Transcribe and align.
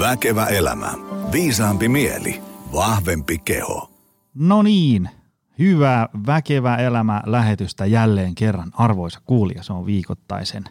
Väkevä 0.00 0.46
elämä. 0.46 0.92
Viisaampi 1.32 1.88
mieli. 1.88 2.42
Vahvempi 2.72 3.38
keho. 3.38 3.90
No 4.34 4.62
niin, 4.62 5.10
hyvää 5.58 6.08
väkevä 6.26 6.76
elämä 6.76 7.22
lähetystä 7.26 7.86
jälleen 7.86 8.34
kerran. 8.34 8.70
Arvoisa 8.74 9.20
kuulija, 9.24 9.62
se 9.62 9.72
on 9.72 9.86
viikoittaisen 9.86 10.64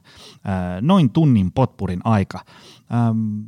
ää, 0.44 0.82
noin 0.82 1.10
tunnin 1.10 1.52
potpurin 1.52 2.00
aika. 2.04 2.40
Ähm, 2.94 3.40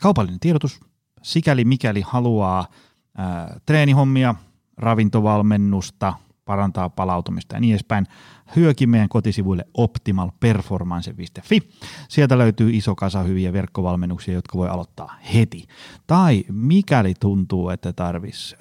kaupallinen 0.00 0.40
tiedotus, 0.40 0.80
sikäli 1.22 1.64
mikäli 1.64 2.00
haluaa 2.06 2.66
ää, 3.16 3.60
treenihommia, 3.66 4.34
ravintovalmennusta, 4.76 6.14
parantaa 6.48 6.90
palautumista 6.90 7.56
ja 7.56 7.60
niin 7.60 7.72
edespäin, 7.74 8.06
hyöki 8.56 8.86
meidän 8.86 9.08
kotisivuille 9.08 9.64
optimalperformance.fi. 9.74 11.60
Sieltä 12.08 12.38
löytyy 12.38 12.70
iso 12.72 12.94
kasa 12.94 13.22
hyviä 13.22 13.52
verkkovalmennuksia, 13.52 14.34
jotka 14.34 14.58
voi 14.58 14.68
aloittaa 14.68 15.14
heti. 15.34 15.66
Tai 16.06 16.44
mikäli 16.52 17.14
tuntuu, 17.20 17.68
että 17.68 17.92
tarvis 17.92 18.56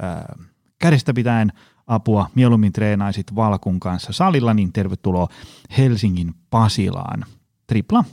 kädestä 0.79 1.13
pitäen 1.13 1.51
apua, 1.87 2.29
mieluummin 2.35 2.73
treenaisit 2.73 3.35
Valkun 3.35 3.79
kanssa 3.79 4.13
salilla, 4.13 4.53
niin 4.53 4.73
tervetuloa 4.73 5.27
Helsingin 5.77 6.33
Pasilaan. 6.49 7.25
Tripla 7.67 8.03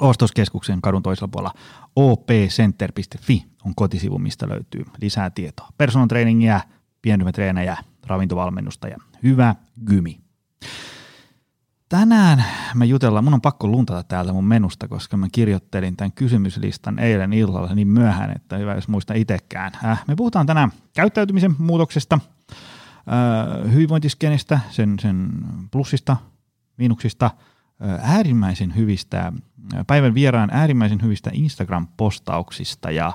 ostoskeskuksen 0.00 0.80
kadun 0.80 1.02
toisella 1.02 1.28
puolella 1.28 1.54
opcenter.fi 1.96 3.44
on 3.64 3.74
kotisivu, 3.74 4.18
mistä 4.18 4.48
löytyy 4.48 4.84
lisää 5.00 5.30
tietoa. 5.30 5.68
Personal 5.78 6.06
trainingia, 6.06 6.60
pienryhmätreenejä, 7.02 7.76
ravintovalmennusta 8.10 8.88
ja 8.88 8.96
hyvä 9.22 9.54
gymi. 9.86 10.20
Tänään 11.88 12.44
me 12.74 12.84
jutellaan, 12.84 13.24
mun 13.24 13.34
on 13.34 13.40
pakko 13.40 13.68
luntata 13.68 14.02
täältä 14.02 14.32
mun 14.32 14.44
menusta, 14.44 14.88
koska 14.88 15.16
mä 15.16 15.26
kirjoittelin 15.32 15.96
tämän 15.96 16.12
kysymyslistan 16.12 16.98
eilen 16.98 17.32
illalla 17.32 17.74
niin 17.74 17.88
myöhään, 17.88 18.32
että 18.36 18.56
hyvä 18.56 18.74
jos 18.74 18.88
muista 18.88 19.14
itsekään. 19.14 19.72
Äh, 19.84 20.04
me 20.08 20.16
puhutaan 20.16 20.46
tänään 20.46 20.72
käyttäytymisen 20.94 21.54
muutoksesta, 21.58 22.18
äh, 22.20 23.72
hyvinvointiskenestä, 23.72 24.60
sen, 24.70 24.98
sen 25.00 25.30
plussista, 25.70 26.16
miinuksista, 26.76 27.26
äh, 27.26 28.14
äärimmäisen 28.14 28.76
hyvistä, 28.76 29.20
äh, 29.26 29.32
päivän 29.86 30.14
vieraan 30.14 30.50
äärimmäisen 30.52 31.02
hyvistä 31.02 31.30
Instagram-postauksista 31.32 32.90
ja 32.90 33.12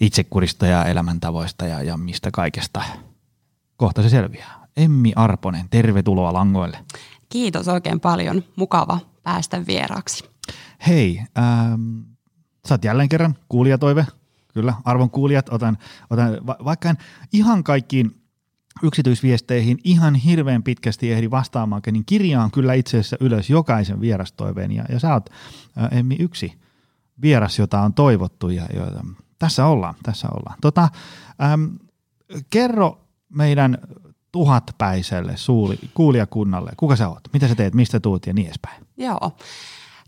itsekurista 0.00 0.66
ja 0.66 0.84
elämäntavoista 0.84 1.66
ja, 1.66 1.82
ja 1.82 1.96
mistä 1.96 2.30
kaikesta. 2.32 2.82
Kohta 3.78 4.02
se 4.02 4.08
selviää. 4.08 4.66
Emmi 4.76 5.12
Arponen, 5.16 5.68
tervetuloa 5.70 6.32
langoille. 6.32 6.78
Kiitos 7.28 7.68
oikein 7.68 8.00
paljon. 8.00 8.42
Mukava 8.56 9.00
päästä 9.22 9.66
vieraaksi. 9.66 10.24
Hei, 10.86 11.22
ähm, 11.38 11.98
sä 12.68 12.74
oot 12.74 12.84
jälleen 12.84 13.08
kerran 13.08 13.34
kuulijatoive. 13.48 14.06
Kyllä, 14.54 14.74
arvon 14.84 15.10
kuulijat, 15.10 15.48
otan, 15.48 15.78
otan 16.10 16.46
va- 16.46 16.56
vaikka 16.64 16.90
en 16.90 16.96
ihan 17.32 17.64
kaikkiin 17.64 18.10
yksityisviesteihin 18.82 19.78
ihan 19.84 20.14
hirveän 20.14 20.62
pitkästi 20.62 21.12
ehdi 21.12 21.30
vastaamaan, 21.30 21.82
niin 21.90 22.04
kirjaan 22.06 22.50
kyllä 22.50 22.74
itse 22.74 22.98
asiassa 22.98 23.16
ylös 23.20 23.50
jokaisen 23.50 24.00
vierastoiveen. 24.00 24.72
Ja, 24.72 24.84
ja 24.88 25.00
sä 25.00 25.14
oot, 25.14 25.30
äh, 25.78 25.98
Emmi, 25.98 26.16
yksi 26.18 26.52
vieras, 27.22 27.58
jota 27.58 27.80
on 27.80 27.94
toivottu 27.94 28.48
ja 28.48 28.66
joita, 28.74 29.04
tässä 29.38 29.66
ollaan, 29.66 29.94
tässä 30.02 30.28
ollaan. 30.28 30.56
Tota, 30.60 30.88
ähm, 31.42 31.64
kerro 32.50 33.07
meidän 33.28 33.78
tuhatpäiselle 34.32 35.36
suuli, 35.36 35.78
kuulijakunnalle, 35.94 36.72
kuka 36.76 36.96
sä 36.96 37.08
oot, 37.08 37.20
mitä 37.32 37.48
sä 37.48 37.54
teet, 37.54 37.74
mistä 37.74 38.00
tuut 38.00 38.26
ja 38.26 38.32
niin 38.32 38.46
edespäin. 38.46 38.86
Joo. 38.96 39.36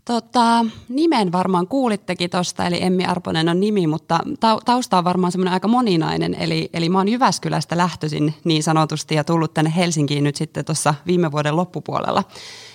Tota, 0.05 0.65
nimen 0.89 1.31
varmaan 1.31 1.67
kuulittekin 1.67 2.29
tuosta, 2.29 2.65
eli 2.65 2.83
Emmi 2.83 3.05
Arponen 3.05 3.49
on 3.49 3.59
nimi, 3.59 3.87
mutta 3.87 4.19
tausta 4.65 4.97
on 4.97 5.03
varmaan 5.03 5.31
semmoinen 5.31 5.53
aika 5.53 5.67
moninainen. 5.67 6.33
Eli, 6.33 6.69
eli 6.73 6.89
mä 6.89 6.97
oon 6.97 7.07
Jyväskylästä 7.07 7.77
lähtöisin 7.77 8.33
niin 8.43 8.63
sanotusti 8.63 9.15
ja 9.15 9.23
tullut 9.23 9.53
tänne 9.53 9.73
Helsinkiin 9.75 10.23
nyt 10.23 10.35
sitten 10.35 10.65
tuossa 10.65 10.93
viime 11.07 11.31
vuoden 11.31 11.55
loppupuolella. 11.55 12.23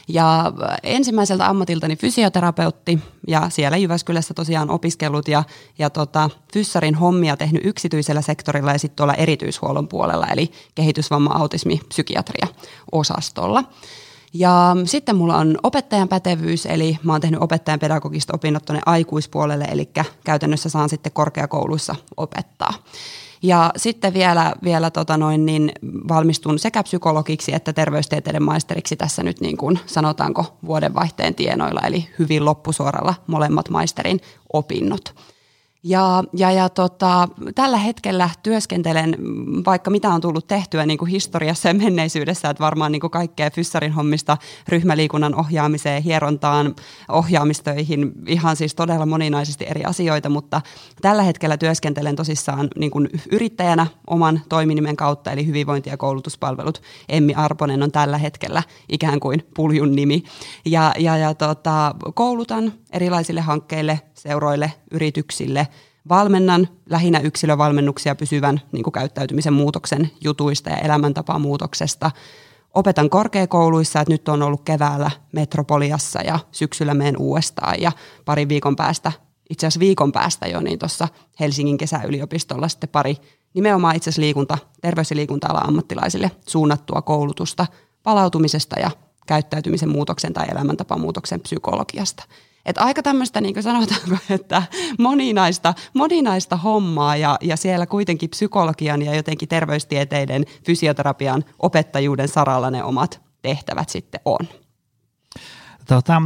Ja 0.08 0.52
ensimmäiseltä 0.82 1.46
ammatiltani 1.46 1.96
fysioterapeutti 1.96 2.98
ja 3.28 3.50
siellä 3.50 3.76
Jyväskylässä 3.76 4.34
tosiaan 4.34 4.70
opiskellut 4.70 5.28
ja, 5.28 5.44
ja 5.78 5.90
tota, 5.90 6.30
fyssarin 6.52 6.94
hommia 6.94 7.36
tehnyt 7.36 7.66
yksityisellä 7.66 8.22
sektorilla 8.22 8.72
ja 8.72 8.78
sitten 8.78 8.96
tuolla 8.96 9.14
erityishuollon 9.14 9.88
puolella, 9.88 10.26
eli 10.26 10.50
kehitysvamma, 10.74 11.30
autismi, 11.34 11.80
psykiatria 11.88 12.46
osastolla. 12.92 13.64
Ja 14.38 14.76
sitten 14.84 15.16
mulla 15.16 15.36
on 15.36 15.58
opettajan 15.62 16.08
pätevyys, 16.08 16.66
eli 16.66 16.98
mä 17.02 17.12
oon 17.12 17.20
tehnyt 17.20 17.42
opettajan 17.42 17.80
pedagogista 17.80 18.34
opinnot 18.34 18.64
tuonne 18.64 18.82
aikuispuolelle, 18.86 19.64
eli 19.64 19.90
käytännössä 20.24 20.68
saan 20.68 20.88
sitten 20.88 21.12
korkeakouluissa 21.12 21.94
opettaa. 22.16 22.72
Ja 23.42 23.70
sitten 23.76 24.14
vielä, 24.14 24.54
vielä 24.64 24.90
tota 24.90 25.16
noin, 25.16 25.46
niin 25.46 25.72
valmistun 26.08 26.58
sekä 26.58 26.82
psykologiksi 26.82 27.54
että 27.54 27.72
terveystieteiden 27.72 28.42
maisteriksi 28.42 28.96
tässä 28.96 29.22
nyt 29.22 29.40
niin 29.40 29.56
kuin 29.56 29.78
sanotaanko 29.86 30.56
vuodenvaihteen 30.66 31.34
tienoilla, 31.34 31.80
eli 31.80 32.08
hyvin 32.18 32.44
loppusuoralla 32.44 33.14
molemmat 33.26 33.70
maisterin 33.70 34.20
opinnot. 34.52 35.14
Ja, 35.88 36.24
ja, 36.32 36.52
ja 36.52 36.68
tota, 36.68 37.28
tällä 37.54 37.76
hetkellä 37.76 38.30
työskentelen, 38.42 39.16
vaikka 39.66 39.90
mitä 39.90 40.08
on 40.08 40.20
tullut 40.20 40.46
tehtyä 40.46 40.86
niin 40.86 40.98
kuin 40.98 41.10
historiassa 41.10 41.68
ja 41.68 41.74
menneisyydessä, 41.74 42.50
että 42.50 42.64
varmaan 42.64 42.92
niin 42.92 43.00
kuin 43.00 43.10
kaikkea 43.10 43.50
fyssarin 43.50 43.92
hommista 43.92 44.36
ryhmäliikunnan 44.68 45.34
ohjaamiseen, 45.34 46.02
hierontaan, 46.02 46.74
ohjaamistöihin, 47.08 48.12
ihan 48.26 48.56
siis 48.56 48.74
todella 48.74 49.06
moninaisesti 49.06 49.66
eri 49.68 49.84
asioita, 49.84 50.28
mutta 50.28 50.60
tällä 51.02 51.22
hetkellä 51.22 51.56
työskentelen 51.56 52.16
tosissaan 52.16 52.68
niin 52.76 52.90
kuin 52.90 53.08
yrittäjänä 53.32 53.86
oman 54.06 54.40
toiminimen 54.48 54.96
kautta, 54.96 55.32
eli 55.32 55.46
hyvinvointi- 55.46 55.90
ja 55.90 55.96
koulutuspalvelut. 55.96 56.82
Emmi 57.08 57.34
Arponen 57.34 57.82
on 57.82 57.92
tällä 57.92 58.18
hetkellä 58.18 58.62
ikään 58.88 59.20
kuin 59.20 59.42
puljun 59.56 59.96
nimi. 59.96 60.22
Ja, 60.64 60.92
ja, 60.98 61.16
ja 61.16 61.34
tota, 61.34 61.94
koulutan 62.14 62.72
erilaisille 62.92 63.40
hankkeille, 63.40 64.00
seuroille, 64.26 64.72
yrityksille. 64.90 65.68
Valmennan 66.08 66.68
lähinnä 66.90 67.20
yksilövalmennuksia 67.20 68.14
pysyvän 68.14 68.60
niin 68.72 68.82
kuin 68.82 68.92
käyttäytymisen 68.92 69.52
muutoksen 69.52 70.10
jutuista 70.24 70.70
ja 70.70 70.76
elämäntapamuutoksesta. 70.76 72.10
Opetan 72.74 73.10
korkeakouluissa, 73.10 74.00
että 74.00 74.12
nyt 74.12 74.28
on 74.28 74.42
ollut 74.42 74.62
keväällä 74.64 75.10
Metropoliassa 75.32 76.20
ja 76.20 76.38
syksyllä 76.52 76.94
menen 76.94 77.16
uudestaan 77.18 77.80
ja 77.80 77.92
pari 78.24 78.48
viikon 78.48 78.76
päästä, 78.76 79.12
itse 79.50 79.66
asiassa 79.66 79.80
viikon 79.80 80.12
päästä 80.12 80.46
jo, 80.46 80.60
niin 80.60 80.78
tuossa 80.78 81.08
Helsingin 81.40 81.78
kesäyliopistolla 81.78 82.68
sitten 82.68 82.88
pari 82.88 83.16
nimenomaan 83.54 83.96
itse 83.96 84.10
asiassa 84.10 84.22
liikunta, 84.22 84.58
terveys- 84.80 85.10
ja 85.10 85.16
liikunta-alan 85.16 85.66
ammattilaisille 85.68 86.30
suunnattua 86.46 87.02
koulutusta 87.02 87.66
palautumisesta 88.02 88.80
ja 88.80 88.90
käyttäytymisen 89.26 89.88
muutoksen 89.88 90.32
tai 90.32 90.46
elämäntapamuutoksen 90.50 91.40
psykologiasta. 91.40 92.24
Että 92.66 92.80
aika 92.80 93.02
tämmöistä, 93.02 93.40
niin 93.40 93.54
kuin 93.54 93.62
sanotaanko, 93.62 94.16
että 94.30 94.62
moninaista, 94.98 95.74
moninaista 95.94 96.56
hommaa 96.56 97.16
ja, 97.16 97.38
ja 97.40 97.56
siellä 97.56 97.86
kuitenkin 97.86 98.30
psykologian 98.30 99.02
ja 99.02 99.14
jotenkin 99.14 99.48
terveystieteiden, 99.48 100.44
fysioterapian, 100.64 101.44
opettajuuden 101.58 102.28
saralla 102.28 102.70
ne 102.70 102.84
omat 102.84 103.22
tehtävät 103.42 103.88
sitten 103.88 104.20
on. 104.24 104.46
Tota, 105.88 106.22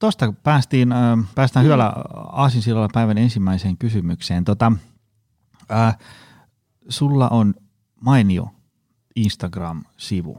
Tuosta 0.00 0.32
päästiin, 0.42 0.94
päästään 1.34 1.64
mm. 1.64 1.66
hyvällä 1.66 1.92
aasinsillalla 2.32 2.88
päivän 2.92 3.18
ensimmäiseen 3.18 3.76
kysymykseen. 3.76 4.44
Tota, 4.44 4.72
äh, 5.72 5.98
sulla 6.88 7.28
on 7.28 7.54
mainio 8.00 8.48
Instagram-sivu. 9.16 10.38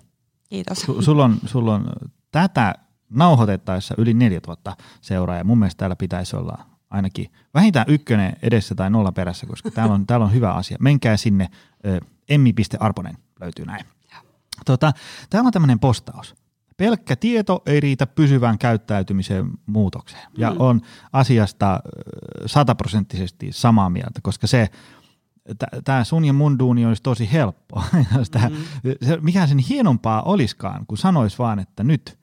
Kiitos. 0.49 0.81
Su, 0.81 1.01
sulla, 1.01 1.25
on, 1.25 1.37
sulla 1.45 1.75
on 1.75 1.91
tätä 2.31 2.75
nauhoitettaessa 3.11 3.95
yli 3.97 4.13
4000 4.13 4.75
seuraajaa. 5.01 5.43
Mun 5.43 5.59
mielestä 5.59 5.79
täällä 5.79 5.95
pitäisi 5.95 6.35
olla 6.35 6.57
ainakin 6.89 7.31
vähintään 7.53 7.85
ykkönen 7.89 8.33
edessä 8.41 8.75
tai 8.75 8.89
nolla 8.89 9.11
perässä, 9.11 9.45
koska 9.45 9.71
täällä 9.71 9.93
on, 9.93 10.07
täällä 10.07 10.25
on 10.25 10.33
hyvä 10.33 10.53
asia. 10.53 10.77
Menkää 10.79 11.17
sinne, 11.17 11.49
emmi.arponen 12.29 13.17
löytyy 13.41 13.65
näin. 13.65 13.85
Tota, 14.65 14.93
täällä 15.29 15.47
on 15.47 15.53
tämmöinen 15.53 15.79
postaus. 15.79 16.35
Pelkkä 16.77 17.15
tieto 17.15 17.61
ei 17.65 17.79
riitä 17.79 18.07
pysyvään 18.07 18.57
käyttäytymisen 18.57 19.51
muutokseen. 19.65 20.27
Ja 20.37 20.51
mm. 20.51 20.55
on 20.59 20.81
asiasta 21.13 21.79
sataprosenttisesti 22.45 23.47
samaa 23.51 23.89
mieltä, 23.89 24.19
koska 24.23 24.47
se, 24.47 24.69
tämä 25.83 26.03
sun 26.03 26.25
ja 26.25 26.33
mun 26.33 26.59
duuni 26.59 26.85
olisi 26.85 27.03
tosi 27.03 27.31
helppo. 27.31 27.83
mm. 27.93 28.55
mikä 29.21 29.47
sen 29.47 29.57
hienompaa 29.59 30.21
olisikaan, 30.21 30.85
kun 30.85 30.97
sanois 30.97 31.39
vaan, 31.39 31.59
että 31.59 31.83
nyt 31.83 32.20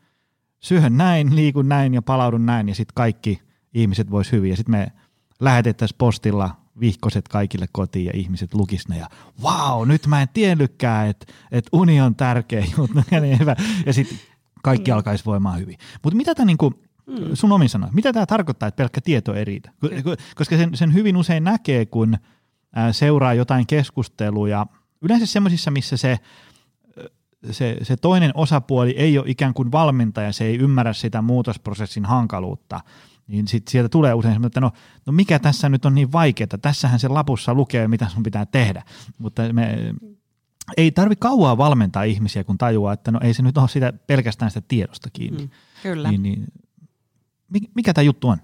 syön 0.60 0.96
näin, 0.96 1.36
liikun 1.36 1.68
näin 1.68 1.94
ja 1.94 2.02
palaudun 2.02 2.46
näin 2.46 2.68
ja 2.68 2.74
sitten 2.74 2.94
kaikki 2.94 3.42
ihmiset 3.74 4.10
vois 4.10 4.32
hyvin. 4.32 4.50
Ja 4.50 4.56
sitten 4.56 4.72
me 4.72 4.92
lähetettäisiin 5.40 5.98
postilla 5.98 6.56
vihkoset 6.80 7.28
kaikille 7.28 7.66
kotiin 7.72 8.06
ja 8.06 8.12
ihmiset 8.14 8.54
lukis 8.54 8.88
ne 8.88 8.98
ja 8.98 9.08
wow, 9.42 9.88
nyt 9.88 10.06
mä 10.06 10.22
en 10.22 10.28
tiennytkään, 10.32 11.08
että 11.08 11.26
et 11.52 11.68
uni 11.72 12.00
on 12.00 12.14
tärkeä 12.16 12.60
juttu 12.78 13.00
ja 13.10 13.20
niin 13.20 13.38
hyvä. 13.38 13.56
Ja 13.86 13.92
sitten 13.92 14.18
kaikki 14.62 14.90
mm. 14.90 14.94
alkaisi 14.94 15.24
voimaan 15.24 15.60
hyvin. 15.60 15.78
Mutta 16.02 16.16
mitä 16.16 16.34
tämä 16.34 16.46
niinku, 16.46 16.72
Mm. 17.08 17.30
Sun 17.34 17.52
omin 17.52 17.68
sanoin, 17.68 17.94
mitä 17.94 18.12
tämä 18.12 18.26
tarkoittaa, 18.26 18.66
että 18.66 18.76
pelkkä 18.76 19.00
tieto 19.00 19.34
ei 19.34 19.44
riitä? 19.44 19.70
Koska 20.34 20.56
sen, 20.56 20.76
sen 20.76 20.94
hyvin 20.94 21.16
usein 21.16 21.44
näkee, 21.44 21.86
kun 21.86 22.16
seuraa 22.92 23.34
jotain 23.34 23.66
keskusteluja, 23.66 24.66
yleensä 25.02 25.26
semmoisissa, 25.26 25.70
missä 25.70 25.96
se, 25.96 26.18
se, 27.50 27.76
se 27.82 27.96
toinen 27.96 28.30
osapuoli 28.34 28.90
ei 28.90 29.18
ole 29.18 29.30
ikään 29.30 29.54
kuin 29.54 29.72
valmentaja, 29.72 30.32
se 30.32 30.44
ei 30.44 30.56
ymmärrä 30.56 30.92
sitä 30.92 31.22
muutosprosessin 31.22 32.04
hankaluutta, 32.04 32.80
niin 33.26 33.48
sit 33.48 33.68
sieltä 33.68 33.88
tulee 33.88 34.14
usein 34.14 34.34
semmoinen, 34.34 34.46
että 34.46 34.60
no, 34.60 34.72
no 35.06 35.12
mikä 35.12 35.38
tässä 35.38 35.68
nyt 35.68 35.84
on 35.84 35.94
niin 35.94 36.12
vaikeaa, 36.12 36.58
tässähän 36.62 36.98
se 36.98 37.08
lapussa 37.08 37.54
lukee, 37.54 37.88
mitä 37.88 38.08
sun 38.08 38.22
pitää 38.22 38.46
tehdä, 38.46 38.82
mutta 39.18 39.52
me, 39.52 39.94
ei 40.76 40.90
tarvi 40.90 41.16
kauaa 41.16 41.58
valmentaa 41.58 42.02
ihmisiä, 42.02 42.44
kun 42.44 42.58
tajuaa, 42.58 42.92
että 42.92 43.10
no 43.10 43.20
ei 43.22 43.34
se 43.34 43.42
nyt 43.42 43.58
ole 43.58 43.68
sitä 43.68 43.92
pelkästään 44.06 44.50
sitä 44.50 44.66
tiedosta 44.68 45.10
kiinni. 45.12 45.42
Mm, 45.42 45.50
kyllä. 45.82 46.10
Niin, 46.10 46.22
niin, 46.22 46.46
mikä 47.74 47.94
tämä 47.94 48.02
juttu 48.02 48.28
on? 48.28 48.38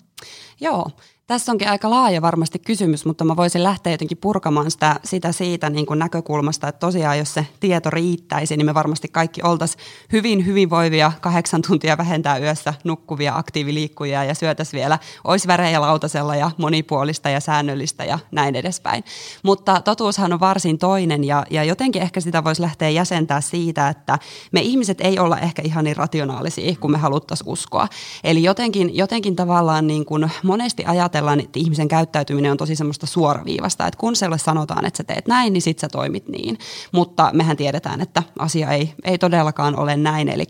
Joo, 0.60 0.90
tässä 1.26 1.52
onkin 1.52 1.68
aika 1.68 1.90
laaja 1.90 2.22
varmasti 2.22 2.58
kysymys, 2.58 3.04
mutta 3.04 3.24
mä 3.24 3.36
voisin 3.36 3.62
lähteä 3.62 3.92
jotenkin 3.92 4.18
purkamaan 4.18 4.70
sitä, 4.70 5.00
sitä 5.04 5.32
siitä 5.32 5.70
niin 5.70 5.86
kuin 5.86 5.98
näkökulmasta, 5.98 6.68
että 6.68 6.78
tosiaan 6.78 7.18
jos 7.18 7.34
se 7.34 7.46
tieto 7.60 7.90
riittäisi, 7.90 8.56
niin 8.56 8.66
me 8.66 8.74
varmasti 8.74 9.08
kaikki 9.08 9.42
oltaisiin 9.42 9.84
hyvin 10.12 10.46
hyvinvoivia, 10.46 11.12
kahdeksan 11.20 11.62
tuntia 11.62 11.98
vähentää 11.98 12.38
yössä 12.38 12.74
nukkuvia 12.84 13.36
aktiiviliikkujia 13.36 14.24
ja 14.24 14.34
syötäisiin 14.34 14.80
vielä, 14.80 14.98
olisi 15.24 15.48
värejä 15.48 15.80
lautasella 15.80 16.36
ja 16.36 16.50
monipuolista 16.58 17.30
ja 17.30 17.40
säännöllistä 17.40 18.04
ja 18.04 18.18
näin 18.30 18.56
edespäin. 18.56 19.04
Mutta 19.42 19.80
totuushan 19.80 20.32
on 20.32 20.40
varsin 20.40 20.78
toinen 20.78 21.24
ja, 21.24 21.46
ja 21.50 21.64
jotenkin 21.64 22.02
ehkä 22.02 22.20
sitä 22.20 22.44
voisi 22.44 22.62
lähteä 22.62 22.90
jäsentää 22.90 23.40
siitä, 23.40 23.88
että 23.88 24.18
me 24.52 24.60
ihmiset 24.60 25.00
ei 25.00 25.18
olla 25.18 25.38
ehkä 25.38 25.62
ihan 25.64 25.84
niin 25.84 25.96
rationaalisia 25.96 26.76
kuin 26.80 26.92
me 26.92 26.98
haluttaisiin 26.98 27.48
uskoa. 27.48 27.88
Eli 28.24 28.42
jotenkin, 28.42 28.96
jotenkin 28.96 29.36
tavallaan 29.36 29.86
niin 29.86 30.04
kuin 30.04 30.30
monesti 30.42 30.84
ajatellaan, 30.86 31.13
ajatellaan, 31.14 31.40
että 31.40 31.58
ihmisen 31.58 31.88
käyttäytyminen 31.88 32.50
on 32.50 32.56
tosi 32.56 32.76
semmoista 32.76 33.06
suoraviivasta, 33.06 33.86
että 33.86 33.98
kun 33.98 34.16
sellainen 34.16 34.44
sanotaan, 34.44 34.86
että 34.86 34.96
sä 34.96 35.04
teet 35.04 35.26
näin, 35.28 35.52
niin 35.52 35.62
sit 35.62 35.78
sä 35.78 35.88
toimit 35.88 36.28
niin. 36.28 36.58
Mutta 36.92 37.30
mehän 37.32 37.56
tiedetään, 37.56 38.00
että 38.00 38.22
asia 38.38 38.70
ei, 38.70 38.94
ei 39.04 39.18
todellakaan 39.18 39.78
ole 39.78 39.96
näin, 39.96 40.28
eli 40.28 40.44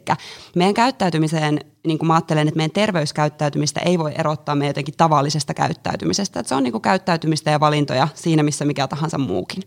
meidän 0.56 0.74
käyttäytymiseen 0.74 1.60
niin 1.86 1.98
kuin 1.98 2.06
mä 2.06 2.14
ajattelen, 2.14 2.48
että 2.48 2.56
meidän 2.56 2.70
terveyskäyttäytymistä 2.70 3.80
ei 3.80 3.98
voi 3.98 4.12
erottaa 4.18 4.54
meidän 4.54 4.70
jotenkin 4.70 4.94
tavallisesta 4.96 5.54
käyttäytymisestä. 5.54 6.40
Että 6.40 6.48
se 6.48 6.54
on 6.54 6.62
niin 6.62 6.72
kuin 6.72 6.82
käyttäytymistä 6.82 7.50
ja 7.50 7.60
valintoja 7.60 8.08
siinä, 8.14 8.42
missä 8.42 8.64
mikä 8.64 8.88
tahansa 8.88 9.18
muukin. 9.18 9.62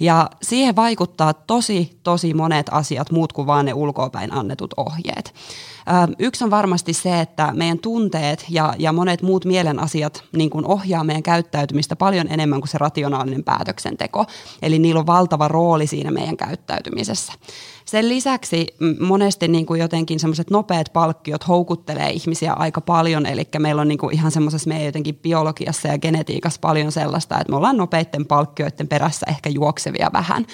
Ja 0.00 0.30
siihen 0.42 0.76
vaikuttaa 0.76 1.32
tosi, 1.32 1.98
tosi 2.02 2.34
monet 2.34 2.66
asiat, 2.70 3.10
muut 3.10 3.32
kuin 3.32 3.46
vaan 3.46 3.64
ne 3.64 3.74
ulkoapäin 3.74 4.32
annetut 4.32 4.74
ohjeet. 4.76 5.34
Yksi 6.18 6.44
on 6.44 6.50
varmasti 6.50 6.92
se, 6.92 7.20
että 7.20 7.52
meidän 7.54 7.78
tunteet 7.78 8.44
ja, 8.48 8.74
ja 8.78 8.92
monet 8.92 9.22
muut 9.22 9.44
mielen 9.44 9.78
asiat 9.78 10.24
niin 10.36 10.50
kuin 10.50 10.66
ohjaa 10.66 11.04
meidän 11.04 11.22
käyttäytymistä 11.22 11.96
paljon 11.96 12.26
enemmän 12.30 12.60
kuin 12.60 12.68
se 12.68 12.78
rationaalinen 12.78 13.44
päätöksenteko. 13.44 14.26
Eli 14.62 14.78
niillä 14.78 15.00
on 15.00 15.06
valtava 15.06 15.48
rooli 15.48 15.86
siinä 15.86 16.10
meidän 16.10 16.36
käyttäytymisessä. 16.36 17.32
Sen 17.84 18.08
lisäksi 18.08 18.66
monesti 19.00 19.48
niin 19.48 19.66
kuin 19.66 19.80
jotenkin 19.80 20.20
semmoiset 20.20 20.50
nopeat 20.50 20.92
palkkiot 20.92 21.48
houkuttelee 21.48 22.10
ihmisiä 22.10 22.52
aika 22.52 22.80
paljon, 22.80 23.26
eli 23.26 23.48
meillä 23.58 23.82
on 23.82 23.88
niin 23.88 23.98
kuin 23.98 24.14
ihan 24.14 24.30
semmoisessa 24.30 24.68
meidän 24.68 24.86
jotenkin 24.86 25.16
biologiassa 25.16 25.88
ja 25.88 25.98
genetiikassa 25.98 26.60
paljon 26.60 26.92
sellaista, 26.92 27.40
että 27.40 27.50
me 27.50 27.56
ollaan 27.56 27.76
nopeiden 27.76 28.26
palkkioiden 28.26 28.88
perässä 28.88 29.26
ehkä 29.28 29.50
juoksevia 29.50 30.10
vähän. 30.12 30.46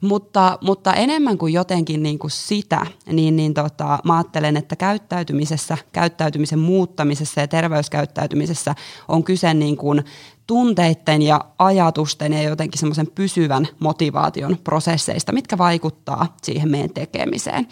Mutta, 0.00 0.58
mutta 0.60 0.94
enemmän 0.94 1.38
kuin 1.38 1.52
jotenkin 1.52 2.02
niin 2.02 2.18
kuin 2.18 2.30
sitä, 2.30 2.86
niin, 3.12 3.36
niin 3.36 3.54
tota, 3.54 3.98
mä 4.04 4.16
ajattelen, 4.16 4.56
että 4.56 4.76
käyttäytymisessä, 4.76 5.78
käyttäytymisen 5.92 6.58
muuttamisessa 6.58 7.40
ja 7.40 7.48
terveyskäyttäytymisessä 7.48 8.74
on 9.08 9.24
kyse 9.24 9.54
niin 9.54 9.76
kuin 9.76 10.04
tunteiden 10.50 11.22
ja 11.22 11.44
ajatusten 11.58 12.32
ja 12.32 12.42
jotenkin 12.42 12.78
semmoisen 12.78 13.06
pysyvän 13.14 13.68
motivaation 13.78 14.56
prosesseista, 14.64 15.32
mitkä 15.32 15.58
vaikuttaa 15.58 16.36
siihen 16.42 16.70
meidän 16.70 16.90
tekemiseen. 16.90 17.66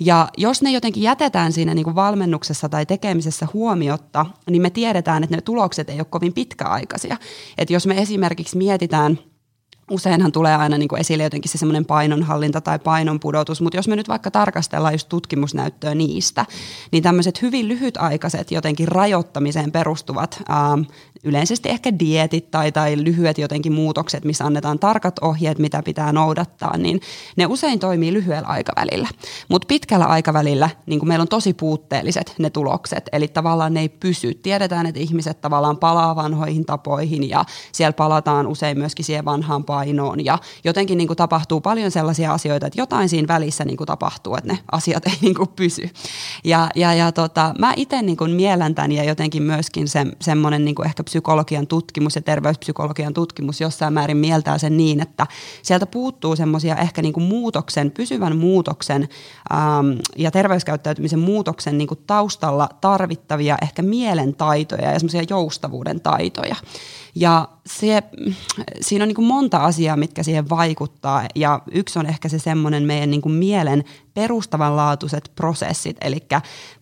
Ja 0.00 0.28
jos 0.36 0.62
ne 0.62 0.70
jotenkin 0.70 1.02
jätetään 1.02 1.52
siinä 1.52 1.74
niin 1.74 1.84
kuin 1.84 1.94
valmennuksessa 1.94 2.68
tai 2.68 2.86
tekemisessä 2.86 3.48
huomiotta, 3.52 4.26
niin 4.50 4.62
me 4.62 4.70
tiedetään, 4.70 5.24
että 5.24 5.36
ne 5.36 5.42
tulokset 5.42 5.90
ei 5.90 5.98
ole 5.98 6.06
kovin 6.10 6.32
pitkäaikaisia. 6.32 7.16
Että 7.58 7.72
jos 7.72 7.86
me 7.86 7.98
esimerkiksi 7.98 8.56
mietitään– 8.56 9.18
useinhan 9.90 10.32
tulee 10.32 10.56
aina 10.56 10.78
niin 10.78 10.88
kuin 10.88 11.00
esille 11.00 11.22
jotenkin 11.22 11.50
se 11.50 11.58
semmoinen 11.58 11.84
painonhallinta 11.84 12.60
tai 12.60 12.78
painonpudotus, 12.78 13.60
mutta 13.60 13.76
jos 13.76 13.88
me 13.88 13.96
nyt 13.96 14.08
vaikka 14.08 14.30
tarkastellaan 14.30 14.94
just 14.94 15.08
tutkimusnäyttöä 15.08 15.94
niistä, 15.94 16.46
niin 16.92 17.02
tämmöiset 17.02 17.42
hyvin 17.42 17.68
lyhytaikaiset 17.68 18.50
jotenkin 18.50 18.88
rajoittamiseen 18.88 19.72
perustuvat 19.72 20.42
ähm, 20.50 20.80
yleisesti 21.24 21.68
ehkä 21.68 21.98
dietit 21.98 22.50
tai, 22.50 22.72
tai 22.72 22.96
lyhyet 23.04 23.38
jotenkin 23.38 23.72
muutokset, 23.72 24.24
missä 24.24 24.44
annetaan 24.44 24.78
tarkat 24.78 25.18
ohjeet, 25.18 25.58
mitä 25.58 25.82
pitää 25.82 26.12
noudattaa, 26.12 26.76
niin 26.76 27.00
ne 27.36 27.46
usein 27.46 27.78
toimii 27.78 28.12
lyhyellä 28.12 28.48
aikavälillä. 28.48 29.08
Mutta 29.48 29.66
pitkällä 29.66 30.04
aikavälillä 30.04 30.70
niin 30.86 30.98
kuin 30.98 31.08
meillä 31.08 31.22
on 31.22 31.28
tosi 31.28 31.54
puutteelliset 31.54 32.34
ne 32.38 32.50
tulokset, 32.50 33.08
eli 33.12 33.28
tavallaan 33.28 33.74
ne 33.74 33.80
ei 33.80 33.88
pysy. 33.88 34.34
Tiedetään, 34.34 34.86
että 34.86 35.00
ihmiset 35.00 35.40
tavallaan 35.40 35.76
palaa 35.76 36.16
vanhoihin 36.16 36.64
tapoihin 36.64 37.28
ja 37.28 37.44
siellä 37.72 37.92
palataan 37.92 38.46
usein 38.46 38.78
myöskin 38.78 39.04
siihen 39.04 39.24
vanhaan 39.24 39.64
painoon 39.64 40.24
ja 40.24 40.38
jotenkin 40.64 40.98
niin 40.98 41.16
tapahtuu 41.16 41.60
paljon 41.60 41.90
sellaisia 41.90 42.32
asioita, 42.32 42.66
että 42.66 42.80
jotain 42.80 43.08
siinä 43.08 43.28
välissä 43.28 43.64
niin 43.64 43.76
tapahtuu, 43.86 44.36
että 44.36 44.52
ne 44.52 44.58
asiat 44.72 45.06
ei 45.10 45.18
niin 45.20 45.34
pysy. 45.56 45.90
Ja, 46.44 46.68
ja, 46.74 46.94
ja 46.94 47.12
tota, 47.12 47.54
mä 47.58 47.72
itse 47.76 48.02
niin 48.02 48.16
kuin 48.16 48.30
mielen 48.30 48.74
tämän 48.74 48.92
ja 48.92 49.04
jotenkin 49.04 49.42
myöskin 49.42 49.88
se, 49.88 50.06
semmoinen 50.20 50.64
niin 50.64 50.86
ehkä 50.86 51.02
psykologian 51.14 51.66
tutkimus 51.66 52.16
ja 52.16 52.22
terveyspsykologian 52.22 53.14
tutkimus 53.14 53.60
jossain 53.60 53.92
määrin 53.92 54.16
mieltää 54.16 54.58
sen 54.58 54.76
niin, 54.76 55.00
että 55.00 55.26
sieltä 55.62 55.86
puuttuu 55.86 56.36
semmoisia 56.36 56.76
ehkä 56.76 57.02
niin 57.02 57.12
kuin 57.12 57.24
muutoksen, 57.24 57.90
pysyvän 57.90 58.36
muutoksen 58.36 59.08
ähm, 59.52 59.98
ja 60.16 60.30
terveyskäyttäytymisen 60.30 61.18
muutoksen 61.18 61.78
niin 61.78 61.88
kuin 61.88 62.00
taustalla 62.06 62.68
tarvittavia 62.80 63.56
ehkä 63.62 63.82
mielentaitoja 63.82 64.90
ja 64.90 64.98
semmoisia 64.98 65.22
joustavuuden 65.30 66.00
taitoja. 66.00 66.56
Ja 67.14 67.48
se, 67.66 68.02
siinä 68.80 69.04
on 69.04 69.08
niin 69.08 69.14
kuin 69.14 69.26
monta 69.26 69.58
asiaa, 69.58 69.96
mitkä 69.96 70.22
siihen 70.22 70.50
vaikuttaa 70.50 71.22
ja 71.34 71.60
yksi 71.72 71.98
on 71.98 72.06
ehkä 72.06 72.28
se 72.28 72.38
semmoinen 72.38 72.82
meidän 72.82 73.10
niin 73.10 73.22
kuin 73.22 73.34
mielen 73.34 73.84
perustavanlaatuiset 74.14 75.32
prosessit. 75.36 75.96
Eli 76.00 76.18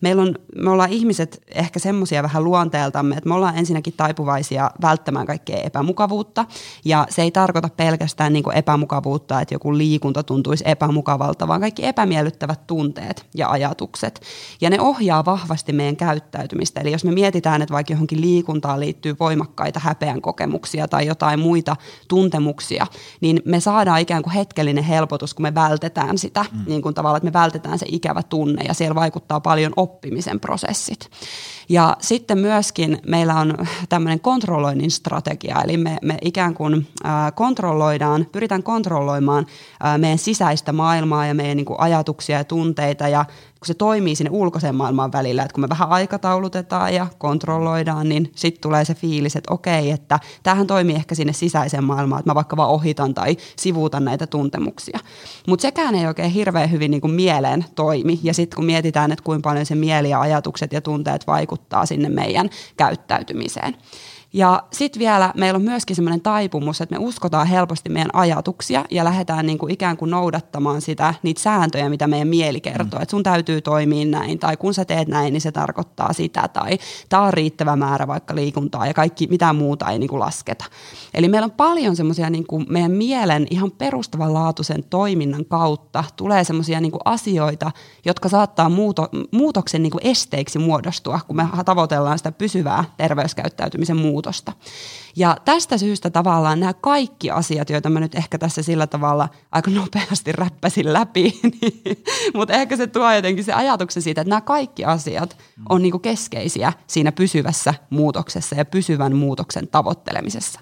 meillä 0.01 0.21
on, 0.21 0.35
me 0.55 0.69
ollaan 0.69 0.89
ihmiset 0.89 1.43
ehkä 1.55 1.79
semmoisia 1.79 2.23
vähän 2.23 2.43
luonteeltamme, 2.43 3.15
että 3.15 3.29
me 3.29 3.35
ollaan 3.35 3.57
ensinnäkin 3.57 3.93
taipuvaisia 3.97 4.71
välttämään 4.81 5.25
kaikkea 5.25 5.57
epämukavuutta. 5.57 6.45
Ja 6.85 7.07
se 7.09 7.21
ei 7.21 7.31
tarkoita 7.31 7.69
pelkästään 7.77 8.33
niin 8.33 8.43
kuin 8.43 8.57
epämukavuutta, 8.57 9.41
että 9.41 9.55
joku 9.55 9.77
liikunta 9.77 10.23
tuntuisi 10.23 10.63
epämukavalta, 10.67 11.47
vaan 11.47 11.61
kaikki 11.61 11.85
epämiellyttävät 11.85 12.67
tunteet 12.67 13.25
ja 13.35 13.49
ajatukset. 13.49 14.21
Ja 14.61 14.69
ne 14.69 14.81
ohjaa 14.81 15.25
vahvasti 15.25 15.73
meidän 15.73 15.95
käyttäytymistä. 15.95 16.81
Eli 16.81 16.91
jos 16.91 17.03
me 17.03 17.11
mietitään, 17.11 17.61
että 17.61 17.73
vaikka 17.73 17.93
johonkin 17.93 18.21
liikuntaan 18.21 18.79
liittyy 18.79 19.15
voimakkaita 19.19 19.79
häpeän 19.79 20.21
kokemuksia 20.23 20.87
tai 20.87 21.05
jotain 21.05 21.39
muita 21.39 21.75
tuntemuksia, 22.07 22.87
niin 23.21 23.41
me 23.45 23.59
saadaan 23.59 23.99
ikään 23.99 24.23
kuin 24.23 24.33
hetkellinen 24.33 24.83
helpotus, 24.83 25.33
kun 25.33 25.43
me 25.43 25.55
vältetään 25.55 26.17
sitä 26.17 26.45
mm. 26.51 26.63
niin 26.67 26.81
kuin 26.81 26.95
tavallaan, 26.95 27.17
että 27.17 27.29
me 27.29 27.39
vältetään 27.39 27.79
se 27.79 27.85
ikävä 27.89 28.23
tunne 28.23 28.63
ja 28.67 28.73
siellä 28.73 28.95
vaikuttaa 28.95 29.39
paljon 29.39 29.73
oppimisen 29.75 30.39
prosessit. 30.39 31.09
Ja 31.69 31.97
sitten 32.01 32.37
myöskin 32.37 32.97
meillä 33.07 33.35
on 33.35 33.57
tämmöinen 33.89 34.19
kontrolloinnin 34.19 34.91
strategia, 34.91 35.61
eli 35.63 35.77
me, 35.77 35.97
me 36.01 36.17
ikään 36.21 36.53
kuin 36.53 36.87
äh, 37.05 37.33
kontrolloidaan, 37.35 38.27
pyritään 38.31 38.63
kontrolloimaan 38.63 39.45
äh, 39.85 39.97
meidän 39.97 40.17
sisäistä 40.17 40.73
maailmaa 40.73 41.25
ja 41.25 41.33
meidän 41.33 41.57
niin 41.57 41.65
kuin 41.65 41.79
ajatuksia 41.79 42.37
ja 42.37 42.43
tunteita 42.43 43.07
ja 43.07 43.25
kun 43.63 43.67
se 43.67 43.73
toimii 43.73 44.15
sinne 44.15 44.31
ulkoisen 44.33 44.75
maailman 44.75 45.11
välillä, 45.11 45.43
että 45.43 45.53
kun 45.53 45.61
me 45.61 45.69
vähän 45.69 45.89
aikataulutetaan 45.89 46.93
ja 46.93 47.07
kontrolloidaan, 47.17 48.09
niin 48.09 48.31
sitten 48.35 48.61
tulee 48.61 48.85
se 48.85 48.95
fiilis, 48.95 49.35
että 49.35 49.53
okei, 49.53 49.91
että 49.91 50.19
tämähän 50.43 50.67
toimii 50.67 50.95
ehkä 50.95 51.15
sinne 51.15 51.33
sisäiseen 51.33 51.83
maailmaan, 51.83 52.19
että 52.19 52.29
mä 52.29 52.35
vaikka 52.35 52.57
vaan 52.57 52.69
ohitan 52.69 53.13
tai 53.13 53.37
sivuutan 53.55 54.05
näitä 54.05 54.27
tuntemuksia. 54.27 54.99
Mutta 55.47 55.61
sekään 55.61 55.95
ei 55.95 56.07
oikein 56.07 56.31
hirveän 56.31 56.71
hyvin 56.71 56.91
niin 56.91 57.01
kuin 57.01 57.13
mieleen 57.13 57.65
toimi. 57.75 58.19
Ja 58.23 58.33
sitten 58.33 58.55
kun 58.55 58.65
mietitään, 58.65 59.11
että 59.11 59.23
kuinka 59.23 59.49
paljon 59.49 59.65
se 59.65 59.75
mieli 59.75 60.09
ja 60.09 60.21
ajatukset 60.21 60.73
ja 60.73 60.81
tunteet 60.81 61.27
vaikuttaa 61.27 61.85
sinne 61.85 62.09
meidän 62.09 62.49
käyttäytymiseen. 62.77 63.77
Ja 64.33 64.63
sitten 64.71 64.99
vielä 64.99 65.33
meillä 65.37 65.57
on 65.57 65.63
myöskin 65.63 65.95
semmoinen 65.95 66.21
taipumus, 66.21 66.81
että 66.81 66.95
me 66.95 67.05
uskotaan 67.05 67.47
helposti 67.47 67.89
meidän 67.89 68.09
ajatuksia 68.13 68.85
ja 68.91 69.03
lähdetään 69.03 69.45
niin 69.45 69.57
kuin 69.57 69.73
ikään 69.73 69.97
kuin 69.97 70.11
noudattamaan 70.11 70.81
sitä, 70.81 71.13
niitä 71.23 71.41
sääntöjä, 71.41 71.89
mitä 71.89 72.07
meidän 72.07 72.27
mieli 72.27 72.61
kertoo. 72.61 72.99
Mm. 72.99 73.03
Että 73.03 73.11
sun 73.11 73.23
täytyy 73.23 73.61
toimia 73.61 74.05
näin 74.05 74.39
tai 74.39 74.57
kun 74.57 74.73
sä 74.73 74.85
teet 74.85 75.07
näin, 75.07 75.33
niin 75.33 75.41
se 75.41 75.51
tarkoittaa 75.51 76.13
sitä 76.13 76.47
tai 76.47 76.77
tämä 77.09 77.23
on 77.23 77.33
riittävä 77.33 77.75
määrä 77.75 78.07
vaikka 78.07 78.35
liikuntaa 78.35 78.87
ja 78.87 78.93
kaikki 78.93 79.27
mitä 79.27 79.53
muuta 79.53 79.89
ei 79.89 79.99
niin 79.99 80.09
kuin 80.09 80.19
lasketa. 80.19 80.65
Eli 81.13 81.27
meillä 81.27 81.45
on 81.45 81.51
paljon 81.51 81.95
semmoisia 81.95 82.29
niin 82.29 82.47
kuin 82.47 82.65
meidän 82.69 82.91
mielen 82.91 83.47
ihan 83.49 83.71
perustavanlaatuisen 83.71 84.83
toiminnan 84.83 85.45
kautta 85.45 86.03
tulee 86.15 86.43
semmoisia 86.43 86.81
niin 86.81 86.91
asioita, 87.05 87.71
jotka 88.05 88.29
saattaa 88.29 88.69
muuto, 88.69 89.09
muutoksen 89.31 89.83
niin 89.83 89.91
kuin 89.91 90.07
esteiksi 90.07 90.59
muodostua, 90.59 91.19
kun 91.27 91.35
me 91.35 91.47
tavoitellaan 91.65 92.17
sitä 92.17 92.31
pysyvää 92.31 92.83
terveyskäyttäytymisen 92.97 93.97
muutosta. 93.97 94.22
Ja 95.15 95.37
tästä 95.45 95.77
syystä 95.77 96.09
tavallaan 96.09 96.59
nämä 96.59 96.73
kaikki 96.73 97.31
asiat, 97.31 97.69
joita 97.69 97.89
mä 97.89 97.99
nyt 97.99 98.15
ehkä 98.15 98.37
tässä 98.37 98.63
sillä 98.63 98.87
tavalla 98.87 99.29
aika 99.51 99.71
nopeasti 99.71 100.31
räppäsin 100.31 100.93
läpi, 100.93 101.39
niin, 101.61 102.03
mutta 102.33 102.53
ehkä 102.53 102.77
se 102.77 102.87
tuo 102.87 103.13
jotenkin 103.13 103.43
se 103.43 103.53
ajatuksen 103.53 104.03
siitä, 104.03 104.21
että 104.21 104.29
nämä 104.29 104.41
kaikki 104.41 104.85
asiat 104.85 105.37
on 105.69 105.81
niin 105.81 105.91
kuin 105.91 106.01
keskeisiä 106.01 106.73
siinä 106.87 107.11
pysyvässä 107.11 107.73
muutoksessa 107.89 108.55
ja 108.55 108.65
pysyvän 108.65 109.15
muutoksen 109.15 109.67
tavoittelemisessa. 109.67 110.59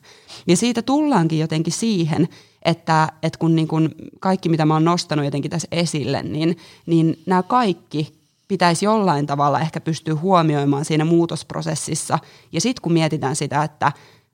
Ja 0.48 0.58
siitä 0.58 0.82
tullaankin 0.82 1.40
jotenkin 1.40 1.74
siihen, 1.74 2.28
että, 2.66 3.08
että 3.24 3.40
kun 3.40 3.56
niin 3.56 3.68
kuin 3.68 3.90
kaikki, 4.20 4.50
mitä 4.50 4.66
mä 4.66 4.74
oon 4.74 4.86
nostanut 4.86 5.26
jotenkin 5.26 5.52
tässä 5.52 5.68
esille, 5.72 6.24
niin, 6.24 6.58
niin 6.86 7.20
nämä 7.26 7.44
kaikki 7.44 8.21
pitäisi 8.52 8.86
jollain 8.86 9.28
tavalla 9.28 9.60
ehkä 9.60 9.82
pystyä 9.82 10.16
huomioimaan 10.16 10.86
siinä 10.86 11.06
muutosprosessissa. 11.06 12.20
Ja 12.52 12.62
sitten 12.62 12.82
kun 12.82 12.94
mietitään 12.94 13.36
sitä, 13.36 13.64
että 13.64 13.92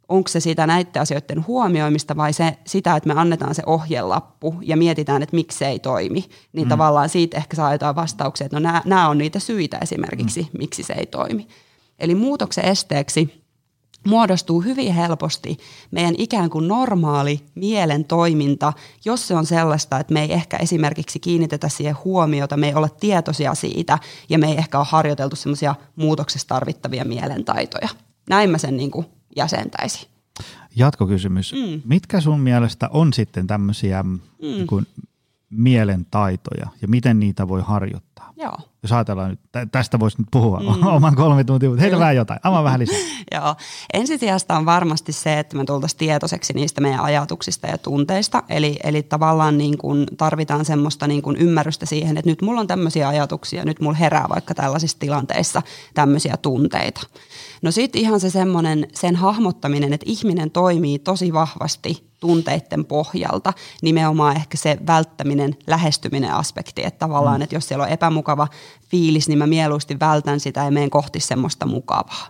onko 0.09 0.27
se 0.27 0.39
sitä 0.39 0.67
näiden 0.67 1.01
asioiden 1.01 1.47
huomioimista 1.47 2.17
vai 2.17 2.33
se, 2.33 2.57
sitä, 2.67 2.95
että 2.95 3.13
me 3.13 3.19
annetaan 3.19 3.55
se 3.55 3.63
ohjelappu 3.65 4.55
ja 4.61 4.77
mietitään, 4.77 5.23
että 5.23 5.35
miksi 5.35 5.57
se 5.57 5.67
ei 5.67 5.79
toimi, 5.79 6.25
niin 6.53 6.67
mm. 6.67 6.69
tavallaan 6.69 7.09
siitä 7.09 7.37
ehkä 7.37 7.55
saa 7.55 7.71
jotain 7.71 7.95
vastauksia, 7.95 8.45
että 8.45 8.59
no 8.59 8.81
nämä 8.85 9.09
on 9.09 9.17
niitä 9.17 9.39
syitä 9.39 9.77
esimerkiksi, 9.81 10.41
mm. 10.41 10.57
miksi 10.57 10.83
se 10.83 10.93
ei 10.93 11.05
toimi. 11.05 11.47
Eli 11.99 12.15
muutoksen 12.15 12.65
esteeksi 12.65 13.43
muodostuu 14.07 14.61
hyvin 14.61 14.93
helposti 14.93 15.57
meidän 15.91 16.15
ikään 16.17 16.49
kuin 16.49 16.67
normaali 16.67 17.41
mielen 17.55 18.05
toiminta, 18.05 18.73
jos 19.05 19.27
se 19.27 19.35
on 19.35 19.45
sellaista, 19.45 19.99
että 19.99 20.13
me 20.13 20.21
ei 20.21 20.33
ehkä 20.33 20.57
esimerkiksi 20.57 21.19
kiinnitetä 21.19 21.69
siihen 21.69 21.95
huomiota, 22.03 22.57
me 22.57 22.67
ei 22.67 22.75
olla 22.75 22.89
tietoisia 22.89 23.55
siitä 23.55 23.99
ja 24.29 24.39
me 24.39 24.47
ei 24.47 24.57
ehkä 24.57 24.77
ole 24.77 24.87
harjoiteltu 24.89 25.35
semmoisia 25.35 25.75
muutoksessa 25.95 26.47
tarvittavia 26.47 27.05
mielentaitoja. 27.05 27.89
Näin 28.29 28.49
mä 28.49 28.57
sen 28.57 28.77
niin 28.77 28.91
kuin 28.91 29.05
jäsentäisin. 29.35 30.07
Jatkokysymys. 30.75 31.53
Mm. 31.53 31.81
Mitkä 31.85 32.21
sun 32.21 32.39
mielestä 32.39 32.89
on 32.93 33.13
sitten 33.13 33.47
tämmöisiä 33.47 34.03
mm. 34.03 34.19
niin 34.41 34.67
kuin 35.49 35.61
mielentaitoja 35.61 36.67
ja 36.81 36.87
miten 36.87 37.19
niitä 37.19 37.47
voi 37.47 37.61
harjoittaa? 37.61 38.33
Joo. 38.37 38.57
Jos 38.83 38.91
ajatellaan 38.91 39.29
nyt, 39.29 39.71
tästä 39.71 39.99
voisi 39.99 40.17
nyt 40.17 40.27
puhua 40.31 40.59
mm. 40.59 40.87
oman 40.95 41.15
kolme 41.15 41.43
tuntia, 41.43 41.69
mutta 41.69 41.81
heitä 41.81 41.99
vähän 41.99 42.15
jotain, 42.15 42.39
avaa 42.43 42.63
vähän 42.63 42.79
lisää. 42.79 42.97
Joo, 43.35 43.55
ensisijasta 43.93 44.57
on 44.57 44.65
varmasti 44.65 45.11
se, 45.11 45.39
että 45.39 45.57
me 45.57 45.65
tultaisiin 45.65 45.97
tietoiseksi 45.97 46.53
niistä 46.53 46.81
meidän 46.81 46.99
ajatuksista 46.99 47.67
ja 47.67 47.77
tunteista, 47.77 48.43
eli, 48.49 48.79
eli 48.83 49.03
tavallaan 49.03 49.57
niin 49.57 49.77
kuin 49.77 50.07
tarvitaan 50.17 50.65
semmoista 50.65 51.07
niin 51.07 51.21
kuin 51.21 51.37
ymmärrystä 51.37 51.85
siihen, 51.85 52.17
että 52.17 52.29
nyt 52.29 52.41
mulla 52.41 52.61
on 52.61 52.67
tämmöisiä 52.67 53.07
ajatuksia, 53.07 53.65
nyt 53.65 53.79
mulla 53.79 53.97
herää 53.97 54.25
vaikka 54.29 54.53
tällaisissa 54.53 54.99
tilanteissa 54.99 55.61
tämmöisiä 55.93 56.37
tunteita. 56.37 57.01
No 57.61 57.71
sitten 57.71 58.01
ihan 58.01 58.19
se 58.19 58.29
semmoinen, 58.29 58.87
sen 58.93 59.15
hahmottaminen, 59.15 59.93
että 59.93 60.05
ihminen 60.09 60.51
toimii 60.51 60.99
tosi 60.99 61.33
vahvasti 61.33 62.06
tunteiden 62.19 62.85
pohjalta, 62.85 63.53
nimenomaan 63.81 64.35
ehkä 64.35 64.57
se 64.57 64.77
välttäminen, 64.87 65.55
lähestyminen 65.67 66.33
aspekti, 66.33 66.85
että 66.85 66.99
tavallaan, 66.99 67.37
mm. 67.37 67.41
että 67.41 67.55
jos 67.55 67.67
siellä 67.67 67.83
on 67.83 67.89
epämukava 67.89 68.47
fiilis, 68.89 69.27
niin 69.27 69.37
mä 69.37 69.47
mieluusti 69.47 69.99
vältän 69.99 70.39
sitä 70.39 70.63
ja 70.63 70.71
menen 70.71 70.89
kohti 70.89 71.19
semmoista 71.19 71.65
mukavaa. 71.65 72.27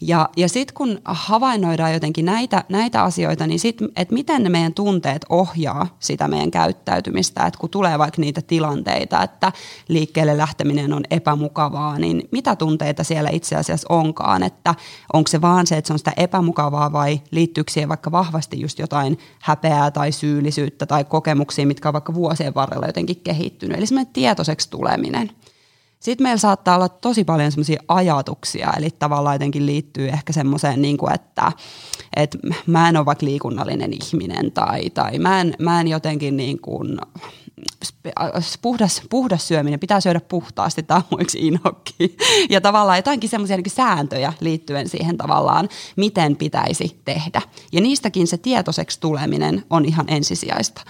Ja, 0.00 0.28
ja 0.36 0.48
sitten 0.48 0.74
kun 0.74 1.00
havainnoidaan 1.04 1.92
jotenkin 1.92 2.24
näitä, 2.24 2.64
näitä 2.68 3.02
asioita, 3.02 3.46
niin 3.46 3.60
sitten, 3.60 3.88
että 3.96 4.14
miten 4.14 4.42
ne 4.42 4.48
meidän 4.48 4.74
tunteet 4.74 5.26
ohjaa 5.28 5.96
sitä 5.98 6.28
meidän 6.28 6.50
käyttäytymistä, 6.50 7.46
että 7.46 7.60
kun 7.60 7.70
tulee 7.70 7.98
vaikka 7.98 8.20
niitä 8.20 8.42
tilanteita, 8.42 9.22
että 9.22 9.52
liikkeelle 9.88 10.38
lähteminen 10.38 10.92
on 10.92 11.02
epämukavaa, 11.10 11.98
niin 11.98 12.28
mitä 12.30 12.56
tunteita 12.56 13.04
siellä 13.04 13.30
itse 13.30 13.56
asiassa 13.56 13.86
onkaan, 13.88 14.42
että 14.42 14.74
onko 15.12 15.28
se 15.28 15.40
vaan 15.40 15.66
se, 15.66 15.76
että 15.76 15.86
se 15.86 15.92
on 15.92 15.98
sitä 15.98 16.12
epämukavaa 16.16 16.92
vai 16.92 17.20
liittyykö 17.30 17.72
siihen 17.72 17.88
vaikka 17.88 18.12
vahvasti 18.12 18.60
just 18.60 18.78
jotain 18.78 19.18
häpeää 19.40 19.90
tai 19.90 20.12
syyllisyyttä 20.12 20.86
tai 20.86 21.04
kokemuksia, 21.04 21.66
mitkä 21.66 21.88
on 21.88 21.92
vaikka 21.92 22.14
vuosien 22.14 22.54
varrella 22.54 22.86
jotenkin 22.86 23.20
kehittynyt. 23.20 23.78
Eli 23.78 23.86
semmoinen 23.86 24.12
tietoiseksi 24.12 24.70
tuleminen. 24.70 25.30
Sitten 26.04 26.24
meillä 26.24 26.38
saattaa 26.38 26.76
olla 26.76 26.88
tosi 26.88 27.24
paljon 27.24 27.52
semmoisia 27.52 27.82
ajatuksia, 27.88 28.72
eli 28.76 28.90
tavallaan 28.98 29.34
jotenkin 29.34 29.66
liittyy 29.66 30.08
ehkä 30.08 30.32
semmoiseen, 30.32 30.82
niin 30.82 30.96
kuin, 30.96 31.14
että, 31.14 31.52
että 32.16 32.38
mä 32.66 32.88
en 32.88 32.96
ole 32.96 33.06
vaikka 33.06 33.26
liikunnallinen 33.26 33.90
ihminen 33.92 34.52
tai, 34.52 34.90
tai 34.90 35.18
mä, 35.18 35.40
en, 35.40 35.54
mä 35.58 35.80
en 35.80 35.88
jotenkin 35.88 36.36
niin 36.36 36.60
kuin, 36.60 36.98
puhdas, 38.62 39.02
puhdas 39.10 39.48
syöminen, 39.48 39.80
pitää 39.80 40.00
syödä 40.00 40.20
puhtaasti, 40.20 40.82
tämä 40.82 41.02
on 41.10 41.24
inhokki. 41.36 42.16
Ja 42.50 42.60
tavallaan 42.60 42.98
jotainkin 42.98 43.30
semmoisia 43.30 43.56
niin 43.56 43.70
sääntöjä 43.70 44.32
liittyen 44.40 44.88
siihen 44.88 45.16
tavallaan, 45.16 45.68
miten 45.96 46.36
pitäisi 46.36 47.00
tehdä. 47.04 47.42
Ja 47.72 47.80
niistäkin 47.80 48.26
se 48.26 48.36
tietoiseksi 48.36 49.00
tuleminen 49.00 49.64
on 49.70 49.84
ihan 49.84 50.04
ensisijaista. 50.08 50.82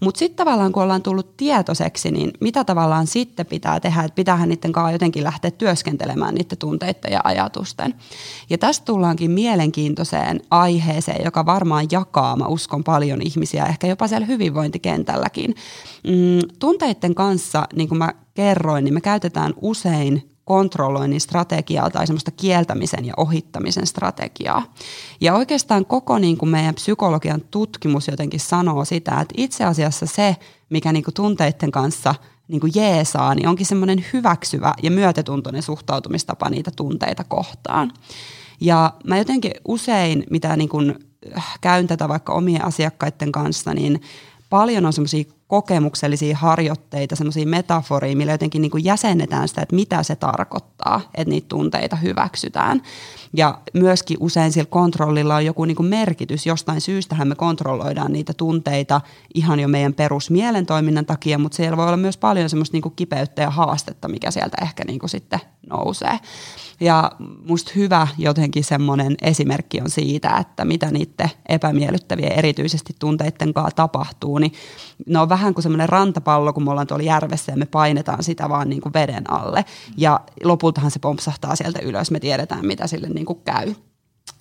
Mutta 0.00 0.18
sitten 0.18 0.36
tavallaan 0.36 0.72
kun 0.72 0.82
ollaan 0.82 1.02
tullut 1.02 1.36
tietoiseksi, 1.36 2.10
niin 2.10 2.30
mitä 2.40 2.64
tavallaan 2.64 3.06
sitten 3.06 3.46
pitää 3.46 3.80
tehdä, 3.80 4.02
että 4.02 4.14
pitäähän 4.14 4.48
niiden 4.48 4.72
kanssa 4.72 4.92
jotenkin 4.92 5.24
lähteä 5.24 5.50
työskentelemään 5.50 6.34
niiden 6.34 6.58
tunteiden 6.58 7.12
ja 7.12 7.20
ajatusten. 7.24 7.94
Ja 8.50 8.58
tästä 8.58 8.84
tullaankin 8.84 9.30
mielenkiintoiseen 9.30 10.40
aiheeseen, 10.50 11.24
joka 11.24 11.46
varmaan 11.46 11.86
jakaa, 11.90 12.36
mä 12.36 12.46
uskon 12.46 12.84
paljon 12.84 13.22
ihmisiä, 13.22 13.66
ehkä 13.66 13.86
jopa 13.86 14.08
siellä 14.08 14.26
hyvinvointikentälläkin. 14.26 15.54
Mm, 16.04 16.37
tunteiden 16.58 17.14
kanssa, 17.14 17.64
niin 17.74 17.88
kuin 17.88 17.98
mä 17.98 18.12
kerroin, 18.34 18.84
niin 18.84 18.94
me 18.94 19.00
käytetään 19.00 19.54
usein 19.60 20.30
kontrolloinnin 20.44 21.20
strategiaa 21.20 21.90
tai 21.90 22.06
semmoista 22.06 22.30
kieltämisen 22.30 23.04
ja 23.04 23.14
ohittamisen 23.16 23.86
strategiaa. 23.86 24.74
Ja 25.20 25.34
oikeastaan 25.34 25.86
koko 25.86 26.18
niin 26.18 26.38
kuin 26.38 26.48
meidän 26.48 26.74
psykologian 26.74 27.40
tutkimus 27.50 28.08
jotenkin 28.08 28.40
sanoo 28.40 28.84
sitä, 28.84 29.20
että 29.20 29.34
itse 29.36 29.64
asiassa 29.64 30.06
se, 30.06 30.36
mikä 30.70 30.92
niin 30.92 31.04
kuin 31.04 31.14
tunteiden 31.14 31.70
kanssa 31.70 32.14
niin 32.48 32.60
kuin 32.60 32.72
jeesaa, 32.74 33.34
niin 33.34 33.48
onkin 33.48 33.66
semmoinen 33.66 34.04
hyväksyvä 34.12 34.74
ja 34.82 34.90
myötätuntoinen 34.90 35.62
suhtautumistapa 35.62 36.50
niitä 36.50 36.70
tunteita 36.76 37.24
kohtaan. 37.24 37.92
Ja 38.60 38.92
mä 39.04 39.18
jotenkin 39.18 39.52
usein, 39.68 40.24
mitä 40.30 40.56
niin 40.56 40.68
kuin 40.68 40.94
äh, 41.36 41.58
käyn 41.60 41.86
tätä 41.86 42.08
vaikka 42.08 42.32
omien 42.32 42.64
asiakkaiden 42.64 43.32
kanssa, 43.32 43.74
niin 43.74 44.00
paljon 44.50 44.86
on 44.86 44.92
semmoisia 44.92 45.24
kokemuksellisia 45.46 46.36
harjoitteita, 46.36 47.16
semmoisia 47.16 47.46
metaforia, 47.46 48.16
millä 48.16 48.32
jotenkin 48.32 48.62
niin 48.62 48.70
kuin 48.70 48.84
jäsennetään 48.84 49.48
sitä, 49.48 49.62
että 49.62 49.74
mitä 49.74 50.02
se 50.02 50.16
tarkoittaa, 50.16 51.00
että 51.14 51.30
niitä 51.30 51.48
tunteita 51.48 51.96
hyväksytään. 51.96 52.82
Ja 53.32 53.58
myöskin 53.74 54.16
usein 54.20 54.52
sillä 54.52 54.68
kontrollilla 54.70 55.36
on 55.36 55.44
joku 55.44 55.64
niin 55.64 55.76
kuin 55.76 55.88
merkitys. 55.88 56.46
Jostain 56.46 56.80
syystähän 56.80 57.28
me 57.28 57.34
kontrolloidaan 57.34 58.12
niitä 58.12 58.32
tunteita 58.36 59.00
ihan 59.34 59.60
jo 59.60 59.68
meidän 59.68 59.94
perusmielentoiminnan 59.94 61.06
takia, 61.06 61.38
mutta 61.38 61.56
siellä 61.56 61.76
voi 61.76 61.86
olla 61.86 61.96
myös 61.96 62.16
paljon 62.16 62.50
semmoista 62.50 62.74
niin 62.74 62.82
kuin 62.82 62.96
kipeyttä 62.96 63.42
ja 63.42 63.50
haastetta, 63.50 64.08
mikä 64.08 64.30
sieltä 64.30 64.56
ehkä 64.62 64.84
niin 64.86 64.98
kuin 64.98 65.10
sitten 65.10 65.40
nousee. 65.70 66.18
Ja 66.80 67.12
musta 67.44 67.72
hyvä 67.76 68.08
jotenkin 68.18 68.64
semmoinen 68.64 69.14
esimerkki 69.22 69.80
on 69.80 69.90
siitä, 69.90 70.36
että 70.36 70.64
mitä 70.64 70.90
niiden 70.90 71.30
epämiellyttäviä 71.48 72.28
erityisesti 72.28 72.94
tunteiden 72.98 73.54
kanssa 73.54 73.76
tapahtuu, 73.76 74.38
niin 74.38 74.52
ne 75.06 75.18
on 75.18 75.28
vähän 75.28 75.54
kuin 75.54 75.62
semmoinen 75.62 75.88
rantapallo, 75.88 76.52
kun 76.52 76.64
me 76.64 76.70
ollaan 76.70 76.86
tuolla 76.86 77.04
järvessä 77.04 77.52
ja 77.52 77.56
me 77.56 77.66
painetaan 77.66 78.22
sitä 78.22 78.48
vaan 78.48 78.68
niin 78.68 78.80
kuin 78.80 78.92
veden 78.92 79.30
alle. 79.30 79.64
Ja 79.96 80.20
lopultahan 80.44 80.90
se 80.90 80.98
pompsahtaa 80.98 81.56
sieltä 81.56 81.78
ylös, 81.82 82.10
me 82.10 82.20
tiedetään 82.20 82.66
mitä 82.66 82.86
sille 82.86 83.08
niin 83.08 83.26
kuin 83.26 83.40
käy. 83.44 83.74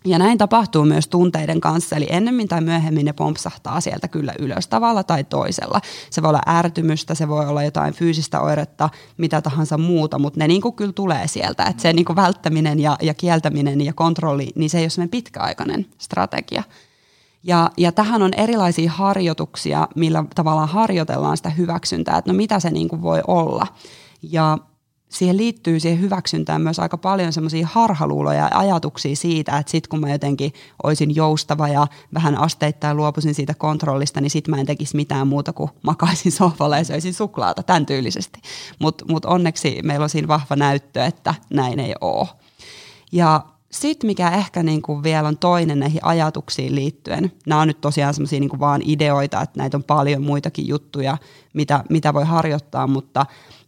Ja 0.05 0.19
näin 0.19 0.37
tapahtuu 0.37 0.85
myös 0.85 1.07
tunteiden 1.07 1.61
kanssa, 1.61 1.95
eli 1.95 2.07
ennemmin 2.09 2.47
tai 2.47 2.61
myöhemmin 2.61 3.05
ne 3.05 3.13
pompsahtaa 3.13 3.81
sieltä 3.81 4.07
kyllä 4.07 4.33
ylös 4.39 4.67
tavalla 4.67 5.03
tai 5.03 5.23
toisella. 5.23 5.81
Se 6.09 6.21
voi 6.21 6.29
olla 6.29 6.41
ärtymystä, 6.47 7.15
se 7.15 7.27
voi 7.27 7.45
olla 7.45 7.63
jotain 7.63 7.93
fyysistä 7.93 8.41
oiretta, 8.41 8.89
mitä 9.17 9.41
tahansa 9.41 9.77
muuta, 9.77 10.19
mutta 10.19 10.39
ne 10.39 10.47
niin 10.47 10.61
kuin 10.61 10.75
kyllä 10.75 10.93
tulee 10.93 11.27
sieltä. 11.27 11.63
Että 11.63 11.81
se 11.81 11.93
niin 11.93 12.05
kuin 12.05 12.15
välttäminen 12.15 12.79
ja, 12.79 12.97
ja 13.01 13.13
kieltäminen 13.13 13.81
ja 13.81 13.93
kontrolli, 13.93 14.51
niin 14.55 14.69
se 14.69 14.79
ei 14.79 14.87
ole 14.97 15.07
pitkäaikainen 15.07 15.85
strategia. 15.97 16.63
Ja, 17.43 17.71
ja 17.77 17.91
tähän 17.91 18.21
on 18.21 18.33
erilaisia 18.33 18.91
harjoituksia, 18.91 19.87
millä 19.95 20.23
tavallaan 20.35 20.69
harjoitellaan 20.69 21.37
sitä 21.37 21.49
hyväksyntää, 21.49 22.17
että 22.17 22.31
no 22.31 22.37
mitä 22.37 22.59
se 22.59 22.69
niin 22.69 22.87
kuin 22.89 23.01
voi 23.01 23.21
olla. 23.27 23.67
Ja 24.21 24.57
siihen 25.09 25.37
liittyy 25.37 25.79
siihen 25.79 26.01
hyväksyntään 26.01 26.61
myös 26.61 26.79
aika 26.79 26.97
paljon 26.97 27.33
semmoisia 27.33 27.67
harhaluuloja 27.71 28.39
ja 28.39 28.59
ajatuksia 28.59 29.15
siitä, 29.15 29.57
että 29.57 29.71
sit 29.71 29.87
kun 29.87 29.99
mä 29.99 30.09
jotenkin 30.09 30.53
olisin 30.83 31.15
joustava 31.15 31.67
ja 31.67 31.87
vähän 32.13 32.37
asteittain 32.37 32.97
luopuisin 32.97 33.35
siitä 33.35 33.53
kontrollista, 33.53 34.21
niin 34.21 34.31
sit 34.31 34.47
mä 34.47 34.57
en 34.57 34.65
tekisi 34.65 34.95
mitään 34.95 35.27
muuta 35.27 35.53
kuin 35.53 35.69
makaisin 35.81 36.31
sohvalla 36.31 36.77
ja 36.77 36.83
söisin 36.83 37.13
suklaata, 37.13 37.63
tämän 37.63 37.85
tyylisesti. 37.85 38.39
Mutta 38.79 39.05
mut 39.09 39.25
onneksi 39.25 39.79
meillä 39.83 40.03
on 40.03 40.09
siinä 40.09 40.27
vahva 40.27 40.55
näyttö, 40.55 41.05
että 41.05 41.35
näin 41.49 41.79
ei 41.79 41.95
ole. 42.01 42.27
Ja 43.11 43.43
sitten 43.81 44.07
mikä 44.07 44.29
ehkä 44.29 44.63
niin 44.63 44.81
kuin 44.81 45.03
vielä 45.03 45.27
on 45.27 45.37
toinen 45.37 45.79
näihin 45.79 46.05
ajatuksiin 46.05 46.75
liittyen, 46.75 47.31
nämä 47.45 47.61
on 47.61 47.67
nyt 47.67 47.81
tosiaan 47.81 48.13
semmoisia 48.13 48.39
niin 48.39 48.59
vaan 48.59 48.81
ideoita, 48.85 49.41
että 49.41 49.59
näitä 49.59 49.77
on 49.77 49.83
paljon 49.83 50.21
muitakin 50.21 50.67
juttuja, 50.67 51.17
mitä, 51.53 51.83
mitä 51.89 52.13
voi 52.13 52.25
harjoittaa, 52.25 52.87
mutta 52.87 53.25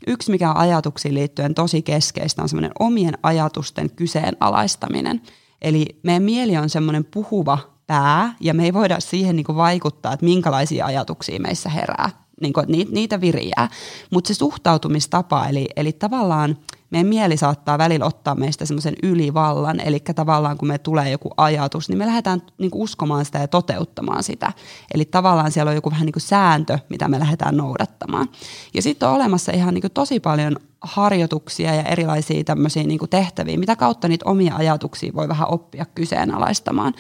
yksi 0.07 0.31
mikä 0.31 0.49
on 0.49 0.57
ajatuksiin 0.57 1.13
liittyen 1.15 1.55
tosi 1.55 1.81
keskeistä 1.81 2.41
on 2.41 2.49
semmoinen 2.49 2.71
omien 2.79 3.17
ajatusten 3.23 3.89
kyseenalaistaminen. 3.89 5.21
Eli 5.61 5.85
meidän 6.03 6.23
mieli 6.23 6.57
on 6.57 6.69
semmoinen 6.69 7.05
puhuva 7.05 7.57
pää 7.87 8.35
ja 8.39 8.53
me 8.53 8.63
ei 8.63 8.73
voida 8.73 8.99
siihen 8.99 9.35
niin 9.35 9.43
kuin 9.43 9.55
vaikuttaa, 9.55 10.13
että 10.13 10.25
minkälaisia 10.25 10.85
ajatuksia 10.85 11.39
meissä 11.39 11.69
herää, 11.69 12.09
niin 12.41 12.53
kuin, 12.53 12.63
että 12.63 12.93
niitä 12.93 13.22
viriää. 13.22 13.69
Mutta 14.10 14.27
se 14.27 14.34
suhtautumistapa, 14.34 15.48
eli, 15.48 15.67
eli 15.75 15.91
tavallaan– 15.91 16.58
meidän 16.91 17.08
mieli 17.08 17.38
saattaa 17.38 17.77
välillä 17.77 18.05
ottaa 18.05 18.36
meistä 18.36 18.65
semmoisen 18.65 18.96
ylivallan, 19.03 19.79
eli 19.79 20.00
tavallaan 20.00 20.58
kun 20.58 20.67
me 20.67 20.77
tulee 20.77 21.10
joku 21.10 21.31
ajatus, 21.38 21.89
niin 21.89 21.98
me 21.98 22.05
lähdetään 22.05 22.41
niin 22.58 22.72
kuin 22.72 22.81
uskomaan 22.81 23.25
sitä 23.25 23.39
ja 23.39 23.48
toteuttamaan 23.48 24.24
sitä. 24.24 24.53
Eli 24.93 25.05
tavallaan 25.05 25.51
siellä 25.51 25.69
on 25.69 25.75
joku 25.75 25.91
vähän 25.91 26.05
niin 26.05 26.13
kuin 26.13 26.22
sääntö, 26.22 26.79
mitä 26.89 27.08
me 27.08 27.19
lähdetään 27.19 27.58
noudattamaan. 27.58 28.29
Ja 28.74 28.81
sitten 28.81 29.10
on 29.10 29.15
olemassa 29.15 29.51
ihan 29.51 29.74
niin 29.74 29.81
kuin 29.81 29.91
tosi 29.91 30.19
paljon 30.19 30.55
harjoituksia 30.81 31.75
ja 31.75 31.84
erilaisia 31.84 32.43
tämmöisiä 32.43 32.84
niin 32.84 33.00
kuin 33.00 33.10
tehtäviä, 33.10 33.58
mitä 33.58 33.75
kautta 33.75 34.08
niitä 34.08 34.29
omia 34.29 34.55
ajatuksia 34.55 35.13
voi 35.15 35.27
vähän 35.27 35.51
oppia 35.51 35.86
kyseenalaistamaan 35.86 36.93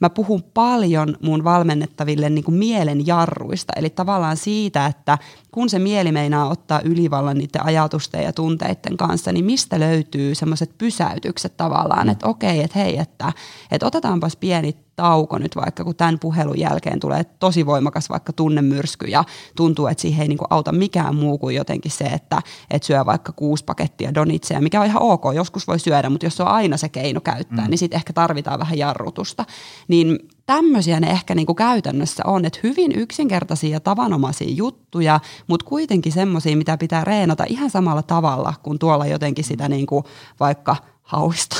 mä 0.00 0.10
puhun 0.10 0.42
paljon 0.42 1.16
mun 1.22 1.44
valmennettaville 1.44 2.30
niin 2.30 2.44
kuin 2.44 2.54
mielen 2.54 3.06
jarruista, 3.06 3.72
eli 3.76 3.90
tavallaan 3.90 4.36
siitä, 4.36 4.86
että 4.86 5.18
kun 5.52 5.68
se 5.68 5.78
mieli 5.78 6.12
meinaa 6.12 6.48
ottaa 6.48 6.80
ylivallan 6.84 7.38
niiden 7.38 7.64
ajatusten 7.64 8.22
ja 8.22 8.32
tunteiden 8.32 8.96
kanssa, 8.96 9.32
niin 9.32 9.44
mistä 9.44 9.80
löytyy 9.80 10.34
semmoiset 10.34 10.78
pysäytykset 10.78 11.56
tavallaan, 11.56 12.08
että 12.08 12.26
okei, 12.26 12.62
että 12.62 12.78
hei, 12.78 12.98
että, 12.98 13.32
että 13.70 13.86
otetaanpas 13.86 14.36
pieni 14.36 14.85
tauko 14.96 15.38
nyt 15.38 15.56
vaikka, 15.56 15.84
kun 15.84 15.96
tämän 15.96 16.18
puhelun 16.18 16.58
jälkeen 16.58 17.00
tulee 17.00 17.24
tosi 17.24 17.66
voimakas 17.66 18.10
vaikka 18.10 18.32
tunnemyrsky 18.32 19.06
ja 19.06 19.24
tuntuu, 19.56 19.86
että 19.86 20.02
siihen 20.02 20.22
ei 20.22 20.28
niin 20.28 20.38
kuin 20.38 20.48
auta 20.50 20.72
mikään 20.72 21.14
muu 21.14 21.38
kuin 21.38 21.56
jotenkin 21.56 21.92
se, 21.92 22.04
että, 22.04 22.42
että 22.70 22.86
syö 22.86 23.06
vaikka 23.06 23.32
kuusi 23.32 23.64
pakettia 23.64 24.14
donitseja, 24.14 24.60
mikä 24.60 24.80
on 24.80 24.86
ihan 24.86 25.02
ok, 25.02 25.22
joskus 25.34 25.66
voi 25.66 25.78
syödä, 25.78 26.10
mutta 26.10 26.26
jos 26.26 26.36
se 26.36 26.42
on 26.42 26.48
aina 26.48 26.76
se 26.76 26.88
keino 26.88 27.20
käyttää, 27.20 27.64
mm. 27.64 27.70
niin 27.70 27.78
sitten 27.78 27.96
ehkä 27.96 28.12
tarvitaan 28.12 28.58
vähän 28.58 28.78
jarrutusta. 28.78 29.44
Niin 29.88 30.18
tämmöisiä 30.46 31.00
ne 31.00 31.10
ehkä 31.10 31.34
niin 31.34 31.46
kuin 31.46 31.56
käytännössä 31.56 32.22
on, 32.26 32.44
että 32.44 32.58
hyvin 32.62 32.92
yksinkertaisia 32.92 33.70
ja 33.70 33.80
tavanomaisia 33.80 34.50
juttuja, 34.50 35.20
mutta 35.46 35.66
kuitenkin 35.66 36.12
semmoisia, 36.12 36.56
mitä 36.56 36.78
pitää 36.78 37.04
reenata 37.04 37.44
ihan 37.48 37.70
samalla 37.70 38.02
tavalla 38.02 38.54
kuin 38.62 38.78
tuolla 38.78 39.06
jotenkin 39.06 39.44
sitä 39.44 39.68
niin 39.68 39.86
kuin 39.86 40.04
vaikka 40.40 40.76
hauista. 41.06 41.56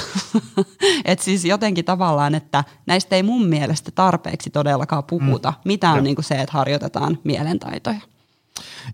Et 1.05 1.21
siis 1.21 1.45
jotenkin 1.45 1.85
tavallaan, 1.85 2.35
että 2.35 2.65
näistä 2.87 3.17
ei 3.17 3.23
mun 3.23 3.47
mielestä 3.47 3.91
tarpeeksi 3.91 4.51
todellakaan 4.51 5.05
puhuta. 5.05 5.51
Mm. 5.51 5.57
Mitä 5.65 5.91
on 5.91 6.05
niin 6.05 6.17
kuin 6.17 6.25
se, 6.25 6.35
että 6.35 6.53
harjoitetaan 6.53 7.19
mielentaitoja? 7.25 8.01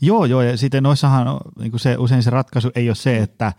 Joo, 0.01 0.25
joo, 0.25 0.43
ja 0.43 0.57
sitten 0.57 0.83
noissahan 0.83 1.27
niin 1.59 1.71
kuin 1.71 1.81
se, 1.81 1.97
usein 1.97 2.23
se 2.23 2.31
ratkaisu 2.31 2.71
ei 2.75 2.89
ole 2.89 2.95
se, 2.95 3.19
että 3.19 3.53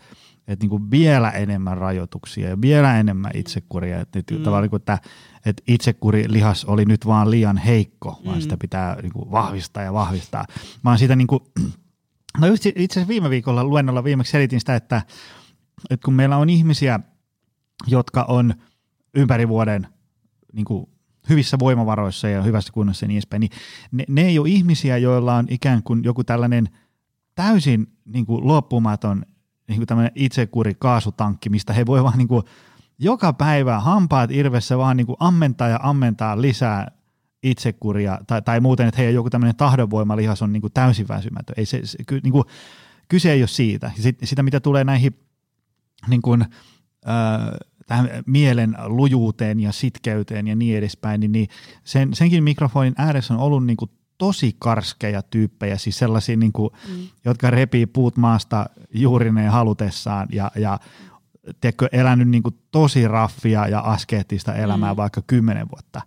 että 0.48 0.62
niin 0.62 0.70
kuin 0.70 0.90
vielä 0.90 1.30
enemmän 1.30 1.78
rajoituksia 1.78 2.48
ja 2.48 2.60
vielä 2.60 2.98
enemmän 2.98 3.30
itsekuria. 3.34 4.00
Että, 4.00 4.18
mm. 4.18 4.36
tavallaan, 4.36 4.62
niin 4.62 4.70
kuin, 4.70 4.80
että, 4.80 4.98
että 5.46 5.62
itsekuri 5.68 6.24
lihas 6.28 6.64
oli 6.64 6.84
nyt 6.84 7.06
vaan 7.06 7.30
liian 7.30 7.56
heikko, 7.56 8.20
vaan 8.24 8.36
mm. 8.36 8.40
sitä 8.40 8.56
pitää 8.56 8.96
niin 9.02 9.12
kuin, 9.12 9.30
vahvistaa 9.30 9.82
ja 9.82 9.92
vahvistaa. 9.92 10.46
Mä 10.82 10.96
siitä 10.96 11.16
niin 11.16 11.26
kuin, 11.26 11.40
no 12.38 12.46
itse 12.52 12.72
asiassa 12.76 13.08
viime 13.08 13.30
viikolla 13.30 13.64
luennolla 13.64 14.04
viimeksi 14.04 14.32
selitin 14.32 14.60
sitä, 14.60 14.76
että, 14.76 15.02
että 15.90 16.04
kun 16.04 16.14
meillä 16.14 16.36
on 16.36 16.50
ihmisiä, 16.50 17.00
jotka 17.86 18.24
on 18.28 18.54
ympäri 19.14 19.48
vuoden 19.48 19.86
niin 20.52 20.64
kuin 20.64 20.86
hyvissä 21.28 21.58
voimavaroissa 21.58 22.28
ja 22.28 22.42
hyvässä 22.42 22.72
kunnossa 22.72 23.04
ja 23.04 23.08
niin 23.08 23.16
edespäin, 23.16 23.40
niin 23.40 23.50
ne, 23.92 24.04
ne 24.08 24.22
ei 24.22 24.38
ole 24.38 24.48
ihmisiä, 24.48 24.98
joilla 24.98 25.34
on 25.34 25.46
ikään 25.50 25.82
kuin 25.82 26.04
joku 26.04 26.24
tällainen 26.24 26.68
täysin 27.34 27.86
niin 28.04 28.26
kuin 28.26 28.46
loppumaton 28.46 29.22
niin 29.68 29.78
kuin 29.78 29.86
tämmöinen 29.86 30.12
itsekuri 30.14 30.74
kaasutankki, 30.78 31.50
mistä 31.50 31.72
he 31.72 31.86
voi 31.86 32.04
vaan 32.04 32.18
niin 32.18 32.28
kuin 32.28 32.42
joka 32.98 33.32
päivä 33.32 33.80
hampaat 33.80 34.30
irvessä 34.30 34.78
vaan 34.78 34.96
niin 34.96 35.06
kuin 35.06 35.16
ammentaa 35.20 35.68
ja 35.68 35.80
ammentaa 35.82 36.40
lisää 36.40 36.90
itsekuria, 37.42 38.18
tai, 38.26 38.42
tai 38.42 38.60
muuten, 38.60 38.88
että 38.88 38.98
heidän 38.98 39.14
joku 39.14 39.30
tämmöinen 39.30 39.56
tahdonvoimalihas 39.56 40.42
on 40.42 40.52
niin 40.52 40.60
kuin 40.60 40.72
täysin 40.72 41.08
väsymätön. 41.08 41.54
Ei 41.56 41.66
se, 41.66 41.80
se, 41.84 41.98
ky, 42.06 42.20
niin 42.22 42.32
kuin, 42.32 42.44
kyse 43.08 43.32
ei 43.32 43.42
ole 43.42 43.48
siitä. 43.48 43.90
Sit, 44.00 44.18
sitä, 44.24 44.42
mitä 44.42 44.60
tulee 44.60 44.84
näihin 44.84 45.18
niin 46.08 46.22
kuin, 46.22 46.42
äh, 46.42 47.58
tähän 47.86 48.08
mielen 48.26 48.76
lujuuteen 48.86 49.60
ja 49.60 49.72
sitkeyteen 49.72 50.46
ja 50.46 50.56
niin 50.56 50.78
edespäin, 50.78 51.20
niin, 51.20 51.32
niin 51.32 51.48
sen, 51.84 52.14
senkin 52.14 52.44
mikrofonin 52.44 52.94
ääressä 52.98 53.34
on 53.34 53.40
ollut 53.40 53.66
niin 53.66 53.76
kuin 53.76 53.90
tosi 54.18 54.56
karskeja 54.58 55.22
tyyppejä, 55.22 55.78
siis 55.78 55.98
sellaisia, 55.98 56.36
niin 56.36 56.52
kuin, 56.52 56.70
mm. 56.88 57.06
jotka 57.24 57.50
repii 57.50 57.86
puut 57.86 58.16
maasta 58.16 58.66
juurineen 58.94 59.52
halutessaan 59.52 60.28
ja, 60.32 60.50
ja 60.56 60.78
tiedätkö, 61.60 61.88
elänyt 61.92 62.28
niin 62.28 62.42
kuin 62.42 62.58
tosi 62.70 63.08
raffia 63.08 63.68
ja 63.68 63.80
askeettista 63.80 64.54
elämää 64.54 64.92
mm. 64.92 64.96
vaikka 64.96 65.22
kymmenen 65.26 65.70
vuotta. 65.70 66.00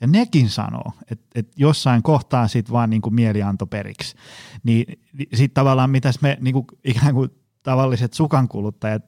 Ja 0.00 0.06
nekin 0.06 0.50
sanoo, 0.50 0.92
että, 1.10 1.26
että 1.34 1.52
jossain 1.56 2.02
kohtaa 2.02 2.48
sitten 2.48 2.72
vaan 2.72 2.90
niin 2.90 3.02
kuin 3.02 3.14
mieli 3.14 3.42
antoi 3.42 3.68
periksi. 3.70 4.16
Niin 4.62 5.00
sitten 5.34 5.54
tavallaan 5.54 5.90
mitäs 5.90 6.20
me 6.20 6.38
niin 6.40 6.52
kuin, 6.52 6.66
ikään 6.84 7.14
kuin 7.14 7.30
tavalliset 7.70 8.12
sukankuluttajat, 8.12 9.02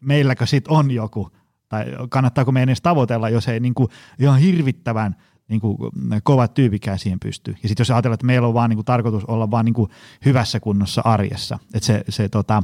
meilläkö 0.00 0.46
sitten 0.46 0.72
on 0.72 0.90
joku, 0.90 1.30
tai 1.68 1.84
kannattaako 2.08 2.52
meidän 2.52 2.68
edes 2.68 2.80
tavoitella, 2.80 3.28
jos 3.28 3.48
ei 3.48 3.60
niin 3.60 3.74
kuin 3.74 3.88
ihan 4.18 4.38
hirvittävän– 4.40 5.16
niin 5.48 5.60
kuin, 5.60 5.76
kovat 6.22 6.54
tyypikään 6.54 6.98
siihen 6.98 7.20
pystyy. 7.20 7.54
Ja 7.62 7.68
sitten 7.68 7.80
jos 7.80 7.90
ajatellaan, 7.90 8.14
että 8.14 8.26
meillä 8.26 8.48
on 8.48 8.54
vaan 8.54 8.70
niin 8.70 8.76
kuin, 8.76 8.84
tarkoitus 8.84 9.24
olla 9.24 9.50
vaan 9.50 9.64
niin 9.64 9.74
kuin, 9.74 9.90
hyvässä 10.24 10.60
kunnossa 10.60 11.02
arjessa, 11.04 11.58
että 11.74 11.86
se, 11.86 12.04
se 12.08 12.28
tota, 12.28 12.62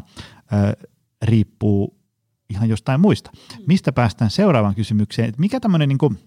ö, 0.52 0.86
riippuu 1.22 1.96
ihan 2.50 2.68
jostain 2.68 3.00
muista. 3.00 3.30
Mm. 3.34 3.64
Mistä 3.66 3.92
päästään 3.92 4.30
seuraavaan 4.30 4.74
kysymykseen, 4.74 5.28
että 5.28 5.40
mikä 5.40 5.60
tämmöinen 5.60 5.88
niin 5.88 5.98
kuin, 5.98 6.18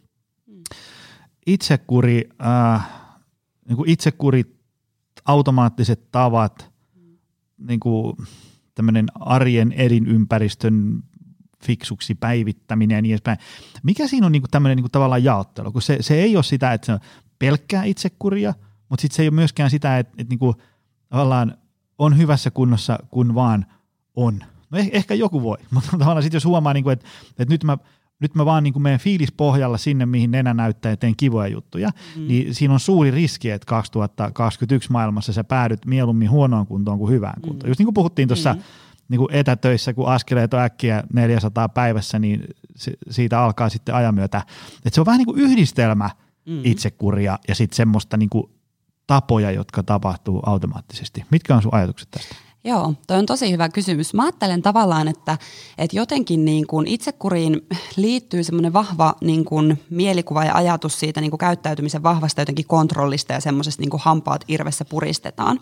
itsekuri, 1.47 2.29
äh, 2.45 2.89
niin 3.67 3.77
kuin 3.77 3.89
itsekuri, 3.89 4.43
automaattiset 5.25 6.11
tavat, 6.11 6.71
niin 7.57 7.79
kuin, 7.79 8.17
tämmöinen 8.77 9.05
arjen 9.15 9.73
elinympäristön 9.77 11.03
fiksuksi 11.63 12.15
päivittäminen 12.15 12.95
ja 12.95 13.01
niin 13.01 13.11
edespäin. 13.13 13.37
Mikä 13.83 14.07
siinä 14.07 14.25
on 14.25 14.31
niinku 14.31 14.47
tämmöinen 14.51 14.75
niinku 14.75 14.89
tavallaan 14.89 15.23
jaottelu? 15.23 15.71
Kun 15.71 15.81
se, 15.81 15.97
se 16.01 16.15
ei 16.15 16.35
ole 16.35 16.43
sitä, 16.43 16.73
että 16.73 16.85
se 16.85 16.91
on 16.93 16.99
pelkkää 17.39 17.83
itsekuria, 17.83 18.53
mutta 18.89 19.01
sitten 19.01 19.15
se 19.15 19.21
ei 19.21 19.27
ole 19.27 19.35
myöskään 19.35 19.69
sitä, 19.69 19.99
että, 19.99 20.13
että 20.17 20.31
niinku, 20.31 20.55
tavallaan 21.09 21.57
on 21.97 22.17
hyvässä 22.17 22.51
kunnossa, 22.51 22.99
kun 23.11 23.35
vaan 23.35 23.65
on. 24.15 24.43
No 24.69 24.77
eh, 24.77 24.89
ehkä 24.93 25.13
joku 25.13 25.43
voi, 25.43 25.57
mutta 25.73 25.91
tavallaan 25.91 26.23
sitten 26.23 26.37
jos 26.37 26.45
huomaa, 26.45 26.73
niinku, 26.73 26.89
että, 26.89 27.05
että 27.29 27.53
nyt 27.53 27.63
mä 27.63 27.77
nyt 28.19 28.35
mä 28.35 28.45
vaan 28.45 28.63
niin 28.63 28.73
kuin 28.73 28.83
meidän 28.83 28.99
fiilispohjalla 28.99 29.77
sinne, 29.77 30.05
mihin 30.05 30.31
nenä 30.31 30.53
näyttää 30.53 30.91
ja 30.91 30.97
teen 30.97 31.15
kivoja 31.17 31.47
juttuja, 31.47 31.89
mm. 32.15 32.27
niin 32.27 32.55
siinä 32.55 32.73
on 32.73 32.79
suuri 32.79 33.11
riski, 33.11 33.49
että 33.49 33.65
2021 33.65 34.91
maailmassa 34.91 35.33
sä 35.33 35.43
päädyt 35.43 35.85
mieluummin 35.85 36.29
huonoon 36.29 36.67
kuntoon 36.67 36.97
kuin 36.97 37.11
hyvään 37.11 37.41
kuntoon. 37.41 37.67
Mm. 37.67 37.69
Just 37.69 37.79
niin 37.79 37.85
kuin 37.85 37.93
puhuttiin 37.93 38.27
tuossa 38.27 38.53
mm 38.53 38.61
niin 39.09 39.19
kuin 39.19 39.33
etätöissä, 39.33 39.93
kun 39.93 40.07
askeleet 40.07 40.53
on 40.53 40.59
äkkiä 40.59 41.03
400 41.13 41.69
päivässä, 41.69 42.19
niin 42.19 42.43
se, 42.75 42.91
siitä 43.09 43.41
alkaa 43.41 43.69
sitten 43.69 43.95
ajan 43.95 44.15
myötä. 44.15 44.41
Et 44.85 44.93
se 44.93 45.01
on 45.01 45.05
vähän 45.05 45.17
niin 45.17 45.25
kuin 45.25 45.39
yhdistelmä 45.39 46.09
mm. 46.45 46.61
itsekuria 46.63 47.39
ja 47.47 47.55
sitten 47.55 47.75
semmoista 47.75 48.17
niin 48.17 48.29
kuin 48.29 48.51
tapoja, 49.07 49.51
jotka 49.51 49.83
tapahtuu 49.83 50.41
automaattisesti. 50.45 51.25
Mitkä 51.31 51.55
on 51.55 51.61
sun 51.61 51.73
ajatukset 51.73 52.11
tästä? 52.11 52.35
Joo, 52.67 52.93
toi 53.07 53.17
on 53.17 53.25
tosi 53.25 53.51
hyvä 53.51 53.69
kysymys. 53.69 54.13
Mä 54.13 54.23
ajattelen 54.23 54.61
tavallaan, 54.61 55.07
että, 55.07 55.37
että 55.77 55.95
jotenkin 55.95 56.45
niin 56.45 56.67
kuin 56.67 56.87
itsekuriin 56.87 57.61
liittyy 57.95 58.43
semmoinen 58.43 58.73
vahva 58.73 59.15
niin 59.21 59.45
kuin 59.45 59.79
mielikuva 59.89 60.45
ja 60.45 60.55
ajatus 60.55 60.99
siitä 60.99 61.21
niin 61.21 61.31
kuin 61.31 61.37
käyttäytymisen 61.37 62.03
vahvasta 62.03 62.41
jotenkin 62.41 62.67
kontrollista 62.67 63.33
ja 63.33 63.41
semmoisesta 63.41 63.81
niin 63.81 63.89
kuin 63.89 64.01
hampaat 64.03 64.43
irvessä 64.47 64.85
puristetaan. 64.85 65.59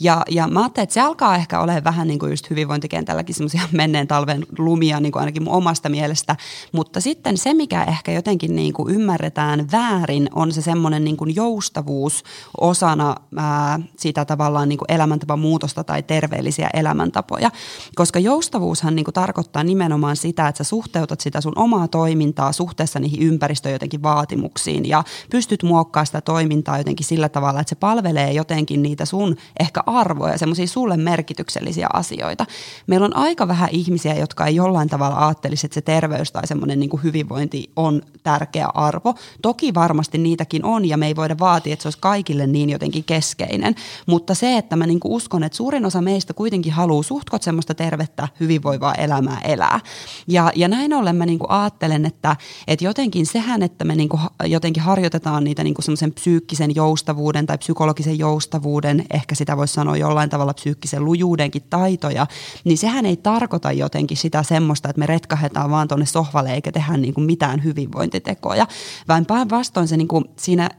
Ja, 0.00 0.22
ja 0.30 0.48
mä 0.48 0.60
ajattelen, 0.60 0.82
että 0.82 0.94
se 0.94 1.00
alkaa 1.00 1.36
ehkä 1.36 1.60
olemaan 1.60 1.84
vähän 1.84 2.08
niin 2.08 2.18
kuin 2.18 2.30
just 2.30 2.50
hyvinvointikentälläkin 2.50 3.34
semmoisia 3.34 3.62
menneen 3.72 4.06
talven 4.06 4.46
lumia 4.58 5.00
niin 5.00 5.12
kuin 5.12 5.20
ainakin 5.20 5.42
mun 5.42 5.54
omasta 5.54 5.88
mielestä. 5.88 6.36
Mutta 6.72 7.00
sitten 7.00 7.38
se, 7.38 7.54
mikä 7.54 7.84
ehkä 7.84 8.12
jotenkin 8.12 8.56
niin 8.56 8.72
kuin 8.72 8.94
ymmärretään 8.94 9.72
väärin, 9.72 10.28
on 10.34 10.52
se 10.52 10.62
semmoinen 10.62 11.04
niin 11.04 11.16
kuin 11.16 11.34
joustavuus 11.34 12.24
osana 12.60 13.14
ää, 13.36 13.80
sitä 13.98 14.24
tavallaan 14.24 14.68
niin 14.68 14.78
kuin 14.78 14.92
elämäntapan 14.92 15.38
muutosta 15.38 15.84
tai 15.84 16.02
terveellisyyttä 16.02 16.43
terveellisiä 16.44 16.70
elämäntapoja. 16.74 17.50
Koska 17.94 18.18
joustavuushan 18.18 18.96
niin 18.96 19.04
kuin 19.04 19.14
tarkoittaa 19.14 19.64
nimenomaan 19.64 20.16
sitä, 20.16 20.48
että 20.48 20.64
sä 20.64 20.68
suhteutat 20.68 21.20
sitä 21.20 21.40
sun 21.40 21.52
omaa 21.56 21.88
toimintaa 21.88 22.52
suhteessa 22.52 23.00
niihin 23.00 23.22
ympäristön 23.22 23.72
jotenkin 23.72 24.02
vaatimuksiin 24.02 24.88
ja 24.88 25.04
pystyt 25.30 25.62
muokkaamaan 25.62 26.06
sitä 26.06 26.20
toimintaa 26.20 26.78
jotenkin 26.78 27.06
sillä 27.06 27.28
tavalla, 27.28 27.60
että 27.60 27.68
se 27.68 27.74
palvelee 27.74 28.32
jotenkin 28.32 28.82
niitä 28.82 29.04
sun 29.04 29.36
ehkä 29.60 29.80
arvoja, 29.86 30.38
semmoisia 30.38 30.66
sulle 30.66 30.96
merkityksellisiä 30.96 31.86
asioita. 31.92 32.46
Meillä 32.86 33.06
on 33.06 33.16
aika 33.16 33.48
vähän 33.48 33.68
ihmisiä, 33.72 34.14
jotka 34.14 34.46
ei 34.46 34.54
jollain 34.54 34.88
tavalla 34.88 35.26
ajattelisi, 35.26 35.66
että 35.66 35.74
se 35.74 35.80
terveys 35.80 36.32
tai 36.32 36.46
semmoinen 36.46 36.80
niin 36.80 37.02
hyvinvointi 37.02 37.70
on 37.76 38.02
tärkeä 38.22 38.66
arvo. 38.74 39.14
Toki 39.42 39.74
varmasti 39.74 40.18
niitäkin 40.18 40.64
on 40.64 40.84
ja 40.84 40.96
me 40.96 41.06
ei 41.06 41.16
voida 41.16 41.36
vaatia, 41.40 41.72
että 41.72 41.82
se 41.82 41.86
olisi 41.86 41.98
kaikille 42.00 42.46
niin 42.46 42.70
jotenkin 42.70 43.04
keskeinen, 43.04 43.74
mutta 44.06 44.34
se, 44.34 44.56
että 44.56 44.76
mä 44.76 44.86
niin 44.86 45.00
uskon, 45.04 45.44
että 45.44 45.56
suurin 45.56 45.86
osa 45.86 46.00
meistä 46.00 46.23
kuitenkin 46.32 46.72
haluaa 46.72 47.02
suhtkot 47.02 47.42
semmoista 47.42 47.74
tervettä, 47.74 48.28
hyvinvoivaa 48.40 48.94
elämää 48.94 49.40
elää. 49.40 49.80
Ja, 50.28 50.52
ja 50.54 50.68
näin 50.68 50.92
ollen 50.92 51.16
mä 51.16 51.26
niin 51.26 51.38
ajattelen, 51.48 52.06
että, 52.06 52.36
että 52.66 52.84
jotenkin 52.84 53.26
sehän, 53.26 53.62
että 53.62 53.84
me 53.84 53.94
niin 53.94 54.08
jotenkin 54.44 54.82
harjoitetaan 54.82 55.44
niitä 55.44 55.64
niin 55.64 55.74
semmoisen 55.80 56.12
psyykkisen 56.12 56.74
joustavuuden 56.74 57.46
tai 57.46 57.58
psykologisen 57.58 58.18
joustavuuden, 58.18 59.04
ehkä 59.14 59.34
sitä 59.34 59.56
voisi 59.56 59.74
sanoa 59.74 59.96
jollain 59.96 60.30
tavalla 60.30 60.54
psyykkisen 60.54 61.04
lujuudenkin 61.04 61.62
taitoja, 61.70 62.26
niin 62.64 62.78
sehän 62.78 63.06
ei 63.06 63.16
tarkoita 63.16 63.72
jotenkin 63.72 64.16
sitä 64.16 64.42
semmoista, 64.42 64.88
että 64.88 64.98
me 64.98 65.06
retkahetaan 65.06 65.70
vaan 65.70 65.88
tuonne 65.88 66.06
sohvalle 66.06 66.54
eikä 66.54 66.72
tehdä 66.72 66.96
niin 66.96 67.14
kuin 67.14 67.24
mitään 67.24 67.64
hyvinvointitekoja, 67.64 68.66
vaan 69.08 69.26
päinvastoin 69.26 69.88
se 69.88 69.96
niin 69.96 70.08
kuin 70.08 70.24
siinä 70.36 70.70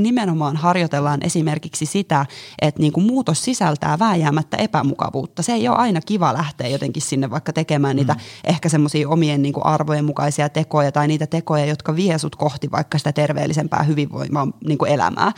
nimenomaan 0.00 0.56
harjoitellaan 0.56 1.20
esimerkiksi 1.22 1.86
sitä, 1.86 2.26
että 2.62 2.80
niin 2.80 2.92
kuin 2.92 3.06
muutos 3.06 3.44
sisältää 3.44 3.98
vääjäämättä 3.98 4.56
epämukavuutta. 4.94 5.42
Se 5.42 5.52
ei 5.52 5.68
ole 5.68 5.76
aina 5.76 6.00
kiva 6.00 6.32
lähteä 6.32 6.68
jotenkin 6.68 7.02
sinne 7.02 7.30
vaikka 7.30 7.52
tekemään 7.52 7.96
niitä 7.96 8.12
mm. 8.12 8.20
ehkä 8.44 8.68
semmoisia 8.68 9.08
omien 9.08 9.42
niin 9.42 9.52
kuin 9.52 9.66
arvojen 9.66 10.04
mukaisia 10.04 10.48
tekoja 10.48 10.92
tai 10.92 11.08
niitä 11.08 11.26
tekoja, 11.26 11.64
jotka 11.64 11.96
vie 11.96 12.18
sut 12.18 12.36
kohti 12.36 12.70
vaikka 12.70 12.98
sitä 12.98 13.12
terveellisempää 13.12 13.82
hyvinvoimaa 13.82 14.48
niin 14.66 14.78
kuin 14.78 14.90
elämää, 14.90 15.32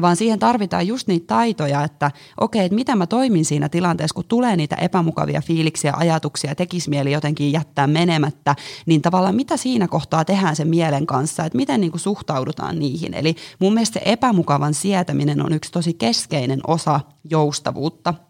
vaan 0.00 0.16
siihen 0.16 0.38
tarvitaan 0.38 0.86
just 0.86 1.08
niitä 1.08 1.26
taitoja, 1.26 1.84
että 1.84 2.10
okei, 2.40 2.64
että 2.64 2.74
mitä 2.74 2.96
mä 2.96 3.06
toimin 3.06 3.44
siinä 3.44 3.68
tilanteessa, 3.68 4.14
kun 4.14 4.24
tulee 4.28 4.56
niitä 4.56 4.76
epämukavia 4.76 5.40
fiiliksiä, 5.40 5.92
ajatuksia, 5.96 6.54
tekisi 6.54 6.90
mieli 6.90 7.12
jotenkin 7.12 7.52
jättää 7.52 7.86
menemättä, 7.86 8.56
niin 8.86 9.02
tavallaan 9.02 9.34
mitä 9.34 9.56
siinä 9.56 9.88
kohtaa 9.88 10.24
tehdään 10.24 10.56
sen 10.56 10.68
mielen 10.68 11.06
kanssa, 11.06 11.44
että 11.44 11.56
miten 11.56 11.80
niin 11.80 11.90
kuin 11.90 12.00
suhtaudutaan 12.00 12.78
niihin. 12.78 13.14
Eli 13.14 13.36
mun 13.58 13.74
mielestä 13.74 14.00
se 14.00 14.02
epämukavan 14.04 14.74
sietäminen 14.74 15.44
on 15.44 15.52
yksi 15.52 15.72
tosi 15.72 15.94
keskeinen 15.94 16.60
osa 16.66 17.00
joustavuutta– 17.24 18.14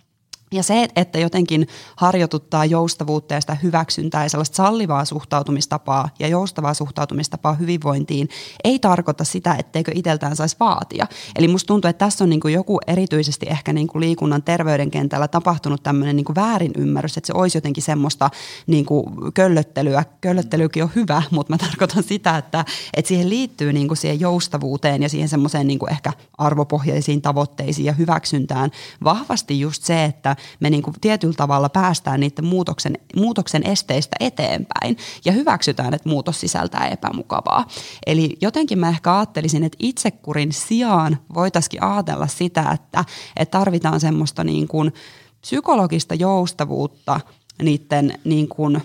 ja 0.52 0.62
se, 0.62 0.88
että 0.96 1.18
jotenkin 1.18 1.68
harjoituttaa 1.96 2.64
joustavuutta 2.64 3.34
ja 3.34 3.40
sitä 3.40 3.56
hyväksyntää 3.62 4.22
ja 4.22 4.28
sellaista 4.28 4.56
sallivaa 4.56 5.04
suhtautumistapaa 5.04 6.08
ja 6.18 6.28
joustavaa 6.28 6.74
suhtautumistapaa 6.74 7.54
hyvinvointiin, 7.54 8.28
ei 8.64 8.78
tarkoita 8.78 9.24
sitä, 9.24 9.54
etteikö 9.58 9.92
itseltään 9.94 10.36
saisi 10.36 10.56
vaatia. 10.60 11.06
Eli 11.36 11.48
musta 11.48 11.66
tuntuu, 11.66 11.88
että 11.88 12.04
tässä 12.04 12.24
on 12.24 12.30
niin 12.30 12.40
kuin 12.40 12.54
joku 12.54 12.78
erityisesti 12.86 13.46
ehkä 13.48 13.72
niin 13.72 13.86
kuin 13.86 14.00
liikunnan 14.00 14.42
terveyden 14.42 14.90
kentällä 14.90 15.28
tapahtunut 15.28 15.82
tämmöinen 15.82 16.16
niin 16.16 16.34
väärinymmärrys, 16.34 17.16
että 17.16 17.26
se 17.26 17.32
olisi 17.36 17.56
jotenkin 17.56 17.82
semmoista 17.82 18.30
niin 18.66 18.84
kuin 18.84 19.04
köllöttelyä. 19.34 20.04
Köllöttelykin 20.20 20.82
on 20.82 20.90
hyvä, 20.94 21.22
mutta 21.30 21.52
mä 21.52 21.58
tarkoitan 21.58 22.02
sitä, 22.02 22.36
että, 22.38 22.64
että 22.94 23.08
siihen 23.08 23.30
liittyy 23.30 23.72
niin 23.72 23.88
kuin 23.88 23.98
siihen 23.98 24.20
joustavuuteen 24.20 25.02
ja 25.02 25.08
siihen 25.08 25.28
semmoiseen 25.28 25.66
niin 25.66 25.78
kuin 25.78 25.92
ehkä 25.92 26.12
arvopohjaisiin 26.38 27.22
tavoitteisiin 27.22 27.86
ja 27.86 27.92
hyväksyntään 27.92 28.70
vahvasti 29.04 29.60
just 29.60 29.82
se, 29.82 30.04
että 30.04 30.36
me 30.61 30.70
niin 30.70 30.83
kuin 30.83 30.94
tietyllä 31.00 31.35
tavalla 31.35 31.68
päästään 31.68 32.20
niiden 32.20 32.44
muutoksen, 32.44 32.98
muutoksen 33.16 33.66
esteistä 33.66 34.16
eteenpäin 34.20 34.96
ja 35.24 35.33
hyväksytään, 35.33 35.94
että 35.94 36.09
muutos 36.09 36.40
sisältää 36.40 36.88
epämukavaa. 36.88 37.66
Eli 38.07 38.37
jotenkin 38.40 38.78
mä 38.78 38.88
ehkä 38.88 39.16
ajattelisin, 39.16 39.64
että 39.64 39.78
itsekurin 39.81 40.52
sijaan 40.52 41.18
voitaisiin 41.35 41.83
ajatella 41.83 42.26
sitä, 42.26 42.70
että, 42.74 43.05
että 43.37 43.59
tarvitaan 43.59 44.00
semmoista 44.00 44.44
niin 44.44 44.68
kuin 44.68 44.92
psykologista 45.40 46.14
joustavuutta 46.14 47.20
niiden 47.62 48.18
niin 48.24 48.48
kuin 48.48 48.83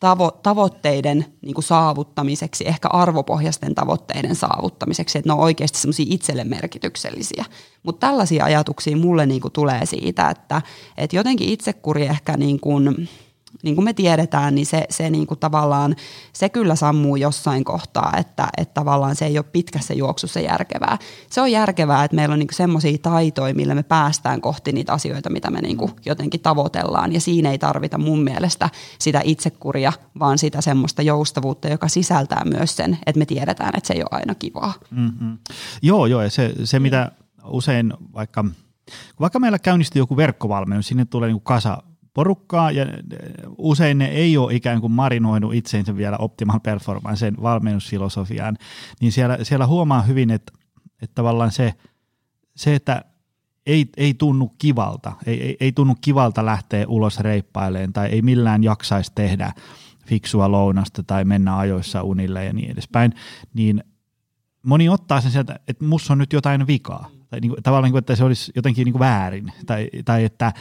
tavo- 0.00 0.38
tavoitteiden 0.42 1.26
niin 1.42 1.54
kuin 1.54 1.64
saavuttamiseksi, 1.64 2.68
ehkä 2.68 2.88
arvopohjaisten 2.88 3.74
tavoitteiden 3.74 4.36
saavuttamiseksi, 4.36 5.18
että 5.18 5.28
ne 5.28 5.32
on 5.34 5.40
oikeasti 5.40 5.78
semmoisia 5.78 6.06
itselle 6.08 6.44
merkityksellisiä. 6.44 7.44
Mutta 7.82 8.06
tällaisia 8.06 8.44
ajatuksia 8.44 8.96
mulle 8.96 9.26
niin 9.26 9.40
kuin 9.40 9.52
tulee 9.52 9.86
siitä, 9.86 10.30
että, 10.30 10.62
että 10.96 11.16
jotenkin 11.16 11.48
itsekuri 11.48 12.02
ehkä 12.02 12.36
niin 12.36 12.60
kuin, 12.60 13.08
niin 13.62 13.74
kuin 13.74 13.84
me 13.84 13.92
tiedetään, 13.92 14.54
niin 14.54 14.66
se, 14.66 14.84
se 14.90 15.10
niin 15.10 15.26
kuin 15.26 15.40
tavallaan, 15.40 15.96
se 16.32 16.48
kyllä 16.48 16.74
sammuu 16.74 17.16
jossain 17.16 17.64
kohtaa, 17.64 18.12
että, 18.18 18.48
että 18.56 18.74
tavallaan 18.74 19.16
se 19.16 19.26
ei 19.26 19.38
ole 19.38 19.46
pitkässä 19.52 19.94
juoksussa 19.94 20.40
järkevää. 20.40 20.98
Se 21.30 21.40
on 21.40 21.52
järkevää, 21.52 22.04
että 22.04 22.14
meillä 22.14 22.32
on 22.32 22.38
niin 22.38 22.48
semmoisia 22.52 22.98
taitoja, 23.02 23.54
millä 23.54 23.74
me 23.74 23.82
päästään 23.82 24.40
kohti 24.40 24.72
niitä 24.72 24.92
asioita, 24.92 25.30
mitä 25.30 25.50
me 25.50 25.60
niin 25.60 25.76
kuin 25.76 25.92
jotenkin 26.06 26.40
tavoitellaan. 26.40 27.12
Ja 27.12 27.20
siinä 27.20 27.50
ei 27.50 27.58
tarvita 27.58 27.98
mun 27.98 28.22
mielestä 28.22 28.70
sitä 28.98 29.20
itsekuria, 29.24 29.92
vaan 30.18 30.38
sitä 30.38 30.60
semmoista 30.60 31.02
joustavuutta, 31.02 31.68
joka 31.68 31.88
sisältää 31.88 32.42
myös 32.44 32.76
sen, 32.76 32.98
että 33.06 33.18
me 33.18 33.26
tiedetään, 33.26 33.72
että 33.76 33.86
se 33.86 33.94
ei 33.94 34.00
ole 34.00 34.08
aina 34.10 34.34
kivaa. 34.34 34.72
Mm-hmm. 34.90 35.38
Joo, 35.82 36.06
joo, 36.06 36.22
ja 36.22 36.30
se, 36.30 36.52
se 36.64 36.78
mitä 36.80 37.12
usein 37.44 37.92
vaikka, 38.14 38.44
vaikka 39.20 39.38
meillä 39.38 39.58
käynnistyy 39.58 40.02
joku 40.02 40.16
verkkovalmennus, 40.16 40.86
sinne 40.86 41.04
tulee 41.04 41.28
niin 41.28 41.40
kasa 41.40 41.82
porukkaa 42.16 42.70
ja 42.70 42.86
usein 43.58 43.98
ne 43.98 44.06
ei 44.06 44.36
ole 44.36 44.54
ikään 44.54 44.80
kuin 44.80 44.92
marinoinut 44.92 45.54
itseensä 45.54 45.96
vielä 45.96 46.16
optimal 46.16 46.60
performanceen 46.60 47.34
valmennusfilosofiaan, 47.42 48.56
niin 49.00 49.12
siellä, 49.12 49.38
siellä 49.42 49.66
huomaa 49.66 50.02
hyvin, 50.02 50.30
että, 50.30 50.52
että 51.02 51.14
tavallaan 51.14 51.52
se, 51.52 51.74
se 52.56 52.74
että 52.74 53.04
ei, 53.66 53.88
ei 53.96 54.14
tunnu 54.14 54.54
kivalta, 54.58 55.12
ei, 55.26 55.42
ei, 55.42 55.56
ei 55.60 55.72
tunnu 55.72 55.94
kivalta 56.00 56.46
lähteä 56.46 56.86
ulos 56.88 57.20
reippaileen 57.20 57.92
tai 57.92 58.08
ei 58.08 58.22
millään 58.22 58.64
jaksaisi 58.64 59.12
tehdä 59.14 59.52
fiksua 60.06 60.50
lounasta 60.50 61.02
tai 61.02 61.24
mennä 61.24 61.58
ajoissa 61.58 62.02
unille 62.02 62.44
ja 62.44 62.52
niin 62.52 62.70
edespäin, 62.70 63.12
niin 63.54 63.84
moni 64.62 64.88
ottaa 64.88 65.20
sen 65.20 65.30
sieltä, 65.30 65.60
että 65.68 65.84
musta 65.84 66.12
on 66.12 66.18
nyt 66.18 66.32
jotain 66.32 66.66
vikaa. 66.66 67.10
Tai 67.30 67.40
niin 67.40 67.50
kuin, 67.50 67.62
tavallaan, 67.62 67.90
kuin, 67.90 67.98
että 67.98 68.16
se 68.16 68.24
olisi 68.24 68.52
jotenkin 68.56 68.84
niin 68.84 68.92
kuin 68.92 69.00
väärin. 69.00 69.52
Tai, 69.66 69.90
tai 70.04 70.24
että, 70.24 70.52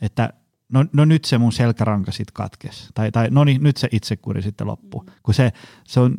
että 0.00 0.32
no, 0.72 0.84
no 0.92 1.04
nyt 1.04 1.24
se 1.24 1.38
mun 1.38 1.52
selkäranka 1.52 2.12
sitten 2.12 2.34
katkesi. 2.34 2.88
Tai, 2.94 3.12
tai 3.12 3.28
no 3.30 3.44
niin, 3.44 3.62
nyt 3.62 3.76
se 3.76 3.88
itsekuri 3.92 4.42
sitten 4.42 4.66
loppuu. 4.66 5.06
Kun 5.22 5.34
se, 5.34 5.52
se 5.84 6.00
on 6.00 6.14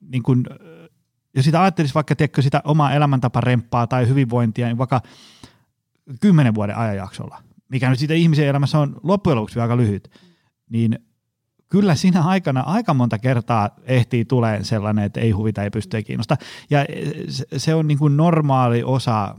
niin 0.00 0.22
kuin, 0.22 0.44
jos 1.34 1.44
sitä 1.44 1.62
ajattelisi 1.62 1.94
vaikka 1.94 2.16
tiedätkö, 2.16 2.42
sitä 2.42 2.62
omaa 2.64 2.92
elämäntaparemppaa 2.92 3.86
tai 3.86 4.08
hyvinvointia, 4.08 4.66
niin 4.66 4.78
vaikka 4.78 5.00
kymmenen 6.20 6.54
vuoden 6.54 6.76
ajanjaksolla, 6.76 7.42
mikä 7.68 7.90
nyt 7.90 7.98
siitä 7.98 8.14
ihmisen 8.14 8.46
elämässä 8.46 8.78
on 8.78 9.00
loppujen 9.02 9.36
lopuksi 9.36 9.60
aika 9.60 9.76
lyhyt, 9.76 10.10
niin 10.70 10.98
kyllä 11.68 11.94
siinä 11.94 12.22
aikana 12.22 12.60
aika 12.60 12.94
monta 12.94 13.18
kertaa 13.18 13.70
ehtii 13.84 14.24
tulee 14.24 14.64
sellainen, 14.64 15.04
että 15.04 15.20
ei 15.20 15.30
huvita, 15.30 15.62
ei 15.62 15.70
pysty, 15.70 15.96
ei 15.96 16.04
kiinnosta. 16.04 16.36
Ja 16.70 16.86
se 17.56 17.74
on 17.74 17.86
niin 17.86 17.98
kuin 17.98 18.16
normaali 18.16 18.82
osa 18.82 19.34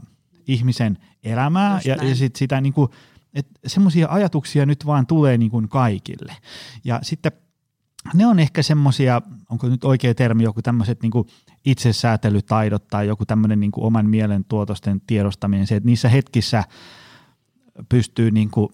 ihmisen 0.46 0.98
elämää 1.24 1.80
ja, 1.84 1.96
ja 2.04 2.14
sit 2.14 2.36
sitä 2.36 2.60
niin 2.60 2.72
kuin, 2.72 2.90
että 3.34 3.60
semmoisia 3.66 4.08
ajatuksia 4.10 4.66
nyt 4.66 4.86
vaan 4.86 5.06
tulee 5.06 5.38
niin 5.38 5.50
kuin 5.50 5.68
kaikille. 5.68 6.36
Ja 6.84 6.98
sitten 7.02 7.32
ne 8.14 8.26
on 8.26 8.38
ehkä 8.38 8.62
semmoisia, 8.62 9.22
onko 9.50 9.68
nyt 9.68 9.84
oikea 9.84 10.14
termi, 10.14 10.42
joku 10.42 10.62
tämmöiset 10.62 11.02
niin 11.02 11.12
itsesäätelytaidot 11.64 12.88
tai 12.88 13.06
joku 13.06 13.26
tämmöinen 13.26 13.60
niin 13.60 13.72
kuin 13.72 13.84
oman 13.84 14.10
mielen 14.10 14.44
tuotosten 14.44 15.00
tiedostaminen, 15.06 15.66
se, 15.66 15.76
että 15.76 15.86
niissä 15.86 16.08
hetkissä 16.08 16.64
pystyy 17.88 18.30
niin 18.30 18.50
kuin 18.50 18.68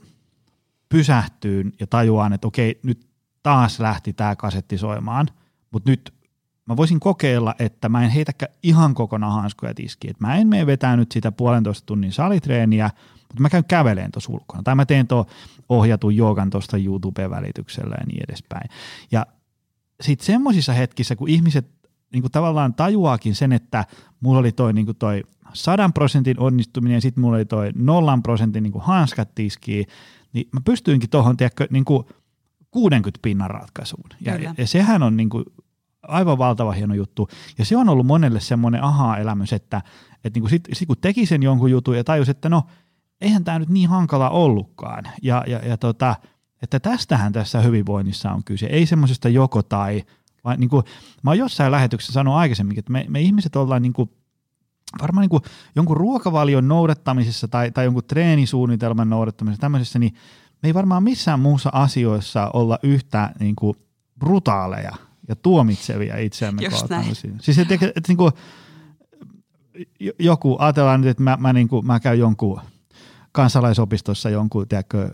pysähtyyn 0.88 1.72
ja 1.80 1.86
tajuaan, 1.86 2.32
että 2.32 2.48
okei, 2.48 2.80
nyt 2.82 3.06
taas 3.42 3.80
lähti 3.80 4.12
tämä 4.12 4.36
kasetti 4.36 4.78
soimaan, 4.78 5.26
mutta 5.70 5.90
nyt 5.90 6.14
mä 6.66 6.76
voisin 6.76 7.00
kokeilla, 7.00 7.54
että 7.58 7.88
mä 7.88 8.04
en 8.04 8.10
heitäkään 8.10 8.52
ihan 8.62 8.94
kokonaan 8.94 9.32
hanskoja 9.32 9.74
tiskiin, 9.74 10.10
että 10.10 10.26
mä 10.26 10.36
en 10.36 10.48
mene 10.48 10.66
vetää 10.66 10.96
nyt 10.96 11.12
sitä 11.12 11.32
puolentoista 11.32 11.86
tunnin 11.86 12.12
salitreeniä, 12.12 12.90
mutta 13.28 13.42
mä 13.42 13.50
käyn 13.50 13.64
käveleen 13.64 14.12
tuossa 14.12 14.32
ulkona, 14.32 14.62
tai 14.62 14.74
mä 14.74 14.86
teen 14.86 15.06
tuon 15.06 15.24
ohjatun 15.68 16.16
joogan 16.16 16.50
tuosta 16.50 16.76
YouTube-välityksellä 16.76 17.96
ja 18.00 18.06
niin 18.06 18.24
edespäin. 18.28 18.70
Ja 19.10 19.26
sitten 20.00 20.26
semmoisissa 20.26 20.72
hetkissä, 20.72 21.16
kun 21.16 21.28
ihmiset 21.28 21.66
niin 22.12 22.22
kuin 22.22 22.32
tavallaan 22.32 22.74
tajuaakin 22.74 23.34
sen, 23.34 23.52
että 23.52 23.84
mulla 24.20 24.38
oli 24.38 24.52
toi, 24.52 24.72
niin 24.72 24.86
kuin 24.86 24.96
toi 24.96 25.22
sadan 25.52 25.92
prosentin 25.92 26.40
onnistuminen 26.40 26.94
ja 26.94 27.00
sitten 27.00 27.20
mulla 27.20 27.36
oli 27.36 27.44
toi 27.44 27.70
nollan 27.74 28.22
prosentin 28.22 28.62
niin 28.62 28.72
kuin 28.72 28.84
hanskat 28.84 29.34
tiskiin, 29.34 29.86
niin 30.32 30.48
mä 30.52 30.60
pystyinkin 30.64 31.10
tuohon, 31.10 31.36
niin 31.70 31.84
kuin 31.84 32.04
60 32.70 33.18
pinnan 33.22 33.50
ratkaisuun. 33.50 34.08
Ja, 34.20 34.38
ja 34.58 34.66
sehän 34.66 35.02
on 35.02 35.16
niin 35.16 35.28
kuin 35.28 35.44
aivan 36.02 36.38
valtava 36.38 36.72
hieno 36.72 36.94
juttu. 36.94 37.28
Ja 37.58 37.64
se 37.64 37.76
on 37.76 37.88
ollut 37.88 38.06
monelle 38.06 38.40
semmoinen 38.40 38.82
aha-elämys, 38.82 39.52
että, 39.52 39.82
että 40.24 40.36
niin 40.36 40.42
kuin 40.42 40.50
sit, 40.50 40.68
sit 40.72 40.86
kun 40.86 40.96
teki 41.00 41.26
sen 41.26 41.42
jonkun 41.42 41.70
jutun 41.70 41.96
ja 41.96 42.04
tajusi, 42.04 42.30
että 42.30 42.48
no 42.48 42.62
eihän 43.20 43.44
tämä 43.44 43.58
nyt 43.58 43.68
niin 43.68 43.88
hankala 43.88 44.30
ollutkaan. 44.30 45.04
Ja, 45.22 45.44
ja, 45.46 45.58
ja 45.58 45.76
tota, 45.76 46.16
että 46.62 46.80
tästähän 46.80 47.32
tässä 47.32 47.60
hyvinvoinnissa 47.60 48.32
on 48.32 48.44
kyse, 48.44 48.66
ei 48.66 48.86
semmoisesta 48.86 49.28
joko 49.28 49.62
tai, 49.62 50.04
vaan 50.44 50.60
niin 50.60 50.70
kuin, 50.70 50.82
mä 51.22 51.30
oon 51.30 51.38
jossain 51.38 51.72
lähetyksessä 51.72 52.12
sanonut 52.12 52.38
aikaisemmin, 52.38 52.78
että 52.78 52.92
me, 52.92 53.06
me 53.08 53.20
ihmiset 53.20 53.56
ollaan 53.56 53.82
niin 53.82 53.92
kuin, 53.92 54.10
varmaan 55.02 55.22
niin 55.22 55.30
kuin 55.30 55.42
jonkun 55.76 55.96
ruokavalion 55.96 56.68
noudattamisessa 56.68 57.48
tai, 57.48 57.70
tai 57.70 57.84
jonkun 57.84 58.04
treenisuunnitelman 58.04 59.10
noudattamisessa 59.10 59.60
tämmöisessä, 59.60 59.98
niin 59.98 60.14
me 60.62 60.68
ei 60.68 60.74
varmaan 60.74 61.02
missään 61.02 61.40
muussa 61.40 61.70
asioissa 61.72 62.50
olla 62.52 62.78
yhtä 62.82 63.30
niin 63.40 63.56
kuin 63.56 63.76
brutaaleja 64.18 64.96
ja 65.28 65.36
tuomitsevia 65.36 66.16
itseämme 66.16 66.62
Just 66.62 66.90
näin. 66.90 67.14
Siis 67.14 67.58
että, 67.58 67.74
että, 67.74 67.86
että 67.86 68.08
niin 68.08 68.16
kuin, 68.16 68.32
joku, 70.18 70.56
ajatellaan 70.58 71.00
nyt, 71.00 71.10
että 71.10 71.22
mä, 71.22 71.36
mä, 71.40 71.52
niin 71.52 71.68
kuin, 71.68 71.86
mä 71.86 72.00
käyn 72.00 72.18
jonkun 72.18 72.60
kansalaisopistossa 73.38 74.30
jonkun, 74.30 74.68
tiedätkö, 74.68 75.10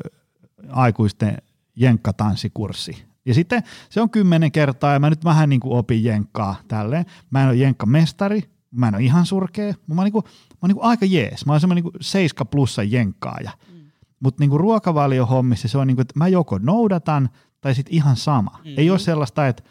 aikuisten 0.68 1.38
jenkkatanssikurssi. 1.76 3.04
Ja 3.26 3.34
sitten 3.34 3.62
se 3.90 4.00
on 4.00 4.10
kymmenen 4.10 4.52
kertaa 4.52 4.92
ja 4.92 4.98
mä 4.98 5.10
nyt 5.10 5.24
vähän 5.24 5.48
niin 5.48 5.60
kuin 5.60 5.78
opin 5.78 6.04
jenkkaa 6.04 6.56
tälleen. 6.68 7.04
Mä 7.30 7.42
en 7.42 7.48
ole 7.48 7.56
jenkkamestari, 7.56 8.42
mä 8.70 8.88
en 8.88 8.94
ole 8.94 9.02
ihan 9.02 9.26
surkea, 9.26 9.66
mutta 9.66 9.94
mä 9.94 10.00
oon, 10.00 10.04
niin 10.04 10.12
kuin, 10.12 10.24
mä 10.24 10.58
oon 10.62 10.68
niin 10.68 10.76
kuin 10.76 10.84
aika 10.84 11.06
jees. 11.06 11.46
Mä 11.46 11.52
oon 11.52 11.60
semmoinen 11.60 11.84
niin 11.84 11.92
7 12.00 12.46
plussa 12.46 12.82
jenkkaaja. 12.82 13.50
Mm. 13.72 13.80
Mutta 14.20 14.44
niin 14.44 14.60
ruokavaliohommissa 14.60 15.68
se 15.68 15.78
on 15.78 15.87
niin 15.87 15.96
kuin, 15.96 16.02
että 16.02 16.18
mä 16.18 16.28
joko 16.28 16.58
noudatan 16.58 17.28
tai 17.60 17.74
sitten 17.74 17.94
ihan 17.94 18.16
sama. 18.16 18.50
Mm-hmm. 18.50 18.74
Ei 18.78 18.90
ole 18.90 18.98
sellaista, 18.98 19.46
että 19.46 19.62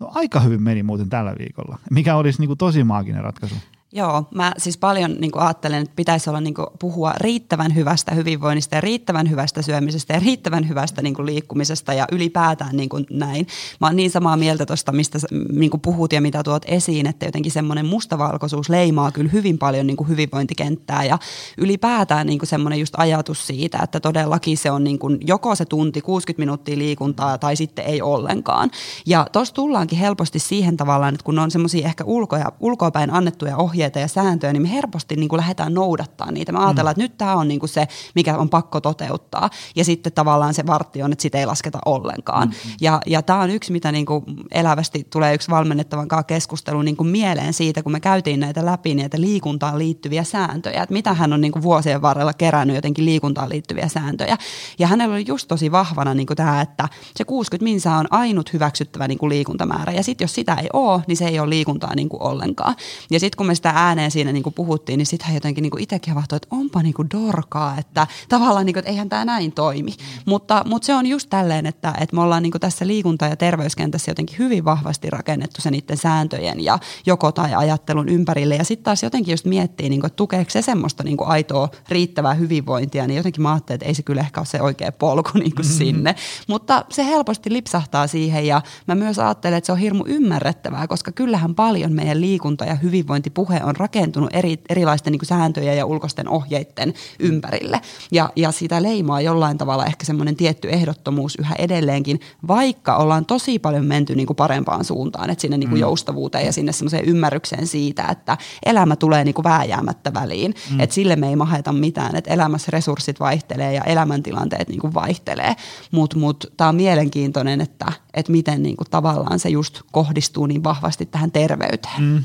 no 0.00 0.10
aika 0.14 0.40
hyvin 0.40 0.62
meni 0.62 0.82
muuten 0.82 1.08
tällä 1.08 1.34
viikolla, 1.38 1.78
mikä 1.90 2.16
olisi 2.16 2.40
niin 2.40 2.48
kuin 2.48 2.58
tosi 2.58 2.84
maaginen 2.84 3.24
ratkaisu. 3.24 3.54
Joo, 3.96 4.24
mä 4.34 4.52
siis 4.58 4.78
paljon 4.78 5.16
niin 5.18 5.30
ajattelen, 5.34 5.82
että 5.82 5.92
pitäisi 5.96 6.30
olla 6.30 6.40
niin 6.40 6.54
puhua 6.78 7.12
riittävän 7.16 7.74
hyvästä 7.74 8.14
hyvinvoinnista 8.14 8.74
ja 8.74 8.80
riittävän 8.80 9.30
hyvästä 9.30 9.62
syömisestä 9.62 10.14
ja 10.14 10.20
riittävän 10.20 10.68
hyvästä 10.68 11.02
niin 11.02 11.14
liikkumisesta 11.26 11.92
ja 11.92 12.06
ylipäätään 12.12 12.76
niin 12.76 12.88
näin. 13.10 13.46
Mä 13.80 13.86
oon 13.86 13.96
niin 13.96 14.10
samaa 14.10 14.36
mieltä 14.36 14.66
tuosta, 14.66 14.92
mistä 14.92 15.18
niin 15.52 15.70
puhut 15.82 16.12
ja 16.12 16.20
mitä 16.20 16.42
tuot 16.42 16.62
esiin, 16.66 17.06
että 17.06 17.26
jotenkin 17.26 17.52
semmoinen 17.52 17.86
mustavalkoisuus 17.86 18.68
leimaa 18.68 19.12
kyllä 19.12 19.30
hyvin 19.30 19.58
paljon 19.58 19.86
niin 19.86 20.08
hyvinvointikenttää 20.08 21.04
ja 21.04 21.18
ylipäätään 21.58 22.26
niin 22.26 22.40
semmoinen 22.44 22.80
just 22.80 22.94
ajatus 22.96 23.46
siitä, 23.46 23.78
että 23.82 24.00
todellakin 24.00 24.56
se 24.56 24.70
on 24.70 24.84
niin 24.84 24.98
joko 25.26 25.54
se 25.54 25.64
tunti, 25.64 26.00
60 26.00 26.42
minuuttia 26.42 26.78
liikuntaa 26.78 27.38
tai 27.38 27.56
sitten 27.56 27.84
ei 27.84 28.02
ollenkaan. 28.02 28.70
Ja 29.06 29.26
tuossa 29.32 29.54
tullaankin 29.54 29.98
helposti 29.98 30.38
siihen 30.38 30.76
tavallaan, 30.76 31.14
että 31.14 31.24
kun 31.24 31.38
on 31.38 31.50
semmoisia 31.50 31.86
ehkä 31.86 32.04
ulko- 32.04 32.36
ja, 32.36 32.52
ulkoapäin 32.60 33.10
annettuja 33.10 33.56
ohjeita, 33.56 33.83
ohjeita 33.84 33.98
ja 33.98 34.08
sääntöjä, 34.08 34.52
niin 34.52 34.62
me 34.62 34.72
helposti 34.72 35.16
niin 35.16 35.28
kuin 35.28 35.38
lähdetään 35.38 35.74
noudattaa 35.74 36.32
niitä. 36.32 36.52
Me 36.52 36.58
ajatellaan, 36.58 36.96
mm. 36.96 37.02
että 37.02 37.02
nyt 37.02 37.18
tämä 37.18 37.36
on 37.36 37.48
niin 37.48 37.60
kuin 37.60 37.70
se, 37.70 37.88
mikä 38.14 38.38
on 38.38 38.48
pakko 38.48 38.80
toteuttaa. 38.80 39.50
Ja 39.76 39.84
sitten 39.84 40.12
tavallaan 40.12 40.54
se 40.54 40.66
vartti 40.66 41.02
on, 41.02 41.12
että 41.12 41.22
sitä 41.22 41.38
ei 41.38 41.46
lasketa 41.46 41.78
ollenkaan. 41.84 42.48
Mm-hmm. 42.48 42.72
Ja, 42.80 43.00
ja 43.06 43.22
tämä 43.22 43.40
on 43.40 43.50
yksi, 43.50 43.72
mitä 43.72 43.92
niin 43.92 44.06
kuin 44.06 44.24
elävästi 44.50 45.06
tulee 45.10 45.34
yksi 45.34 45.50
valmennettavan 45.50 46.08
kanssa 46.08 46.24
keskustelu 46.24 46.82
niin 46.82 46.96
kuin 46.96 47.08
mieleen 47.08 47.52
siitä, 47.52 47.82
kun 47.82 47.92
me 47.92 48.00
käytiin 48.00 48.40
näitä 48.40 48.64
läpi, 48.64 48.94
näitä 48.94 49.20
liikuntaan 49.20 49.78
liittyviä 49.78 50.24
sääntöjä. 50.24 50.82
Että 50.82 50.92
mitä 50.92 51.14
hän 51.14 51.32
on 51.32 51.40
niin 51.40 51.52
kuin 51.52 51.62
vuosien 51.62 52.02
varrella 52.02 52.32
kerännyt 52.32 52.76
jotenkin 52.76 53.04
liikuntaan 53.04 53.48
liittyviä 53.48 53.88
sääntöjä. 53.88 54.36
Ja 54.78 54.86
hänellä 54.86 55.14
oli 55.14 55.24
just 55.28 55.48
tosi 55.48 55.72
vahvana 55.72 56.14
niin 56.14 56.26
kuin 56.26 56.36
tämä, 56.36 56.60
että 56.60 56.88
se 57.16 57.24
60 57.24 57.64
minsa 57.64 57.92
on 57.92 58.06
ainut 58.10 58.52
hyväksyttävä 58.52 59.08
niin 59.08 59.18
kuin 59.18 59.30
liikuntamäärä. 59.30 59.92
Ja 59.92 60.02
sitten 60.02 60.24
jos 60.24 60.34
sitä 60.34 60.54
ei 60.54 60.68
ole, 60.72 61.02
niin 61.06 61.16
se 61.16 61.24
ei 61.24 61.40
ole 61.40 61.50
liikuntaa 61.50 61.94
niin 61.94 62.08
kuin 62.08 62.22
ollenkaan. 62.22 62.74
Ja 63.10 63.20
sitten 63.20 63.36
kun 63.36 63.46
me 63.46 63.54
sitä 63.54 63.70
ääneen 63.74 64.10
siinä 64.10 64.32
niin 64.32 64.42
kuin 64.42 64.54
puhuttiin, 64.54 64.98
niin 64.98 65.06
sitten 65.06 65.26
hän 65.26 65.36
jotenkin 65.36 65.62
niin 65.62 65.70
kuin 65.70 65.82
itsekin 65.82 66.14
havahtui, 66.14 66.36
että 66.36 66.48
onpa 66.50 66.82
niin 66.82 66.94
kuin 66.94 67.08
dorkaa, 67.10 67.78
että 67.78 68.06
tavallaan 68.28 68.66
niin 68.66 68.74
kuin, 68.74 68.78
että 68.78 68.90
eihän 68.90 69.08
tämä 69.08 69.24
näin 69.24 69.52
toimi. 69.52 69.90
Mm. 69.90 69.96
Mutta, 70.26 70.62
mutta 70.66 70.86
se 70.86 70.94
on 70.94 71.06
just 71.06 71.30
tälleen, 71.30 71.66
että, 71.66 71.94
että 72.00 72.16
me 72.16 72.22
ollaan 72.22 72.42
niin 72.42 72.50
kuin 72.50 72.60
tässä 72.60 72.86
liikunta- 72.86 73.26
ja 73.26 73.36
terveyskentässä 73.36 74.10
jotenkin 74.10 74.38
hyvin 74.38 74.64
vahvasti 74.64 75.10
rakennettu 75.10 75.60
se 75.60 75.70
niiden 75.70 75.96
sääntöjen 75.96 76.64
ja 76.64 76.78
joko 77.06 77.32
tai 77.32 77.54
ajattelun 77.54 78.08
ympärille. 78.08 78.56
Ja 78.56 78.64
sitten 78.64 78.84
taas 78.84 79.02
jotenkin 79.02 79.32
just 79.32 79.44
miettii, 79.44 79.88
niin 79.88 80.00
kuin, 80.00 80.06
että 80.06 80.16
tukeeko 80.16 80.50
se 80.50 80.62
semmoista 80.62 81.02
niin 81.02 81.16
kuin 81.16 81.28
aitoa 81.28 81.68
riittävää 81.88 82.34
hyvinvointia, 82.34 83.06
niin 83.06 83.16
jotenkin 83.16 83.42
mä 83.42 83.52
ajattelin, 83.52 83.76
että 83.76 83.86
ei 83.86 83.94
se 83.94 84.02
kyllä 84.02 84.20
ehkä 84.20 84.40
ole 84.40 84.46
se 84.46 84.62
oikea 84.62 84.92
polku 84.92 85.30
niin 85.38 85.54
kuin 85.54 85.66
mm-hmm. 85.66 85.78
sinne. 85.78 86.14
Mutta 86.48 86.84
se 86.90 87.04
helposti 87.04 87.52
lipsahtaa 87.52 88.06
siihen 88.06 88.46
ja 88.46 88.62
mä 88.86 88.94
myös 88.94 89.18
ajattelen, 89.18 89.58
että 89.58 89.66
se 89.66 89.72
on 89.72 89.78
hirmu 89.78 90.04
ymmärrettävää, 90.06 90.86
koska 90.86 91.12
kyllähän 91.12 91.54
paljon 91.54 91.92
meidän 91.92 92.20
liikunta- 92.20 92.64
ja 92.64 92.74
hyvinvointipuhe 92.74 93.60
on 93.64 93.76
rakentunut 93.76 94.30
eri, 94.32 94.58
erilaisten 94.68 95.10
niin 95.10 95.18
kuin 95.18 95.26
sääntöjen 95.26 95.76
ja 95.76 95.86
ulkoisten 95.86 96.28
ohjeiden 96.28 96.94
ympärille. 97.18 97.80
Ja, 98.12 98.30
ja 98.36 98.52
sitä 98.52 98.82
leimaa 98.82 99.20
jollain 99.20 99.58
tavalla 99.58 99.86
ehkä 99.86 100.04
semmoinen 100.04 100.36
tietty 100.36 100.68
ehdottomuus 100.68 101.36
yhä 101.36 101.54
edelleenkin, 101.58 102.20
vaikka 102.48 102.96
ollaan 102.96 103.26
tosi 103.26 103.58
paljon 103.58 103.84
menty 103.84 104.14
niin 104.14 104.26
kuin 104.26 104.36
parempaan 104.36 104.84
suuntaan, 104.84 105.30
että 105.30 105.42
sinne 105.42 105.58
niin 105.58 105.68
kuin 105.68 105.78
mm. 105.78 105.80
joustavuuteen 105.80 106.46
ja 106.46 106.52
sinne 106.52 106.72
semmoiseen 106.72 107.04
ymmärrykseen 107.04 107.66
siitä, 107.66 108.04
että 108.10 108.38
elämä 108.66 108.96
tulee 108.96 109.24
niin 109.24 109.34
kuin 109.34 109.44
vääjäämättä 109.44 110.14
väliin. 110.14 110.54
Mm. 110.70 110.80
Että 110.80 110.94
sille 110.94 111.16
me 111.16 111.28
ei 111.28 111.36
maheta 111.36 111.72
mitään, 111.72 112.16
että 112.16 112.30
elämässä 112.30 112.70
resurssit 112.70 113.20
vaihtelee 113.20 113.72
ja 113.72 113.82
elämäntilanteet 113.82 114.68
niin 114.68 114.80
kuin 114.80 114.94
vaihtelee. 114.94 115.56
Mutta 115.90 116.18
mut, 116.18 116.44
tämä 116.56 116.68
on 116.68 116.76
mielenkiintoinen, 116.76 117.60
että, 117.60 117.92
että 118.14 118.32
miten 118.32 118.62
niin 118.62 118.76
kuin 118.76 118.90
tavallaan 118.90 119.38
se 119.38 119.48
just 119.48 119.80
kohdistuu 119.92 120.46
niin 120.46 120.64
vahvasti 120.64 121.06
tähän 121.06 121.32
terveyteen. 121.32 122.02
Mm. 122.02 122.24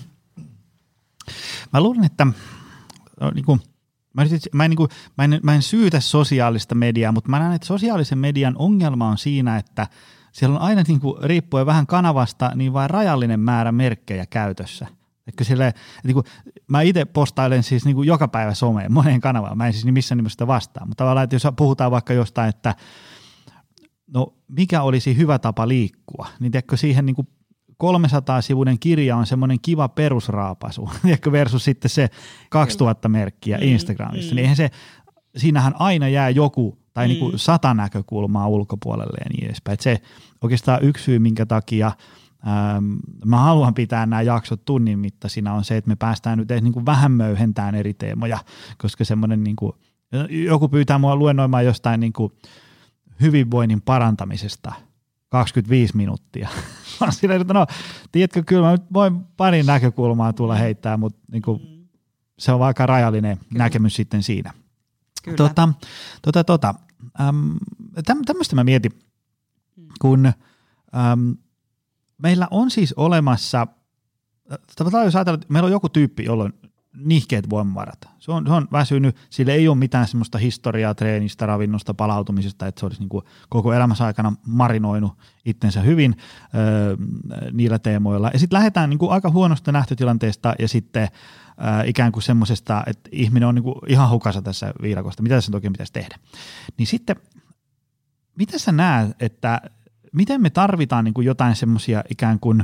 Mä 1.73 1.81
luulen, 1.81 2.03
että 2.03 2.27
niin 3.33 3.45
kuin, 3.45 3.61
mä, 4.13 4.23
nyt, 4.23 4.41
mä, 4.53 4.65
en, 4.65 4.69
niin 4.69 4.77
kuin, 4.77 4.89
mä, 5.17 5.23
en, 5.23 5.39
mä 5.43 5.55
en 5.55 5.61
syytä 5.61 5.99
sosiaalista 5.99 6.75
mediaa, 6.75 7.11
mutta 7.11 7.29
mä 7.29 7.39
näen, 7.39 7.53
että 7.53 7.67
sosiaalisen 7.67 8.17
median 8.17 8.55
ongelma 8.57 9.07
on 9.07 9.17
siinä, 9.17 9.57
että 9.57 9.87
siellä 10.31 10.55
on 10.55 10.61
aina 10.61 10.83
niin 10.87 10.99
kuin, 10.99 11.23
riippuen 11.23 11.65
vähän 11.65 11.87
kanavasta, 11.87 12.51
niin 12.55 12.73
vain 12.73 12.89
rajallinen 12.89 13.39
määrä 13.39 13.71
merkkejä 13.71 14.25
käytössä. 14.25 14.87
Että 15.27 15.43
sille, 15.43 15.73
niin 16.03 16.13
kuin, 16.13 16.25
mä 16.67 16.81
itse 16.81 17.05
postailen 17.05 17.63
siis 17.63 17.85
niin 17.85 17.95
kuin 17.95 18.07
joka 18.07 18.27
päivä 18.27 18.53
someen, 18.53 18.91
moneen 18.91 19.21
kanavaan, 19.21 19.57
mä 19.57 19.67
en 19.67 19.73
siis 19.73 19.85
missään 19.85 20.17
nimessä 20.17 20.33
sitä 20.33 20.47
vastaa, 20.47 20.85
mutta 20.85 21.03
tavallaan, 21.03 21.23
että 21.23 21.35
jos 21.35 21.47
puhutaan 21.55 21.91
vaikka 21.91 22.13
jostain, 22.13 22.49
että 22.49 22.75
no 24.13 24.33
mikä 24.47 24.81
olisi 24.81 25.17
hyvä 25.17 25.39
tapa 25.39 25.67
liikkua, 25.67 26.27
niin 26.39 26.51
tiedätkö, 26.51 26.77
siihen 26.77 27.05
niin 27.05 27.15
kuin 27.15 27.27
300-sivuinen 27.83 28.79
kirja 28.79 29.17
on 29.17 29.25
semmoinen 29.25 29.59
kiva 29.61 29.87
perusraapasu, 29.87 30.89
versus 31.31 31.63
sitten 31.63 31.89
se 31.89 32.09
2000 32.49 33.09
merkkiä 33.09 33.57
mm, 33.57 33.63
Instagramissa, 33.63 34.31
mm. 34.31 34.35
niin 34.35 34.41
eihän 34.41 34.55
se, 34.55 34.69
siinähän 35.37 35.73
aina 35.79 36.07
jää 36.07 36.29
joku 36.29 36.77
tai 36.93 37.07
mm. 37.07 37.09
niin 37.09 37.19
kuin 37.19 37.39
sata 37.39 37.73
näkökulmaa 37.73 38.47
ulkopuolelle 38.47 39.17
ja 39.23 39.29
niin 39.29 39.45
edespäin. 39.45 39.73
Et 39.73 39.79
se 39.79 40.01
oikeastaan 40.41 40.83
yksi 40.83 41.03
syy, 41.03 41.19
minkä 41.19 41.45
takia 41.45 41.87
ähm, 42.47 42.93
mä 43.25 43.37
haluan 43.37 43.73
pitää 43.73 44.05
nämä 44.05 44.21
jaksot 44.21 44.65
tunnin 44.65 44.99
mittaisina 44.99 45.53
on 45.53 45.63
se, 45.63 45.77
että 45.77 45.89
me 45.89 45.95
päästään 45.95 46.37
nyt 46.37 46.51
edes 46.51 46.63
niin 46.63 46.73
kuin 46.73 46.85
vähän 46.85 47.11
möyhentään 47.11 47.75
eri 47.75 47.93
teemoja, 47.93 48.37
koska 48.77 49.05
semmoinen 49.05 49.43
niin 49.43 49.55
kuin, 49.55 49.73
joku 50.29 50.69
pyytää 50.69 50.97
mua 50.97 51.15
luennoimaan 51.15 51.65
jostain 51.65 51.99
niin 51.99 52.13
kuin 52.13 52.33
hyvinvoinnin 53.21 53.81
parantamisesta– 53.81 54.73
25 55.29 55.97
minuuttia. 55.97 56.49
Mä 57.01 57.11
sillä, 57.11 57.35
että 57.35 57.53
no, 57.53 57.65
tiedätkö, 58.11 58.43
kyllä 58.43 58.71
mä 58.71 58.77
voin 58.93 59.23
pari 59.37 59.63
näkökulmaa 59.63 60.33
tulla 60.33 60.53
mm. 60.53 60.59
heittää, 60.59 60.97
mutta 60.97 61.19
niin 61.31 61.41
kuin, 61.41 61.61
mm. 61.61 61.87
se 62.39 62.51
on 62.51 62.61
aika 62.61 62.85
rajallinen 62.85 63.37
kyllä. 63.37 63.63
näkemys 63.63 63.95
sitten 63.95 64.23
siinä. 64.23 64.53
Kyllä. 65.23 65.37
Tota, 65.37 65.69
tota, 66.21 66.43
tota, 66.43 66.75
äm, 67.21 67.57
tämmöistä 68.25 68.55
mä 68.55 68.63
mietin, 68.63 68.91
mm. 69.75 69.87
kun 70.01 70.25
äm, 70.25 71.37
meillä 72.17 72.47
on 72.51 72.71
siis 72.71 72.93
olemassa, 72.93 73.67
tavallaan 74.75 75.05
jos 75.05 75.15
ajatellaan, 75.15 75.41
että 75.41 75.53
meillä 75.53 75.67
on 75.67 75.71
joku 75.71 75.89
tyyppi, 75.89 76.23
jolla 76.23 76.43
on 76.43 76.53
nihkeet 76.93 77.49
voimavarat. 77.49 78.09
Se 78.19 78.31
on, 78.31 78.47
se 78.47 78.53
on 78.53 78.67
väsynyt, 78.71 79.15
sillä 79.29 79.53
ei 79.53 79.67
ole 79.67 79.77
mitään 79.77 80.07
semmoista 80.07 80.37
historiaa 80.37 80.95
treenistä, 80.95 81.45
ravinnosta, 81.45 81.93
palautumisesta, 81.93 82.67
että 82.67 82.79
se 82.79 82.85
olisi 82.85 82.99
niin 82.99 83.09
kuin 83.09 83.25
koko 83.49 83.73
elämänsä 83.73 84.05
aikana 84.05 84.33
marinoinut 84.47 85.17
itsensä 85.45 85.81
hyvin 85.81 86.17
öö, 86.55 86.95
niillä 87.51 87.79
teemoilla. 87.79 88.29
Ja 88.33 88.39
sitten 88.39 88.57
lähdetään 88.57 88.89
niin 88.89 88.97
kuin 88.97 89.11
aika 89.11 89.29
huonosta 89.29 89.71
nähtötilanteesta 89.71 90.53
ja 90.59 90.67
sitten 90.67 91.03
öö, 91.03 91.83
ikään 91.85 92.11
kuin 92.11 92.23
semmoisesta, 92.23 92.83
että 92.87 93.09
ihminen 93.13 93.49
on 93.49 93.55
niin 93.55 93.63
kuin 93.63 93.75
ihan 93.87 94.09
hukassa 94.09 94.41
tässä 94.41 94.73
viidakosta, 94.81 95.23
mitä 95.23 95.35
tässä 95.35 95.51
toki 95.51 95.69
pitäisi 95.69 95.93
tehdä. 95.93 96.19
Niin 96.77 96.87
sitten, 96.87 97.15
mitä 98.35 98.59
sä 98.59 98.71
näet, 98.71 99.15
että 99.19 99.61
miten 100.13 100.41
me 100.41 100.49
tarvitaan 100.49 101.05
niin 101.05 101.13
kuin 101.13 101.25
jotain 101.25 101.55
semmoisia 101.55 102.03
ikään 102.09 102.39
kuin, 102.39 102.63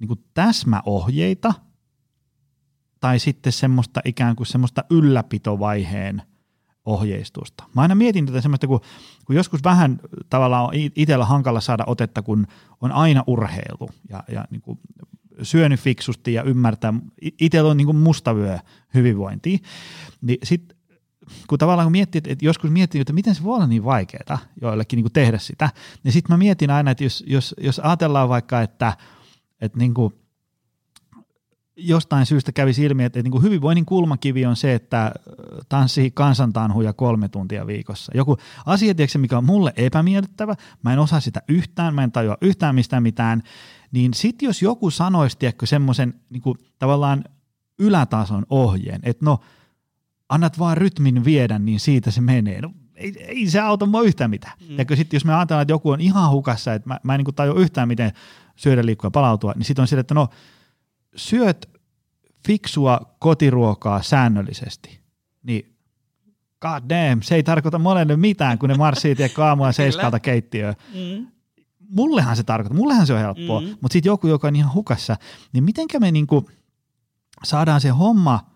niin 0.00 0.08
kuin 0.08 0.24
täsmäohjeita– 0.34 1.54
tai 3.00 3.18
sitten 3.18 3.52
semmoista 3.52 4.00
ikään 4.04 4.36
kuin 4.36 4.46
semmoista 4.46 4.84
ylläpitovaiheen 4.90 6.22
ohjeistusta. 6.84 7.64
Mä 7.74 7.82
aina 7.82 7.94
mietin 7.94 8.26
tätä 8.26 8.40
semmoista, 8.40 8.66
kun, 8.66 8.80
kun 9.24 9.36
joskus 9.36 9.64
vähän 9.64 10.00
tavallaan 10.30 10.64
on 10.64 10.70
itsellä 10.74 11.24
hankala 11.24 11.60
saada 11.60 11.84
otetta, 11.86 12.22
kun 12.22 12.46
on 12.80 12.92
aina 12.92 13.24
urheilu 13.26 13.90
ja, 14.08 14.24
ja 14.32 14.44
niin 14.50 14.60
kuin 14.60 14.78
syönyt 15.42 15.80
fiksusti 15.80 16.32
ja 16.32 16.42
ymmärtää, 16.42 16.94
itsellä 17.40 17.70
on 17.70 17.76
niin 17.76 17.86
kuin 17.86 17.96
mustavyö 17.96 18.58
hyvinvointia, 18.94 19.58
niin 20.22 20.38
sitten 20.42 20.76
kun 21.46 21.58
tavallaan 21.58 21.86
kun 21.86 21.92
miettii, 21.92 22.22
että 22.24 22.44
joskus 22.44 22.70
miettii, 22.70 23.00
että 23.00 23.12
miten 23.12 23.34
se 23.34 23.44
voi 23.44 23.56
olla 23.56 23.66
niin 23.66 23.84
vaikeaa 23.84 24.38
joillekin 24.60 24.96
niin 24.96 25.04
kuin 25.04 25.12
tehdä 25.12 25.38
sitä, 25.38 25.70
niin 26.04 26.12
sitten 26.12 26.34
mä 26.34 26.38
mietin 26.38 26.70
aina, 26.70 26.90
että 26.90 27.04
jos, 27.04 27.24
jos, 27.26 27.54
jos 27.60 27.78
ajatellaan 27.78 28.28
vaikka, 28.28 28.62
että, 28.62 28.96
että 29.60 29.78
niin 29.78 29.94
kuin 29.94 30.14
jostain 31.80 32.26
syystä 32.26 32.52
kävi 32.52 32.72
ilmi, 32.78 33.04
että, 33.04 33.22
niin 33.22 33.30
kuin 33.30 33.42
hyvinvoinnin 33.42 33.86
kulmakivi 33.86 34.46
on 34.46 34.56
se, 34.56 34.74
että 34.74 35.12
tanssii 35.68 36.10
kansantanhuja 36.10 36.92
kolme 36.92 37.28
tuntia 37.28 37.66
viikossa. 37.66 38.12
Joku 38.14 38.36
asia, 38.66 38.94
tiedätkö, 38.94 39.18
mikä 39.18 39.38
on 39.38 39.44
mulle 39.44 39.72
epämiellyttävä, 39.76 40.54
mä 40.82 40.92
en 40.92 40.98
osaa 40.98 41.20
sitä 41.20 41.42
yhtään, 41.48 41.94
mä 41.94 42.04
en 42.04 42.12
tajua 42.12 42.36
yhtään 42.40 42.74
mistään 42.74 43.02
mitään, 43.02 43.42
niin 43.92 44.14
sitten 44.14 44.46
jos 44.46 44.62
joku 44.62 44.90
sanoisi, 44.90 45.38
tiedätkö, 45.38 45.66
semmoisen 45.66 46.14
niin 46.30 46.42
tavallaan 46.78 47.24
ylätason 47.78 48.46
ohjeen, 48.50 49.00
että 49.02 49.24
no, 49.24 49.40
annat 50.28 50.58
vaan 50.58 50.76
rytmin 50.76 51.24
viedä, 51.24 51.58
niin 51.58 51.80
siitä 51.80 52.10
se 52.10 52.20
menee. 52.20 52.60
No, 52.60 52.72
ei, 52.94 53.24
ei 53.26 53.50
se 53.50 53.60
auta 53.60 53.86
mua 53.86 54.02
yhtään 54.02 54.30
mitään. 54.30 54.52
Mm. 54.68 54.78
Ja 54.78 54.96
sitten 54.96 55.16
jos 55.16 55.24
me 55.24 55.34
ajatellaan, 55.34 55.62
että 55.62 55.72
joku 55.72 55.90
on 55.90 56.00
ihan 56.00 56.30
hukassa, 56.30 56.74
että 56.74 56.88
mä, 56.88 57.00
mä 57.02 57.14
en 57.14 57.20
niin 57.24 57.34
tajua 57.34 57.60
yhtään, 57.60 57.88
miten 57.88 58.12
syödä, 58.56 58.86
liikkua 58.86 59.06
ja 59.06 59.10
palautua, 59.10 59.52
niin 59.56 59.64
sitten 59.64 59.82
on 59.82 59.88
sille, 59.88 60.00
että 60.00 60.14
no, 60.14 60.28
syöt 61.16 61.70
fiksua 62.46 63.00
kotiruokaa 63.18 64.02
säännöllisesti, 64.02 65.00
niin 65.42 65.76
god 66.60 66.82
damn, 66.88 67.22
se 67.22 67.34
ei 67.34 67.42
tarkoita 67.42 67.78
molemmille 67.78 68.20
mitään, 68.20 68.58
kun 68.58 68.68
ne 68.68 68.74
marssii 68.74 69.14
tiedä 69.14 69.44
aamulla 69.44 69.72
seiskalta 69.72 70.20
keittiöön. 70.20 70.74
Mm. 70.94 71.26
Mullehan 71.88 72.36
se 72.36 72.42
tarkoittaa, 72.42 72.76
mullehan 72.76 73.06
se 73.06 73.12
on 73.12 73.18
helppoa, 73.18 73.60
mm. 73.60 73.66
mutta 73.66 73.92
sitten 73.92 74.10
joku, 74.10 74.26
joka 74.26 74.48
on 74.48 74.56
ihan 74.56 74.74
hukassa, 74.74 75.16
niin 75.52 75.64
mitenkä 75.64 76.00
me 76.00 76.10
niinku 76.10 76.50
saadaan 77.44 77.80
se 77.80 77.88
homma 77.88 78.50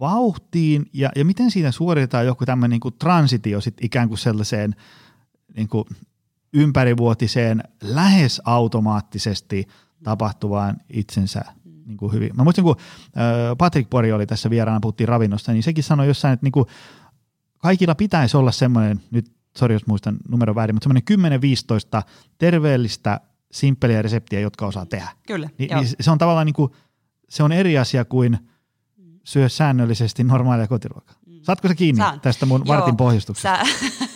vauhtiin 0.00 0.86
ja, 0.92 1.10
ja 1.16 1.24
miten 1.24 1.50
siinä 1.50 1.70
suoritetaan 1.70 2.26
joku 2.26 2.46
tämmöinen 2.46 2.70
niinku 2.70 2.90
transitio 2.90 3.60
sit 3.60 3.74
ikään 3.80 4.08
kuin 4.08 4.18
sellaiseen 4.18 4.74
niinku 5.56 5.86
ympärivuotiseen 6.52 7.62
lähes 7.82 8.42
automaattisesti 8.44 9.66
tapahtuvaan 10.02 10.76
itsensä 10.88 11.44
niin 11.86 11.96
kuin 11.96 12.12
hyvin. 12.12 12.30
Mä 12.36 12.44
muistin, 12.44 12.64
kun 12.64 12.76
Patrick 13.58 13.90
Pori 13.90 14.12
oli 14.12 14.26
tässä 14.26 14.50
vieraana, 14.50 14.80
puhuttiin 14.80 15.08
ravinnosta, 15.08 15.52
niin 15.52 15.62
sekin 15.62 15.84
sanoi 15.84 16.06
jossain, 16.06 16.34
että 16.34 16.46
niin 16.46 16.52
kuin 16.52 16.66
kaikilla 17.58 17.94
pitäisi 17.94 18.36
olla 18.36 18.52
semmoinen, 18.52 19.00
nyt 19.10 19.32
sori 19.58 19.74
jos 19.74 19.86
muistan 19.86 20.16
numero 20.28 20.54
väärin, 20.54 20.76
mutta 20.76 20.88
semmoinen 21.08 21.40
10-15 22.00 22.02
terveellistä, 22.38 23.20
simppeliä 23.52 24.02
reseptiä, 24.02 24.40
jotka 24.40 24.66
osaa 24.66 24.86
tehdä. 24.86 25.08
Kyllä, 25.26 25.48
Ni, 25.58 25.66
niin 25.66 25.88
se 26.00 26.10
on 26.10 26.18
tavallaan 26.18 26.46
niin 26.46 26.54
kuin, 26.54 26.72
se 27.28 27.42
on 27.42 27.52
eri 27.52 27.78
asia 27.78 28.04
kuin 28.04 28.38
syö 29.24 29.48
säännöllisesti 29.48 30.24
normaalia 30.24 30.66
kotiruokaa. 30.66 31.16
Mm. 31.26 31.38
Saatko 31.42 31.68
se 31.68 31.74
kiinni 31.74 31.98
Saan. 31.98 32.20
tästä 32.20 32.46
mun 32.46 32.62
Joo, 32.66 32.76
vartin 32.76 32.96
pohjustuksesta? 32.96 33.58
Sä, 33.58 34.06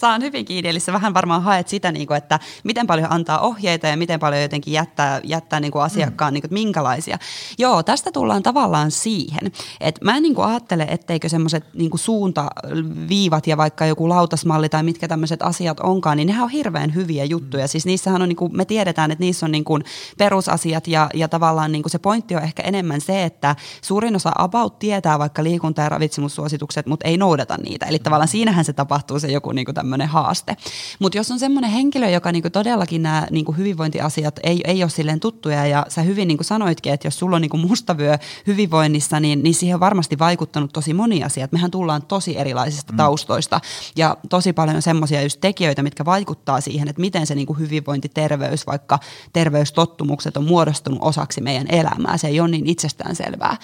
saan 0.00 0.22
hyvin 0.22 0.44
kiinni, 0.44 0.68
eli 0.68 0.80
sä 0.80 0.92
vähän 0.92 1.14
varmaan 1.14 1.42
haet 1.42 1.68
sitä, 1.68 1.92
niin 1.92 2.06
kuin, 2.06 2.16
että 2.16 2.40
miten 2.64 2.86
paljon 2.86 3.12
antaa 3.12 3.40
ohjeita 3.40 3.86
ja 3.86 3.96
miten 3.96 4.20
paljon 4.20 4.42
jotenkin 4.42 4.72
jättää, 4.72 5.20
jättää 5.24 5.60
niin 5.60 5.72
kuin 5.72 5.82
asiakkaan, 5.82 6.32
mm. 6.32 6.34
niin 6.34 6.42
kuin, 6.42 6.48
että 6.48 6.54
minkälaisia. 6.54 7.18
Joo, 7.58 7.82
tästä 7.82 8.12
tullaan 8.12 8.42
tavallaan 8.42 8.90
siihen, 8.90 9.52
että 9.80 10.04
mä 10.04 10.16
en 10.16 10.22
niin 10.22 10.34
kuin 10.34 10.48
ajattele, 10.48 10.86
etteikö 10.90 11.28
semmoiset 11.28 11.64
niin 11.74 11.90
suuntaviivat 11.94 13.46
ja 13.46 13.56
vaikka 13.56 13.86
joku 13.86 14.08
lautasmalli 14.08 14.68
tai 14.68 14.82
mitkä 14.82 15.08
tämmöiset 15.08 15.42
asiat 15.42 15.80
onkaan, 15.80 16.16
niin 16.16 16.26
nehän 16.26 16.44
on 16.44 16.50
hirveän 16.50 16.94
hyviä 16.94 17.24
juttuja. 17.24 17.64
Mm. 17.64 17.68
Siis 17.68 17.86
niissähän 17.86 18.22
on, 18.22 18.28
niin 18.28 18.36
kuin, 18.36 18.56
me 18.56 18.64
tiedetään, 18.64 19.10
että 19.10 19.24
niissä 19.24 19.46
on 19.46 19.52
niin 19.52 19.64
kuin 19.64 19.84
perusasiat 20.18 20.86
ja, 20.86 21.10
ja 21.14 21.28
tavallaan 21.28 21.72
niin 21.72 21.82
kuin 21.82 21.90
se 21.90 21.98
pointti 21.98 22.36
on 22.36 22.42
ehkä 22.42 22.62
enemmän 22.62 23.00
se, 23.00 23.24
että 23.24 23.56
suurin 23.82 24.16
osa 24.16 24.32
about 24.38 24.78
tietää 24.78 25.18
vaikka 25.18 25.44
liikunta- 25.44 25.82
ja 25.82 25.88
ravitsemussuositukset, 25.88 26.86
mutta 26.86 27.08
ei 27.08 27.16
noudata 27.16 27.56
niitä. 27.56 27.86
Eli 27.86 27.98
tavallaan 27.98 28.28
siinähän 28.28 28.64
se 28.64 28.72
tapahtuu 28.72 29.20
se 29.20 29.27
joku 29.32 29.52
niin 29.52 29.64
kuin 29.64 29.74
tämmöinen 29.74 30.08
haaste. 30.08 30.56
Mutta 30.98 31.18
jos 31.18 31.30
on 31.30 31.38
semmoinen 31.38 31.70
henkilö, 31.70 32.08
joka 32.08 32.32
niinku 32.32 32.50
todellakin 32.50 33.02
nämä 33.02 33.26
niinku 33.30 33.52
hyvinvointiasiat 33.52 34.40
ei, 34.42 34.60
ei 34.64 34.82
ole 34.82 34.90
silleen 34.90 35.20
tuttuja 35.20 35.66
ja 35.66 35.86
sä 35.88 36.02
hyvin 36.02 36.28
niinku 36.28 36.44
sanoitkin, 36.44 36.92
että 36.92 37.06
jos 37.06 37.18
sulla 37.18 37.36
on 37.36 37.42
niinku 37.42 37.56
mustavyö 37.56 38.18
hyvinvoinnissa, 38.46 39.20
niin, 39.20 39.42
niin 39.42 39.54
siihen 39.54 39.74
on 39.74 39.80
varmasti 39.80 40.18
vaikuttanut 40.18 40.72
tosi 40.72 40.94
moni 40.94 41.24
asia. 41.24 41.48
Mehän 41.50 41.70
tullaan 41.70 42.02
tosi 42.02 42.38
erilaisista 42.38 42.92
mm. 42.92 42.96
taustoista 42.96 43.60
ja 43.96 44.16
tosi 44.28 44.52
paljon 44.52 44.82
semmoisia 44.82 45.22
just 45.22 45.40
tekijöitä, 45.40 45.82
mitkä 45.82 46.04
vaikuttaa 46.04 46.60
siihen, 46.60 46.88
että 46.88 47.00
miten 47.00 47.26
se 47.26 47.34
niinku 47.34 47.54
hyvinvointi, 47.54 48.08
terveys, 48.08 48.66
vaikka 48.66 48.98
terveystottumukset 49.32 50.36
on 50.36 50.44
muodostunut 50.44 50.98
osaksi 51.02 51.40
meidän 51.40 51.66
elämää. 51.68 52.16
Se 52.16 52.28
ei 52.28 52.40
ole 52.40 52.48
niin 52.48 52.66
itsestäänselvää. 52.66 53.56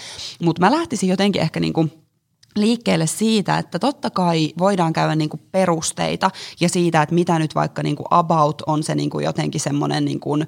Mutta 0.42 0.60
mä 0.60 0.70
lähtisin 0.70 1.08
jotenkin 1.08 1.42
ehkä 1.42 1.60
niinku 1.60 2.03
liikkeelle 2.56 3.06
siitä, 3.06 3.58
että 3.58 3.78
totta 3.78 4.10
kai 4.10 4.52
voidaan 4.58 4.92
käydä 4.92 5.14
niin 5.14 5.28
kuin 5.28 5.40
perusteita 5.52 6.30
ja 6.60 6.68
siitä, 6.68 7.02
että 7.02 7.14
mitä 7.14 7.38
nyt 7.38 7.54
vaikka 7.54 7.82
niin 7.82 7.96
kuin 7.96 8.06
about 8.10 8.62
on 8.66 8.82
se 8.82 8.94
niin 8.94 9.10
kuin 9.10 9.24
jotenkin 9.24 9.60
semmoinen 9.60 10.04
niin 10.04 10.20
kuin 10.20 10.46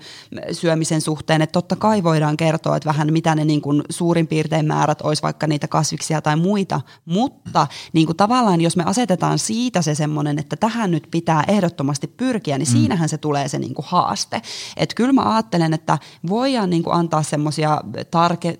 syömisen 0.53 1.01
suhteen, 1.01 1.42
että 1.42 1.53
totta 1.53 1.77
kai 1.77 2.03
voidaan 2.03 2.37
kertoa, 2.37 2.77
että 2.77 2.88
vähän 2.88 3.12
mitä 3.12 3.35
ne 3.35 3.45
niin 3.45 3.61
kuin 3.61 3.83
suurin 3.90 4.27
piirtein 4.27 4.66
määrät 4.66 5.03
olisi 5.03 5.23
vaikka 5.23 5.47
niitä 5.47 5.69
kasviksia 5.69 6.23
tai 6.23 6.37
muita, 6.37 6.81
mutta 7.05 7.66
niin 7.92 8.07
kuin 8.07 8.16
tavallaan 8.16 8.61
jos 8.61 8.77
me 8.77 8.85
asetetaan 8.87 9.38
siitä 9.38 9.83
se 9.83 9.95
semmoinen, 9.95 10.38
että 10.38 10.57
tähän 10.57 10.90
nyt 10.90 11.09
pitää 11.11 11.45
ehdottomasti 11.49 12.07
pyrkiä, 12.07 12.59
niin 12.59 12.69
mm. 12.69 12.73
siinähän 12.73 13.09
se 13.09 13.19
tulee 13.19 13.49
se 13.49 13.59
niin 13.59 13.75
kuin 13.75 13.87
haaste. 13.88 14.42
Että 14.77 14.95
kyllä 14.95 15.12
mä 15.12 15.35
ajattelen, 15.35 15.75
että 15.75 15.99
voidaan 16.29 16.71
niin 16.71 16.83
kuin 16.83 16.95
antaa 16.95 17.23
semmoisia 17.23 17.81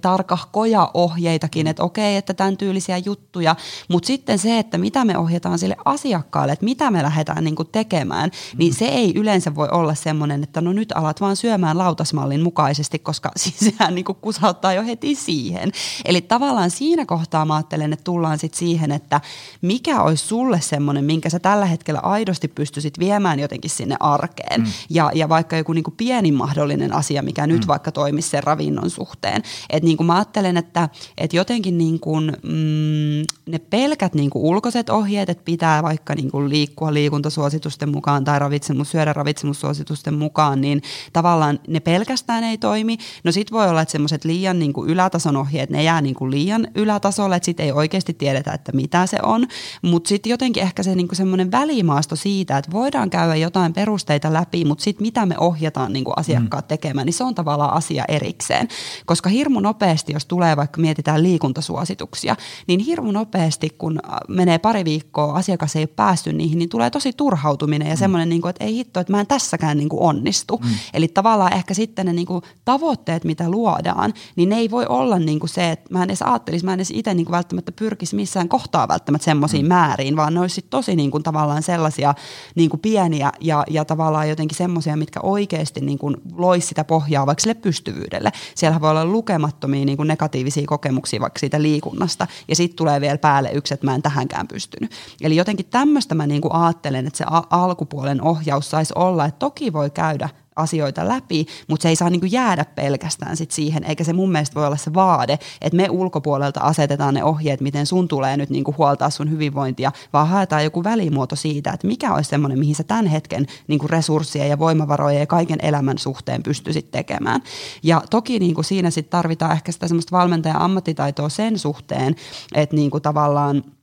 tarkahkoja 0.01 0.91
ohjeitakin, 0.95 1.67
että 1.67 1.83
okei, 1.83 2.17
että 2.17 2.35
tämän 2.35 2.57
tyylisiä 2.57 2.99
juttuja 2.99 3.36
juttuja, 3.37 3.57
mutta 3.89 4.07
sitten 4.07 4.39
se, 4.39 4.59
että 4.59 4.79
mitä 4.79 5.05
me 5.05 5.19
ohjataan 5.19 5.59
sille 5.59 5.77
asiakkaalle, 5.85 6.53
että 6.53 6.65
mitä 6.65 6.91
me 6.91 7.03
lähdetään 7.03 7.45
niin 7.45 7.57
kuin 7.57 7.69
tekemään, 7.73 8.31
niin 8.57 8.75
se 8.75 8.85
ei 8.85 9.13
yleensä 9.15 9.55
voi 9.55 9.69
olla 9.69 9.95
semmoinen, 9.95 10.43
että 10.43 10.61
no 10.61 10.73
nyt 10.73 10.93
alat 10.93 11.21
vaan 11.21 11.37
syömään 11.37 11.79
lautasmallin 11.79 12.43
mukaisesti, 12.43 12.99
koska 12.99 13.31
siis 13.37 13.59
sehän 13.59 13.95
niin 13.95 14.05
kuin 14.05 14.19
kusauttaa 14.21 14.73
jo 14.73 14.85
heti 14.85 15.15
siihen. 15.15 15.73
Eli 16.05 16.21
tavallaan 16.21 16.71
siinä 16.71 17.07
kohtaa 17.07 17.45
mä 17.45 17.55
ajattelen, 17.55 17.93
että 17.93 18.05
tullaan 18.05 18.39
sitten 18.39 18.59
siihen, 18.59 18.93
että 18.93 19.21
mikä 19.63 20.03
olisi 20.03 20.27
sulle 20.27 20.61
semmoinen, 20.61 21.05
minkä 21.05 21.31
sä 21.31 21.39
tällä 21.39 21.67
hetkellä 21.67 22.01
aidosti 22.01 22.49
pystyisit 22.49 22.99
viemään 22.99 23.41
jotenkin 23.41 23.71
sinne 23.71 23.97
arkeen. 24.01 24.61
Mm. 24.61 24.67
Ja, 24.91 25.11
ja 25.15 25.29
vaikka 25.29 25.57
joku 25.57 25.73
niin 25.73 25.85
kuin 25.85 25.97
pienin 25.97 26.35
mahdollinen 26.35 26.93
asia, 26.93 27.23
mikä 27.23 27.47
nyt 27.47 27.61
mm. 27.61 27.69
vaikka 27.69 27.93
toimisi 27.93 28.29
sen 28.29 28.43
ravinnon 28.43 28.91
suhteen. 28.91 29.43
Että 29.71 29.87
niin 29.87 29.97
kuin 29.97 30.07
mä 30.07 30.15
ajattelen, 30.15 30.57
että, 30.57 30.89
että 31.19 31.37
jotenkin 31.37 31.79
niin 31.79 32.01
kuin, 32.01 32.33
mm, 32.43 33.26
ne 33.47 33.59
pelkät 33.59 34.15
niin 34.15 34.31
kuin 34.31 34.45
ulkoiset 34.45 34.91
ohjeet, 34.91 35.31
että 35.31 35.45
pitää 35.45 35.83
vaikka 35.83 36.15
niin 36.15 36.31
kuin 36.31 36.49
liikkua 36.49 36.95
liikuntasuositusten 36.95 37.89
mukaan 37.89 38.25
tai 38.25 38.39
ravitsemus, 38.39 38.91
syödä 38.91 39.13
ravitsemussuositusten 39.13 40.15
mukaan, 40.15 40.61
niin 40.61 40.83
tavallaan 41.13 41.61
ne 41.69 41.81
pelkästään 41.81 42.45
ei 42.45 42.59
toimi. 42.59 42.99
No 43.25 43.33
sit 43.33 43.53
voi 43.53 43.69
olla, 43.69 43.83
että 43.83 43.93
semmoiset 43.93 44.25
liian 44.25 44.59
niin 44.59 44.73
kuin 44.73 44.91
ylätason 44.91 45.37
ohjeet, 45.37 45.71
ne 45.71 45.83
jää 45.83 46.01
niin 46.01 46.15
kuin 46.15 46.31
liian 46.31 46.69
ylätasolle, 46.75 47.37
että 47.37 47.45
sit 47.45 47.61
ei 47.61 47.73
oikeasti 47.73 48.15
tiedetä, 48.15 48.53
että 48.53 48.73
mitä 48.73 49.07
se 49.07 49.19
on. 49.23 49.47
Mutta 49.83 50.09
sitten 50.09 50.31
jotenkin 50.31 50.63
ehkä 50.63 50.83
se 50.83 50.95
niin 50.95 51.09
kuin 51.09 51.17
semmoinen 51.17 51.51
välimaasto 51.51 52.17
siitä, 52.17 52.59
että 52.59 52.73
voidaan 52.73 53.11
käydä 53.11 53.37
jotain 53.37 53.73
perusteita 53.73 54.33
läpi, 54.33 54.65
mutta 54.65 54.85
sitten 54.85 55.07
mitä 55.07 55.27
me 55.27 55.35
ohjataan 55.39 55.93
niin 55.93 56.05
kuin 56.05 56.19
asiakkaat 56.19 56.65
mm. 56.65 56.69
tekemään, 56.69 57.07
niin 57.07 57.15
se 57.15 57.25
on 57.25 57.35
tavallaan 57.35 57.73
asia 57.73 58.05
erikseen. 58.09 58.69
Koska 59.07 59.29
hirmu 59.29 59.61
nopeasti, 59.61 60.13
jos 60.13 60.27
tulee 60.27 60.57
vaikka 60.57 60.81
mietitään 60.81 61.23
liikuntasuosituksia, 61.23 62.37
niin 62.67 62.81
hirmu 62.81 63.13
nopeasti, 63.19 63.71
kun 63.79 64.01
menee 64.29 64.59
pari 64.59 64.85
viikkoa, 64.85 65.35
asiakas 65.35 65.77
ei 65.77 65.83
ole 65.83 65.87
päässyt 65.87 66.37
niihin, 66.37 66.59
niin 66.59 66.69
tulee 66.69 66.91
tosi 66.91 67.13
turhautuminen 67.13 67.89
ja 67.89 67.95
mm. 67.95 67.99
semmoinen, 67.99 68.29
niin 68.29 68.41
kuin, 68.43 68.51
että 68.51 68.65
ei 68.65 68.75
hitto, 68.75 69.01
että 69.01 69.13
mä 69.13 69.21
en 69.21 69.27
tässäkään 69.27 69.77
niin 69.77 69.89
kuin 69.89 70.03
onnistu. 70.03 70.61
Mm. 70.65 70.71
Eli 70.95 71.09
tavallaan 71.09 71.53
ehkä 71.53 71.75
sitten 71.75 72.07
ne 72.07 72.13
niin 72.13 72.27
kuin 72.27 72.43
tavoitteet, 72.65 73.25
mitä 73.25 73.51
luodaan, 73.51 74.15
niin 74.37 74.49
ne 74.49 74.57
ei 74.57 74.71
voi 74.71 74.87
olla 74.89 75.19
niin 75.19 75.41
kuin 75.41 75.51
se, 75.51 75.71
että 75.71 75.95
mä 75.95 76.03
en 76.03 76.09
edes 76.09 76.23
ajattelisi, 76.23 76.65
mä 76.65 76.73
en 76.73 76.79
edes 76.79 76.91
itse 76.91 77.15
niin 77.15 77.25
kuin 77.25 77.33
välttämättä 77.33 77.73
pyrkisi 77.73 78.17
missään 78.17 78.49
kohtaa 78.49 78.89
välttämättä 78.89 79.25
semmoisiin 79.25 79.65
mm. 79.65 79.69
määriin, 79.69 80.17
vaan 80.17 80.35
ne 80.35 80.41
olisi 80.41 80.63
tosi 80.71 80.97
niin 80.97 81.11
kuin 81.11 81.23
tavallaan 81.23 81.63
sellaisia 81.63 82.15
niin 82.55 82.71
kuin 82.71 82.81
pieniä 82.81 83.33
ja, 83.41 83.65
ja 83.71 83.85
tavallaan 83.85 84.29
jotenkin 84.29 84.59
semmoisia, 84.59 84.97
mitkä 84.97 85.21
oikeasti 85.23 85.81
niin 85.81 85.99
kuin 85.99 86.17
loisi 86.37 86.67
sitä 86.67 86.85
pohjaa 86.85 87.27
vaikka 87.27 87.43
sille 87.43 87.55
pystyvyydelle. 87.55 88.33
Siellä 88.55 88.81
voi 88.81 88.91
olla 88.91 89.05
lukemattomia 89.05 89.85
niin 89.85 89.97
kuin 89.97 90.09
negatiivisia 90.09 90.67
kokemuksia 90.67 91.21
vaikka 91.21 91.39
siitä 91.39 91.63
liikunnasta 91.63 92.27
ja 92.49 92.57
sitten 92.57 92.77
tulee 92.77 93.01
vielä 93.07 93.19
päälle 93.19 93.51
yksi, 93.53 93.75
että 93.75 93.87
mä 93.87 93.95
en 93.95 94.03
tähänkään 94.03 94.49
pystynyt. 94.49 94.91
Eli 95.21 95.37
jotenkin 95.37 95.67
tämmöistä 95.67 96.15
mä 96.15 96.27
niin 96.27 96.43
kuin 96.43 96.53
ajattelen, 96.53 97.07
että 97.07 97.19
se 97.19 97.25
alkupuolen 97.51 98.23
ohjaus 98.23 98.71
saisi 98.71 98.93
olla, 98.97 99.25
että 99.25 99.39
toki 99.39 99.73
voi 99.73 99.91
käydä 99.91 100.29
asioita 100.57 101.09
läpi, 101.09 101.47
mutta 101.69 101.83
se 101.83 101.89
ei 101.89 101.97
saa 101.97 102.11
niinku 102.11 102.27
jäädä 102.27 102.65
pelkästään 102.65 103.37
sit 103.37 103.51
siihen, 103.51 103.85
eikä 103.85 104.05
se 104.05 104.13
mun 104.13 104.33
mielestä 104.33 104.55
voi 104.55 104.67
olla 104.67 104.77
se 104.77 104.95
vaade, 104.95 105.39
että 105.61 105.77
me 105.77 105.89
ulkopuolelta 105.91 106.61
asetetaan 106.61 107.15
ne 107.15 107.25
ohjeet, 107.25 107.61
miten 107.61 107.87
sun 107.87 108.09
tulee 108.09 108.37
nyt 108.37 108.51
niinku 108.51 108.75
huoltaa 108.79 109.11
sun 109.11 109.31
hyvinvointia, 109.31 109.93
vaan 110.13 110.29
haetaan 110.29 110.65
joku 110.65 110.85
välimuoto 110.85 111.37
siitä, 111.37 111.71
että 111.71 111.87
mikä 111.87 112.15
olisi 112.15 112.31
semmoinen, 112.31 112.59
mihin 112.59 112.75
sä 112.75 112.85
tämän 112.85 113.07
hetken 113.07 113.47
niinku 113.69 113.89
resursseja 113.89 114.47
ja 114.47 114.59
voimavaroja 114.59 115.19
ja 115.19 115.27
kaiken 115.27 115.59
elämän 115.63 115.99
suhteen 115.99 116.43
pystyisit 116.43 116.91
tekemään. 116.91 117.43
Ja 117.83 118.03
toki 118.11 118.39
niinku 118.39 118.63
siinä 118.63 118.91
sitten 118.91 119.11
tarvitaan 119.11 119.53
ehkä 119.53 119.73
sitä 119.73 119.89
semmoista 119.89 120.17
valmentajan 120.17 120.61
ammattitaitoa 120.61 121.29
sen 121.29 121.59
suhteen, 121.59 122.17
että 122.55 122.77
niinku 122.77 123.01
tavallaan– 123.01 123.63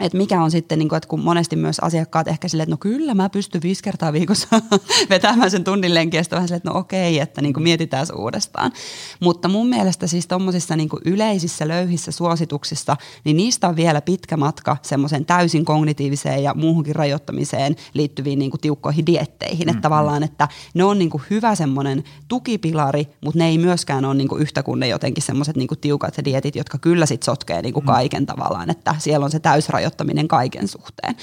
että 0.00 0.18
mikä 0.18 0.42
on 0.42 0.50
sitten, 0.50 0.78
niin 0.78 0.88
kuin, 0.88 0.96
että 0.96 1.08
kun 1.08 1.20
monesti 1.20 1.56
myös 1.56 1.80
asiakkaat 1.80 2.28
ehkä 2.28 2.48
silleen, 2.48 2.64
että 2.64 2.72
no 2.72 2.92
kyllä 2.92 3.14
mä 3.14 3.28
pystyn 3.28 3.62
viisi 3.62 3.82
kertaa 3.82 4.12
viikossa 4.12 4.48
vetämään 5.10 5.50
sen 5.50 5.64
tunnin 5.64 5.94
lenkiä, 5.94 6.22
vähän 6.30 6.48
silleen, 6.48 6.56
että 6.56 6.70
no 6.70 6.78
okei, 6.78 7.20
että 7.20 7.42
niin 7.42 7.54
kuin 7.54 7.62
mietitään 7.62 8.06
se 8.06 8.12
uudestaan. 8.12 8.72
Mutta 9.20 9.48
mun 9.48 9.68
mielestä 9.68 10.06
siis 10.06 10.26
tuommoisissa 10.26 10.76
niin 10.76 10.88
yleisissä 11.04 11.68
löyhissä 11.68 12.12
suosituksissa, 12.12 12.96
niin 13.24 13.36
niistä 13.36 13.68
on 13.68 13.76
vielä 13.76 14.00
pitkä 14.00 14.36
matka 14.36 14.76
semmoiseen 14.82 15.24
täysin 15.24 15.64
kognitiiviseen 15.64 16.42
ja 16.42 16.54
muuhunkin 16.54 16.96
rajoittamiseen 16.96 17.76
liittyviin 17.94 18.38
niin 18.38 18.50
kuin 18.50 18.60
tiukkoihin 18.60 19.06
dietteihin. 19.06 19.58
Mm-hmm. 19.58 19.70
Että 19.70 19.82
tavallaan, 19.82 20.22
että 20.22 20.48
ne 20.74 20.84
on 20.84 20.98
niin 20.98 21.10
kuin 21.10 21.22
hyvä 21.30 21.54
semmoinen 21.54 22.04
tukipilari, 22.28 23.08
mutta 23.24 23.38
ne 23.38 23.46
ei 23.48 23.58
myöskään 23.58 24.04
ole 24.04 24.14
niin 24.14 24.28
kuin 24.28 24.42
yhtä 24.42 24.62
kuin 24.62 24.80
ne 24.80 24.88
jotenkin 24.88 25.22
semmoiset 25.22 25.56
niin 25.56 25.68
tiukat 25.80 26.14
dietit, 26.24 26.56
jotka 26.56 26.78
kyllä 26.78 27.06
sitten 27.06 27.24
sotkee 27.24 27.62
niin 27.62 27.74
kuin 27.74 27.84
mm. 27.84 27.92
kaiken 27.92 28.22
mm-hmm. 28.22 28.38
tavallaan, 28.38 28.70
että 28.70 28.94
siellä 28.98 29.24
on 29.24 29.30
se 29.30 29.40
täysrajoittaminen 29.40 29.87
rajoittaminen 29.88 30.28
kaiken 30.28 30.68
suhteen. 30.68 31.16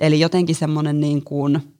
Eli 0.00 0.20
jotenkin 0.20 0.54
semmoinen 0.56 1.00
niin 1.00 1.24
kuin, 1.24 1.76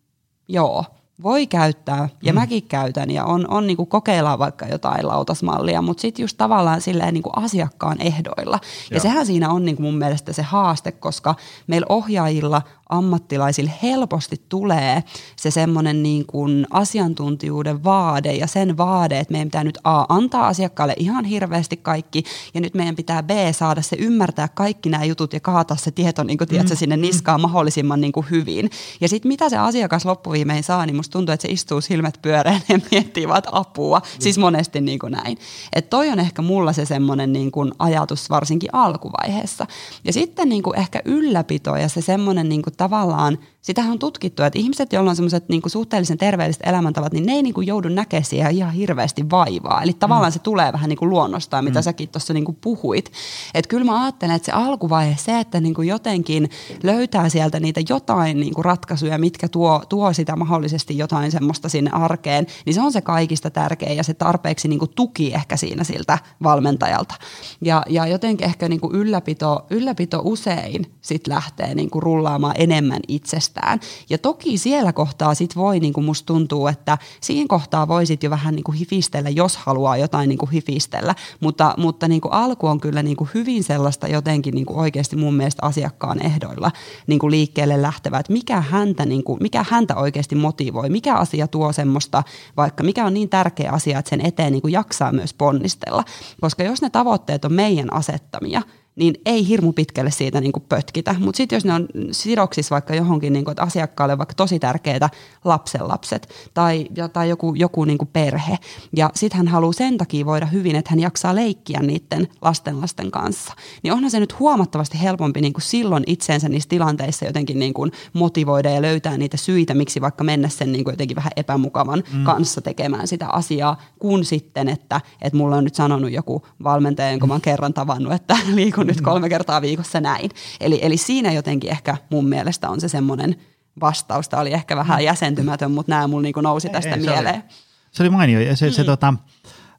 joo, 0.49 0.85
voi 1.23 1.47
käyttää, 1.47 2.09
ja 2.23 2.33
mm. 2.33 2.39
mäkin 2.39 2.63
käytän, 2.63 3.11
ja 3.11 3.25
on, 3.25 3.51
on 3.51 3.67
niin 3.67 3.77
kuin 3.77 3.89
kokeillaan 3.89 4.39
vaikka 4.39 4.67
jotain 4.67 5.07
lautasmallia, 5.07 5.83
mutta 5.83 6.01
sitten 6.01 6.23
just 6.23 6.37
tavallaan 6.37 6.81
silleen 6.81 7.15
niin 7.15 7.23
kuin 7.23 7.39
asiakkaan 7.39 8.01
ehdoilla. 8.01 8.59
Ja 8.63 8.97
Joo. 8.97 9.03
sehän 9.03 9.27
siinä 9.27 9.51
on 9.51 9.65
niin 9.65 9.77
kuin 9.77 9.87
mun 9.87 9.99
mielestä 9.99 10.33
se 10.33 10.43
haaste, 10.43 10.93
koska 10.93 11.35
meillä 11.67 11.87
ohjaajilla 11.89 12.63
ammattilaisille 12.91 13.73
helposti 13.83 14.41
tulee 14.49 15.05
se 15.37 15.51
semmoinen 15.51 16.03
niin 16.03 16.27
kuin 16.27 16.67
asiantuntijuuden 16.71 17.85
vaade 17.85 18.33
ja 18.33 18.47
sen 18.47 18.77
vaade, 18.77 19.19
että 19.19 19.33
meidän 19.33 19.49
pitää 19.49 19.65
nyt 19.65 19.79
A 19.85 20.05
antaa 20.09 20.47
asiakkaalle 20.47 20.95
ihan 20.97 21.25
hirveästi 21.25 21.77
kaikki 21.77 22.25
ja 22.55 22.61
nyt 22.61 22.75
meidän 22.75 22.97
pitää 22.97 23.23
B 23.23 23.31
saada 23.53 23.83
se 23.83 23.97
ymmärtää 23.99 24.49
kaikki 24.49 24.89
nämä 24.89 25.05
jutut 25.05 25.33
ja 25.33 25.41
kaataa 25.41 25.77
se 25.77 25.91
tieto 25.91 26.23
niin 26.23 26.39
kuin, 26.39 26.49
tiedätkö, 26.49 26.75
mm. 26.75 26.79
sinne 26.79 26.97
niskaan 26.97 27.41
mahdollisimman 27.41 28.01
niin 28.01 28.13
kuin 28.13 28.27
hyvin. 28.31 28.71
Ja 29.01 29.09
sitten 29.09 29.29
mitä 29.29 29.49
se 29.49 29.59
asiakas 29.59 30.05
loppuviimein 30.05 30.63
saa, 30.63 30.87
niin 30.87 30.97
musta 30.97 31.13
tuntuu, 31.13 31.33
että 31.33 31.43
se 31.47 31.53
istuu 31.53 31.81
silmät 31.81 32.19
pyöreän 32.23 32.61
ja 32.69 32.79
miettii 32.91 33.29
vaan 33.29 33.43
apua. 33.53 33.99
Mm. 33.99 34.05
Siis 34.19 34.39
monesti 34.39 34.81
niin 34.81 34.99
kuin 34.99 35.13
näin. 35.13 35.39
Että 35.73 35.91
toi 35.91 36.09
on 36.09 36.21
ehkä 36.21 36.43
mulla 36.43 36.73
se 36.73 36.85
semmoinen 36.85 37.33
niin 37.33 37.51
kuin 37.51 37.73
ajatus 37.79 38.31
varsinkin 38.31 38.71
alkuvaiheessa. 38.73 39.67
Ja 40.05 40.13
sitten 40.13 40.49
niin 40.49 40.63
kuin 40.63 40.79
ehkä 40.79 41.03
ylläpito 41.05 41.77
ja 41.77 41.89
se 41.89 42.01
semmoinen 42.01 42.49
niin 42.49 42.63
kuin 42.63 42.75
tavallaan 42.81 43.39
sitähän 43.63 43.93
on 43.93 43.99
tutkittu, 43.99 44.43
että 44.43 44.59
ihmiset, 44.59 44.93
joilla 44.93 45.11
on 45.11 45.17
semmoiset 45.17 45.49
niin 45.49 45.63
suhteellisen 45.67 46.19
terveelliset 46.19 46.63
elämäntavat, 46.67 47.13
niin 47.13 47.27
ne 47.27 47.33
ei 47.33 47.43
niin 47.43 47.55
kuin 47.55 47.67
joudu 47.67 47.89
näkemään 47.89 48.25
siihen 48.25 48.57
ihan 48.57 48.73
hirveästi 48.73 49.31
vaivaa. 49.31 49.83
Eli 49.83 49.93
tavallaan 49.93 50.31
mm. 50.31 50.35
se 50.35 50.39
tulee 50.39 50.73
vähän 50.73 50.89
niin 50.89 50.99
kuin 50.99 51.11
luonnostaan, 51.11 51.65
mitä 51.65 51.79
mm. 51.79 51.83
säkin 51.83 52.09
tuossa 52.09 52.35
niin 52.35 52.59
puhuit. 52.61 53.13
Että 53.55 53.69
kyllä 53.69 53.85
mä 53.85 54.05
ajattelen, 54.05 54.37
että 54.37 54.47
se 54.47 54.53
alkuvaihe, 54.53 55.17
se, 55.19 55.41
että 55.41 55.61
niin 55.61 55.75
kuin 55.75 55.89
jotenkin 55.89 56.51
löytää 56.83 57.29
sieltä 57.29 57.61
niitä 57.61 57.81
jotain 57.89 58.41
niin 58.41 58.55
kuin 58.55 58.65
ratkaisuja, 58.65 59.19
mitkä 59.19 59.49
tuo, 59.49 59.83
tuo 59.89 60.13
sitä 60.13 60.37
mahdollisesti 60.37 60.99
jotain 60.99 61.33
semmoista 61.33 61.69
sinne 61.69 61.91
arkeen, 61.91 62.47
niin 62.67 62.75
se 62.75 62.81
on 62.81 62.93
se 62.93 63.01
kaikista 63.01 63.51
tärkein 63.51 63.97
ja 63.97 64.05
se 64.05 64.15
tarpeeksi 64.15 64.69
niin 64.69 64.79
kuin 64.79 64.91
tuki 64.97 65.35
ehkä 65.35 65.57
siinä 65.57 65.85
siltä 65.85 66.19
valmentajalta. 66.43 67.15
Ja, 67.61 67.83
ja 67.89 68.07
jotenkin 68.07 68.47
ehkä 68.47 68.69
niin 68.69 68.81
kuin 68.81 68.95
ylläpito, 68.95 69.67
ylläpito 69.71 70.21
usein 70.25 70.93
sit 71.01 71.27
lähtee 71.27 71.75
niin 71.75 71.91
kuin 71.91 72.03
rullaamaan 72.03 72.55
enemmän 72.59 73.01
itsestä 73.09 73.50
itsestään. 73.51 73.81
Ja 74.11 74.19
toki 74.19 74.59
siellä 74.59 74.93
kohtaa 74.93 75.35
sit 75.35 75.57
voi, 75.57 75.81
niin 75.81 75.93
kuin 75.93 76.05
musta 76.05 76.27
tuntuu, 76.27 76.67
että 76.67 76.99
siihen 77.21 77.49
kohtaa 77.49 77.89
voisit 77.89 78.23
jo 78.23 78.31
vähän 78.31 78.55
niin 78.55 78.65
kuin 78.65 78.79
hifistellä, 78.79 79.31
jos 79.31 79.57
haluaa 79.57 79.97
jotain 79.97 80.29
niin 80.29 80.39
kuin 80.39 80.51
hifistellä. 80.51 81.15
Mutta, 81.41 81.75
mutta 81.77 82.09
niin 82.09 82.21
kuin 82.21 82.33
alku 82.33 82.67
on 82.67 82.81
kyllä 82.81 83.03
niin 83.03 83.17
kuin 83.17 83.31
hyvin 83.35 83.65
sellaista 83.65 84.09
jotenkin 84.09 84.55
niin 84.55 84.67
kuin 84.67 84.79
oikeasti 84.79 85.17
mun 85.17 85.35
mielestä 85.35 85.67
asiakkaan 85.67 86.27
ehdoilla 86.27 86.71
niin 87.07 87.19
kuin 87.19 87.31
liikkeelle 87.31 87.83
lähtevä, 87.83 88.19
että 88.19 88.33
mikä 88.33 88.61
häntä, 88.61 89.07
niin 89.07 89.25
kuin, 89.25 89.39
mikä 89.43 89.65
häntä 89.71 89.97
oikeasti 89.97 90.35
motivoi, 90.35 90.89
mikä 90.89 91.15
asia 91.15 91.49
tuo 91.49 91.73
semmoista, 91.73 92.23
vaikka 92.57 92.85
mikä 92.85 93.05
on 93.05 93.15
niin 93.15 93.29
tärkeä 93.29 93.73
asia, 93.73 93.99
että 93.99 94.11
sen 94.11 94.27
eteen 94.27 94.53
niin 94.53 94.63
kuin 94.63 94.73
jaksaa 94.73 95.13
myös 95.13 95.35
ponnistella. 95.35 96.05
Koska 96.41 96.63
jos 96.63 96.83
ne 96.83 96.91
tavoitteet 96.91 97.45
on 97.45 97.53
meidän 97.53 97.93
asettamia, 97.93 98.63
niin 99.01 99.15
ei 99.27 99.49
hirmu 99.49 99.73
pitkälle 99.73 100.11
siitä 100.11 100.41
niin 100.41 100.53
kuin 100.53 100.65
pötkitä. 100.69 101.15
Mutta 101.19 101.37
sitten 101.37 101.57
jos 101.57 101.65
ne 101.65 101.73
on 101.73 101.89
sidoksissa 102.11 102.73
vaikka 102.73 102.95
johonkin, 102.95 103.33
niin 103.33 103.45
kuin, 103.45 103.53
että 103.53 103.63
asiakkaalle 103.63 104.19
vaikka 104.19 104.35
tosi 104.35 104.59
tärkeää 104.59 105.11
lapsenlapset 105.45 106.29
tai, 106.55 106.87
tai 107.13 107.29
joku, 107.29 107.55
joku 107.55 107.85
niin 107.85 107.99
kuin 107.99 108.09
perhe, 108.13 108.59
ja 108.97 109.11
sitten 109.15 109.39
hän 109.39 109.49
haluaa 109.49 109.73
sen 109.73 109.99
takia 109.99 110.27
voida 110.27 110.47
hyvin, 110.47 110.77
että 110.77 110.91
hän 110.91 111.01
jaksaa 111.01 111.35
leikkiä 111.35 111.81
niiden 111.81 112.29
lastenlasten 112.43 113.11
kanssa, 113.11 113.53
niin 113.83 113.93
onhan 113.93 114.11
se 114.11 114.21
nyt 114.21 114.39
huomattavasti 114.39 115.03
helpompi 115.03 115.41
niin 115.41 115.53
kuin 115.53 115.63
silloin 115.63 116.05
itseensä 116.07 116.49
niissä 116.49 116.69
tilanteissa 116.69 117.25
jotenkin 117.25 117.59
niin 117.59 117.75
kuin 117.75 117.93
motivoida 118.13 118.71
ja 118.71 118.83
löytää 118.83 119.17
niitä 119.17 119.37
syitä, 119.37 119.75
miksi 119.75 120.01
vaikka 120.01 120.25
mennä 120.25 120.49
sen 120.49 120.73
niin 120.73 120.85
kuin 120.85 120.93
jotenkin 120.93 121.17
vähän 121.17 121.33
epämukavan 121.37 122.03
mm. 122.13 122.25
kanssa 122.25 122.61
tekemään 122.61 123.09
sitä 123.09 123.29
asiaa, 123.29 123.83
kun 123.99 124.25
sitten, 124.25 124.69
että, 124.69 125.01
että 125.23 125.37
mulla 125.37 125.57
on 125.57 125.65
nyt 125.65 125.75
sanonut 125.75 126.11
joku 126.13 126.47
valmentaja, 126.65 127.11
jonka 127.11 127.27
mä 127.27 127.35
oon 127.35 127.41
kerran 127.41 127.75
tavannut, 127.75 128.13
että 128.13 128.37
liikun 128.55 128.90
nyt 128.91 129.01
kolme 129.01 129.29
kertaa 129.29 129.63
viikossa 129.63 130.01
näin. 130.01 130.31
Eli, 130.61 130.79
eli 130.83 130.97
siinä 130.97 131.33
jotenkin 131.33 131.71
ehkä 131.71 131.97
mun 132.11 132.29
mielestä 132.29 132.69
on 132.69 132.81
se 132.81 132.89
semmoinen 132.89 133.37
vastausta, 133.81 134.41
oli 134.41 134.53
ehkä 134.53 134.77
vähän 134.77 135.05
jäsentymätön, 135.05 135.71
mutta 135.71 135.93
nämä 135.93 136.07
mulla 136.07 136.23
niinku 136.23 136.41
nousi 136.41 136.69
tästä 136.69 136.95
ei, 136.95 137.01
mieleen. 137.01 137.35
Se 137.35 137.41
oli, 137.41 137.91
se 137.91 138.03
oli 138.03 138.11
mainio 138.11 138.41
ja 138.41 138.57
se, 138.57 138.67
mm. 138.67 138.73
se 138.73 138.85
tota, 138.85 139.15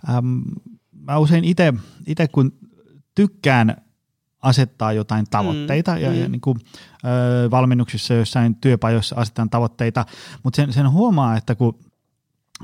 äm, 0.09 0.41
mä 0.93 1.18
usein 1.18 1.43
itse 2.05 2.28
kun 2.32 2.53
tykkään 3.16 3.76
asettaa 4.41 4.93
jotain 4.93 5.26
tavoitteita 5.30 5.95
mm, 5.95 6.01
ja, 6.01 6.09
mm. 6.09 6.16
ja 6.16 6.28
niin 6.28 6.41
kuin, 6.41 6.59
ö, 7.05 7.51
valmennuksissa 7.51 8.14
jossain 8.14 8.55
työpajoissa 8.55 9.16
asetetaan 9.16 9.49
tavoitteita, 9.49 10.05
mutta 10.43 10.55
sen, 10.55 10.74
sen 10.74 10.91
huomaa, 10.91 11.38
että 11.38 11.55
kun 11.55 11.80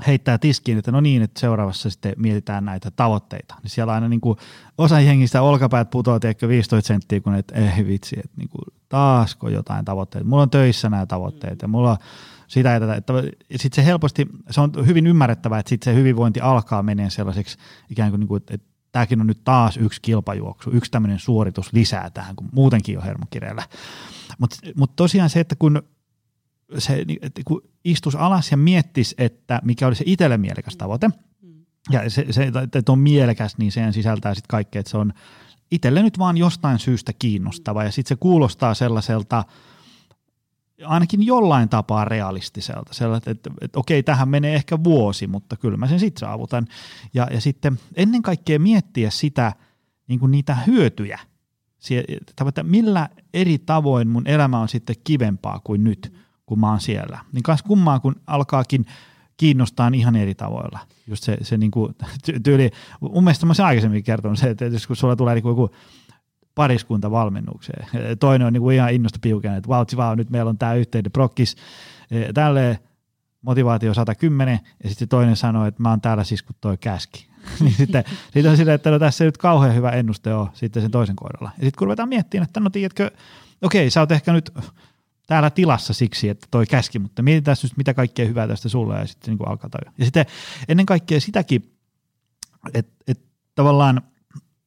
heittää 0.06 0.38
tiskiin, 0.38 0.78
että 0.78 0.92
no 0.92 1.00
niin, 1.00 1.22
että 1.22 1.40
seuraavassa 1.40 1.90
sitten 1.90 2.14
mietitään 2.16 2.64
näitä 2.64 2.90
tavoitteita. 2.90 3.54
Niin 3.62 3.70
siellä 3.70 3.92
aina 3.92 4.08
niin 4.08 4.20
kuin 4.20 4.38
osa 4.78 5.00
jengistä 5.00 5.42
olkapäät 5.42 5.90
putoaa 5.90 6.20
tiedätkö 6.20 6.48
15 6.48 6.88
senttiä, 6.88 7.20
kun 7.20 7.34
et 7.34 7.52
ei 7.54 7.86
vitsi, 7.86 8.16
että 8.18 8.36
niin 8.36 8.48
kuin, 8.48 8.62
taasko 8.88 9.48
jotain 9.48 9.84
tavoitteita. 9.84 10.28
Mulla 10.28 10.42
on 10.42 10.50
töissä 10.50 10.90
nämä 10.90 11.06
tavoitteet 11.06 11.62
ja 11.62 11.68
mulla 11.68 11.98
sitä 12.46 12.68
ja 12.68 12.80
tätä. 12.80 12.94
Että 12.94 13.12
sit 13.56 13.72
se 13.72 13.84
helposti, 13.84 14.26
se 14.50 14.60
on 14.60 14.72
hyvin 14.86 15.06
ymmärrettävää, 15.06 15.58
että 15.58 15.68
sitten 15.68 15.94
se 15.94 15.98
hyvinvointi 16.00 16.40
alkaa 16.40 16.82
menee 16.82 17.10
sellaiseksi 17.10 17.58
ikään 17.90 18.10
kuin, 18.10 18.20
niin 18.20 18.28
kuin 18.28 18.42
että 18.50 18.68
tämäkin 18.92 19.20
on 19.20 19.26
nyt 19.26 19.44
taas 19.44 19.76
yksi 19.76 20.02
kilpajuoksu, 20.02 20.70
yksi 20.70 20.90
tämmöinen 20.90 21.18
suoritus 21.18 21.72
lisää 21.72 22.10
tähän, 22.10 22.36
kun 22.36 22.48
muutenkin 22.52 22.98
on 22.98 23.04
hermokireellä. 23.04 23.62
Mutta 24.38 24.56
mut 24.76 24.96
tosiaan 24.96 25.30
se, 25.30 25.40
että 25.40 25.56
kun 25.58 25.82
se, 26.78 27.04
että 27.22 27.42
kun 27.44 27.62
istus 27.84 28.16
alas 28.16 28.50
ja 28.50 28.56
miettisi, 28.56 29.14
että 29.18 29.60
mikä 29.64 29.86
oli 29.86 29.94
se 29.94 30.04
itselle 30.06 30.36
mielekäs 30.38 30.76
tavoite, 30.76 31.08
mm. 31.42 31.64
ja 31.90 32.10
se, 32.10 32.26
se 32.30 32.52
että 32.72 32.92
on 32.92 32.98
mielekäs, 32.98 33.58
niin 33.58 33.72
sen 33.72 33.92
sisältää 33.92 34.34
sitten 34.34 34.48
kaikkea, 34.48 34.80
että 34.80 34.90
se 34.90 34.98
on 34.98 35.12
itselle 35.70 36.02
nyt 36.02 36.18
vaan 36.18 36.36
jostain 36.36 36.78
syystä 36.78 37.12
kiinnostava, 37.18 37.84
ja 37.84 37.90
sitten 37.90 38.08
se 38.08 38.20
kuulostaa 38.20 38.74
sellaiselta, 38.74 39.44
ainakin 40.84 41.26
jollain 41.26 41.68
tapaa 41.68 42.04
realistiselta, 42.04 42.94
sellaiselta, 42.94 43.30
että, 43.30 43.50
että, 43.50 43.64
että 43.64 43.78
okei, 43.78 44.02
tähän 44.02 44.28
menee 44.28 44.54
ehkä 44.54 44.84
vuosi, 44.84 45.26
mutta 45.26 45.56
kyllä 45.56 45.76
mä 45.76 45.86
sen 45.86 46.00
sitten 46.00 46.20
saavutan. 46.20 46.66
Ja, 47.14 47.28
ja 47.30 47.40
sitten 47.40 47.80
ennen 47.94 48.22
kaikkea 48.22 48.58
miettiä 48.58 49.10
sitä, 49.10 49.52
niin 50.08 50.20
kuin 50.20 50.30
niitä 50.30 50.54
hyötyjä, 50.54 51.18
että 52.48 52.62
millä 52.62 53.08
eri 53.34 53.58
tavoin 53.58 54.08
mun 54.08 54.26
elämä 54.26 54.60
on 54.60 54.68
sitten 54.68 54.96
kivempaa 55.04 55.60
kuin 55.64 55.84
nyt. 55.84 56.12
Mm 56.12 56.27
kun 56.48 56.60
mä 56.60 56.70
oon 56.70 56.80
siellä. 56.80 57.18
Niin 57.32 57.42
kas 57.42 57.62
kummaa, 57.62 58.00
kun 58.00 58.16
alkaakin 58.26 58.86
kiinnostaa 59.36 59.90
ihan 59.94 60.16
eri 60.16 60.34
tavoilla. 60.34 60.78
Just 61.06 61.24
se, 61.24 61.38
se 61.42 61.58
niin 61.58 61.70
kuin, 61.70 61.94
tyyli, 62.42 62.70
mun 63.00 63.24
mielestä 63.24 63.46
mä 63.46 63.52
aikaisemmin 63.64 64.04
kertonut 64.04 64.38
se, 64.38 64.50
että 64.50 64.64
jos 64.64 64.86
kun 64.86 64.96
sulla 64.96 65.16
tulee 65.16 65.34
niin 65.34 65.48
joku 65.48 65.70
pariskunta 66.54 67.10
valmennukseen, 67.10 67.86
toinen 68.20 68.46
on 68.46 68.52
niin 68.52 68.60
kuin 68.60 68.76
ihan 68.76 68.92
innosta 68.92 69.18
piuken, 69.22 69.54
että 69.54 69.68
vau, 69.68 69.84
wow, 69.96 70.16
nyt 70.16 70.30
meillä 70.30 70.48
on 70.48 70.58
tämä 70.58 70.74
yhteinen 70.74 71.12
prokkis, 71.12 71.56
e, 72.10 72.32
tälle 72.32 72.78
motivaatio 73.42 73.94
110, 73.94 74.60
ja 74.84 74.88
sitten 74.88 75.08
toinen 75.08 75.36
sanoo, 75.36 75.66
että 75.66 75.82
mä 75.82 75.90
oon 75.90 76.00
täällä 76.00 76.24
siis 76.24 76.42
kun 76.42 76.56
toi 76.60 76.76
käski. 76.76 77.28
niin 77.60 77.74
sitten 77.74 78.04
sitten 78.24 78.50
on 78.50 78.56
silleen, 78.56 78.74
että 78.74 78.90
no 78.90 78.98
tässä 78.98 79.24
ei 79.24 79.28
nyt 79.28 79.38
kauhean 79.38 79.74
hyvä 79.74 79.90
ennuste 79.90 80.34
ole 80.34 80.48
sitten 80.52 80.82
sen 80.82 80.90
toisen 80.90 81.16
kohdalla. 81.16 81.50
Ja 81.58 81.64
sitten 81.64 81.78
kun 81.78 81.86
ruvetaan 81.86 82.08
miettimään, 82.08 82.44
että 82.44 82.60
no 82.60 82.70
tiedätkö, 82.70 83.10
okei, 83.62 83.90
sä 83.90 84.00
oot 84.00 84.12
ehkä 84.12 84.32
nyt 84.32 84.52
täällä 85.28 85.50
tilassa 85.50 85.92
siksi, 85.92 86.28
että 86.28 86.46
toi 86.50 86.66
käski, 86.66 86.98
mutta 86.98 87.22
mietitään 87.22 87.56
nyt 87.62 87.76
mitä 87.76 87.94
kaikkea 87.94 88.26
hyvää 88.26 88.48
tästä 88.48 88.68
sulle 88.68 88.98
ja 88.98 89.06
sitten 89.06 89.30
niin 89.30 89.38
kuin 89.38 89.48
alkaa 89.48 89.70
tajua. 89.70 89.94
Ja 89.98 90.04
sitten 90.04 90.26
ennen 90.68 90.86
kaikkea 90.86 91.20
sitäkin, 91.20 91.72
että, 92.74 92.92
että 93.08 93.24
tavallaan 93.54 94.02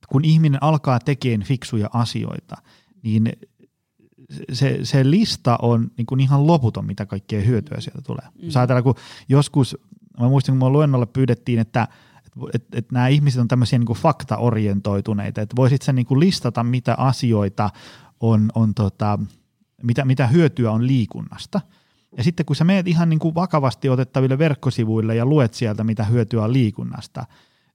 kun 0.08 0.26
ihminen 0.26 0.64
alkaa 0.64 1.00
tekemään 1.00 1.48
fiksuja 1.48 1.90
asioita, 1.94 2.56
niin 3.04 3.34
se, 4.54 4.80
se 4.84 5.10
lista 5.10 5.58
on 5.62 5.92
niin 5.98 6.06
kuin 6.06 6.20
ihan 6.20 6.48
loputon, 6.48 6.86
mitä 6.86 7.06
kaikkea 7.06 7.42
hyötyä 7.42 7.82
sieltä 7.82 8.02
tulee. 8.02 8.26
Mm. 8.26 8.46
Jos 8.46 8.58
ajatellaan, 8.58 8.84
kun 8.84 8.96
joskus, 9.30 9.78
mä 10.20 10.30
muistan, 10.30 10.60
kun 10.60 10.72
luennolla 10.72 11.06
pyydettiin, 11.06 11.60
että 11.60 11.88
että 12.54 12.78
et 12.78 12.92
nämä 12.92 13.08
ihmiset 13.08 13.42
on 13.42 13.48
tämmöisiä 13.48 13.80
niin 13.80 13.98
faktaorientoituneita, 13.98 15.42
että 15.42 15.56
voisit 15.56 15.82
sä 15.82 15.94
niin 15.94 16.20
listata, 16.20 16.64
mitä 16.64 16.96
asioita 16.98 17.70
on, 18.20 18.52
on 18.56 18.74
tota, 18.74 19.20
mitä, 19.84 20.06
mitä 20.06 20.28
hyötyä 20.28 20.72
on 20.72 20.88
liikunnasta. 20.88 21.62
Ja 22.18 22.24
sitten 22.24 22.46
kun 22.46 22.56
sä 22.56 22.64
meet 22.64 22.88
ihan 22.88 23.10
niin 23.10 23.20
kuin 23.20 23.36
vakavasti 23.36 23.90
otettaville 23.90 24.38
verkkosivuille 24.38 25.16
ja 25.16 25.26
luet 25.26 25.54
sieltä, 25.54 25.84
mitä 25.84 26.04
hyötyä 26.04 26.44
on 26.44 26.54
liikunnasta, 26.54 27.26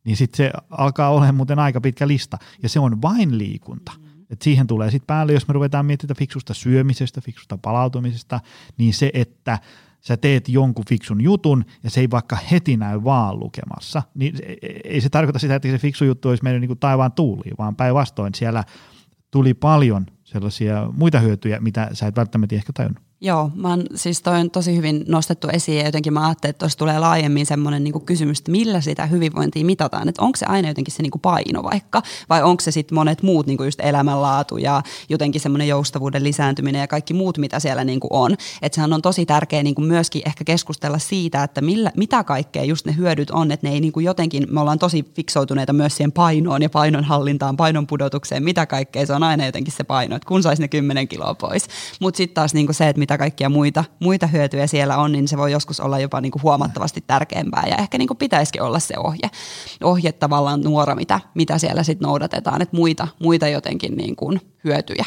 niin 0.05 0.17
sitten 0.17 0.37
se 0.37 0.53
alkaa 0.71 1.11
olemaan 1.11 1.35
muuten 1.35 1.59
aika 1.59 1.81
pitkä 1.81 2.09
lista. 2.09 2.39
Ja 2.63 2.69
se 2.69 2.81
on 2.81 3.03
vain 3.03 3.39
liikunta. 3.39 3.93
Et 4.31 4.43
siihen 4.43 4.67
tulee 4.67 4.91
sitten 4.91 5.07
päälle, 5.07 5.33
jos 5.33 5.49
me 5.49 5.53
ruvetaan 5.53 5.87
miettimään 5.87 6.17
fiksusta 6.17 6.55
syömisestä, 6.55 7.21
fiksusta 7.21 7.59
palautumisesta, 7.59 8.41
niin 8.79 8.95
se, 8.95 9.11
että 9.15 9.59
sä 10.01 10.17
teet 10.17 10.49
jonkun 10.49 10.85
fiksun 10.89 11.21
jutun 11.21 11.65
ja 11.83 11.91
se 11.91 12.01
ei 12.01 12.11
vaikka 12.11 12.39
heti 12.51 12.77
näy 12.77 13.05
vaan 13.05 13.41
lukemassa, 13.41 14.03
niin 14.15 14.35
ei 14.85 15.01
se 15.01 15.09
tarkoita 15.09 15.39
sitä, 15.39 15.55
että 15.55 15.69
se 15.69 15.79
fiksu 15.79 16.05
juttu 16.05 16.29
olisi 16.29 16.43
mennyt 16.45 16.61
niin 16.61 16.69
kuin 16.69 16.79
taivaan 16.79 17.13
tuuliin, 17.13 17.55
vaan 17.59 17.77
päinvastoin 17.77 18.35
siellä 18.35 18.65
tuli 19.31 19.55
paljon 19.55 20.07
sellaisia 20.37 20.91
muita 20.93 21.21
hyötyjä, 21.21 21.61
mitä 21.61 21.89
sä 21.93 22.07
et 22.07 22.17
välttämättä 22.17 22.55
ehkä 22.57 22.73
tajunnut. 22.73 23.06
Joo, 23.21 23.51
mä 23.55 23.69
oon, 23.69 23.85
siis 23.95 24.23
toi 24.23 24.41
on 24.41 24.51
tosi 24.51 24.77
hyvin 24.77 25.05
nostettu 25.09 25.49
esiin 25.53 25.79
ja 25.79 25.85
jotenkin 25.85 26.13
mä 26.13 26.27
ajattelin, 26.27 26.51
että 26.51 26.59
tuossa 26.59 26.79
tulee 26.79 26.99
laajemmin 26.99 27.47
semmoinen 27.47 27.85
niin 27.85 28.07
kysymys, 28.07 28.39
että 28.39 28.51
millä 28.51 28.81
sitä 28.81 29.07
hyvinvointia 29.07 29.65
mitataan, 29.65 30.09
että 30.09 30.23
onko 30.23 30.37
se 30.37 30.47
aina 30.47 30.69
jotenkin 30.69 30.95
se 30.95 31.03
niin 31.03 31.11
kuin 31.11 31.23
paino 31.23 31.63
vaikka 31.63 32.03
vai 32.29 32.43
onko 32.43 32.61
se 32.61 32.71
sitten 32.71 32.95
monet 32.95 33.23
muut 33.23 33.47
niin 33.47 33.57
kuin 33.57 33.67
just 33.67 33.81
elämänlaatu 33.81 34.57
ja 34.59 34.83
jotenkin 35.09 35.41
semmoinen 35.41 35.69
joustavuuden 35.69 36.25
lisääntyminen 36.25 36.81
ja 36.81 36.87
kaikki 36.87 37.15
muut, 37.15 37.39
mitä 37.39 37.61
siellä 37.61 37.85
niin 37.85 38.01
kuin 38.01 38.13
on. 38.13 38.33
Että 38.63 38.77
sehän 38.77 38.93
on 38.93 39.03
tosi 39.03 39.27
tärkeää 39.27 39.63
niin 39.63 39.75
kuin 39.75 39.89
myöskin 39.89 40.23
ehkä 40.27 40.45
keskustella 40.45 40.99
siitä, 40.99 41.43
että 41.43 41.61
millä, 41.61 41.93
mitä 41.97 42.25
kaikkea 42.25 42.65
just 42.65 42.87
ne 42.87 42.97
hyödyt 42.97 43.31
on, 43.31 43.53
että 43.53 43.67
ne 43.67 43.73
ei 43.73 43.81
niin 43.81 43.93
kuin 43.93 44.07
jotenkin, 44.07 44.47
me 44.51 44.61
ollaan 44.61 44.79
tosi 44.79 45.05
fiksoutuneita 45.15 45.73
myös 45.73 45.97
siihen 45.97 46.13
painoon 46.13 46.63
ja 46.63 46.71
painon 46.71 47.05
hallintaan, 47.05 47.57
painon 47.57 47.87
pudotukseen, 47.87 48.43
mitä 48.43 48.67
kaikkea 48.67 49.07
se 49.07 49.13
on 49.13 49.23
aina 49.23 49.47
jotenkin 49.47 49.75
se 49.77 49.85
paino, 49.85 50.17
että 50.17 50.29
kun 50.29 50.43
saisi 50.43 50.63
ne 50.63 50.69
10 50.69 51.09
kiloa 51.09 51.35
pois. 51.35 51.67
Mutta 52.01 52.17
sitten 52.17 52.35
taas 52.35 52.55
niin 52.55 52.67
kuin 52.67 52.75
se, 52.75 52.89
että 52.89 53.06
mitä 53.07 53.19
kaikkia 53.19 53.49
muita, 53.49 53.85
muita 54.01 54.27
hyötyjä 54.27 54.67
siellä 54.67 54.97
on, 54.97 55.13
niin 55.13 55.29
se 55.29 55.37
voi 55.37 55.53
joskus 55.53 55.81
olla 55.81 55.99
jopa 55.99 56.21
niin 56.21 56.33
kuin 56.33 56.43
huomattavasti 56.43 57.05
tärkeämpää 57.07 57.65
ja 57.69 57.77
ehkä 57.77 57.99
niin 57.99 58.09
kuin 58.09 58.19
pitäisikin 58.19 58.63
olla 58.63 58.79
se 58.79 58.95
ohje, 58.99 59.31
ohje 59.85 60.13
tavallaan 60.13 60.61
nuora, 60.61 60.95
mitä, 60.95 61.21
mitä 61.35 61.59
siellä 61.59 61.83
sitten 61.83 62.07
noudatetaan, 62.07 62.63
että 62.63 62.77
muita, 62.77 63.09
muita 63.19 63.49
jotenkin 63.49 63.97
niin 63.97 64.17
kuin 64.17 64.41
hyötyjä. 64.67 65.05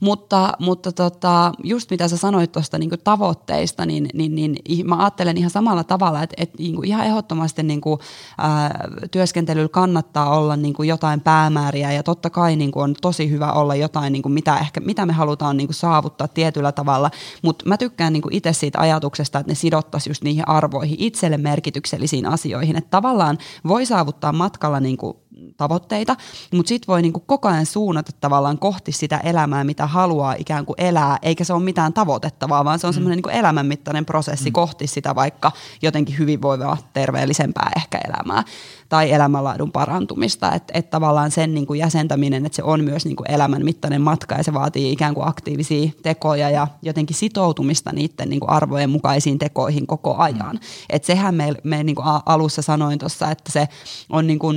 Mutta, 0.00 0.52
mutta 0.58 0.92
tota, 0.92 1.52
just 1.64 1.90
mitä 1.90 2.08
sä 2.08 2.16
sanoit 2.16 2.52
tuosta 2.52 2.78
niin 2.78 2.90
tavoitteista, 3.04 3.86
niin, 3.86 4.08
niin, 4.14 4.34
niin 4.34 4.56
mä 4.88 4.96
ajattelen 4.96 5.36
ihan 5.36 5.50
samalla 5.50 5.84
tavalla, 5.84 6.22
että, 6.22 6.34
että 6.38 6.56
niin 6.58 6.74
kuin 6.74 6.88
ihan 6.88 7.06
ehdottomasti 7.06 7.62
niin 7.62 7.80
kuin, 7.80 8.00
ää, 8.38 8.88
työskentelyllä 9.10 9.68
kannattaa 9.68 10.38
olla 10.38 10.56
niin 10.56 10.74
kuin 10.74 10.88
jotain 10.88 11.20
päämääriä 11.20 11.92
ja 11.92 12.02
totta 12.02 12.30
kai 12.30 12.56
niin 12.56 12.70
kuin 12.70 12.84
on 12.84 12.94
tosi 13.00 13.30
hyvä 13.30 13.52
olla 13.52 13.74
jotain, 13.74 14.12
niin 14.12 14.22
kuin 14.22 14.32
mitä, 14.32 14.58
ehkä, 14.58 14.80
mitä 14.80 15.06
me 15.06 15.12
halutaan 15.12 15.56
niin 15.56 15.66
kuin 15.66 15.74
saavuttaa 15.74 16.28
tietyllä 16.28 16.72
tavalla, 16.72 17.10
mutta 17.42 17.68
mä 17.68 17.76
tykkään 17.76 18.12
niin 18.12 18.22
kuin 18.22 18.34
itse 18.34 18.52
siitä 18.52 18.80
ajatuksesta, 18.80 19.38
että 19.38 19.50
ne 19.50 19.54
sidottaisiin 19.54 20.10
just 20.10 20.22
niihin 20.22 20.48
arvoihin, 20.48 20.96
itselle 20.98 21.36
merkityksellisiin 21.36 22.26
asioihin, 22.26 22.76
että 22.76 22.90
tavallaan 22.90 23.38
voi 23.68 23.86
saavuttaa 23.86 24.32
matkalla 24.32 24.80
niin 24.80 24.96
kuin 24.96 25.16
tavoitteita, 25.56 26.16
mutta 26.54 26.68
sitten 26.68 26.86
voi 26.86 27.02
niinku 27.02 27.20
koko 27.20 27.48
ajan 27.48 27.66
suunnata 27.66 28.12
tavallaan 28.20 28.58
kohti 28.58 28.92
sitä 28.92 29.18
elämää, 29.18 29.64
mitä 29.64 29.86
haluaa 29.86 30.34
ikään 30.38 30.66
kuin 30.66 30.80
elää, 30.80 31.18
eikä 31.22 31.44
se 31.44 31.52
ole 31.52 31.62
mitään 31.62 31.92
tavoitettavaa, 31.92 32.64
vaan 32.64 32.78
se 32.78 32.86
on 32.86 32.92
mm. 32.92 32.94
semmoinen 32.94 33.16
niinku 33.16 33.28
elämänmittainen 33.28 34.04
prosessi 34.04 34.50
mm. 34.50 34.52
kohti 34.52 34.86
sitä 34.86 35.14
vaikka 35.14 35.52
jotenkin 35.82 36.18
hyvinvoivaa, 36.18 36.76
terveellisempää 36.92 37.70
ehkä 37.76 37.98
elämää 38.08 38.44
tai 38.88 39.12
elämänlaadun 39.12 39.72
parantumista, 39.72 40.54
että 40.54 40.72
et 40.78 40.90
tavallaan 40.90 41.30
sen 41.30 41.54
niinku 41.54 41.74
jäsentäminen, 41.74 42.46
että 42.46 42.56
se 42.56 42.62
on 42.62 42.84
myös 42.84 43.04
niinku 43.04 43.24
elämänmittainen 43.28 44.02
matka 44.02 44.34
ja 44.34 44.44
se 44.44 44.54
vaatii 44.54 44.92
ikään 44.92 45.14
kuin 45.14 45.28
aktiivisia 45.28 45.90
tekoja 46.02 46.50
ja 46.50 46.66
jotenkin 46.82 47.16
sitoutumista 47.16 47.92
niiden 47.92 48.28
niinku 48.28 48.46
arvojen 48.48 48.90
mukaisiin 48.90 49.38
tekoihin 49.38 49.86
koko 49.86 50.16
ajan. 50.16 50.56
Mm. 50.56 50.60
Et 50.90 51.04
sehän 51.04 51.34
me, 51.34 51.54
me 51.64 51.84
niinku 51.84 52.02
alussa 52.26 52.62
sanoin 52.62 52.98
tuossa, 52.98 53.30
että 53.30 53.52
se 53.52 53.68
on 54.10 54.26
niinku 54.26 54.52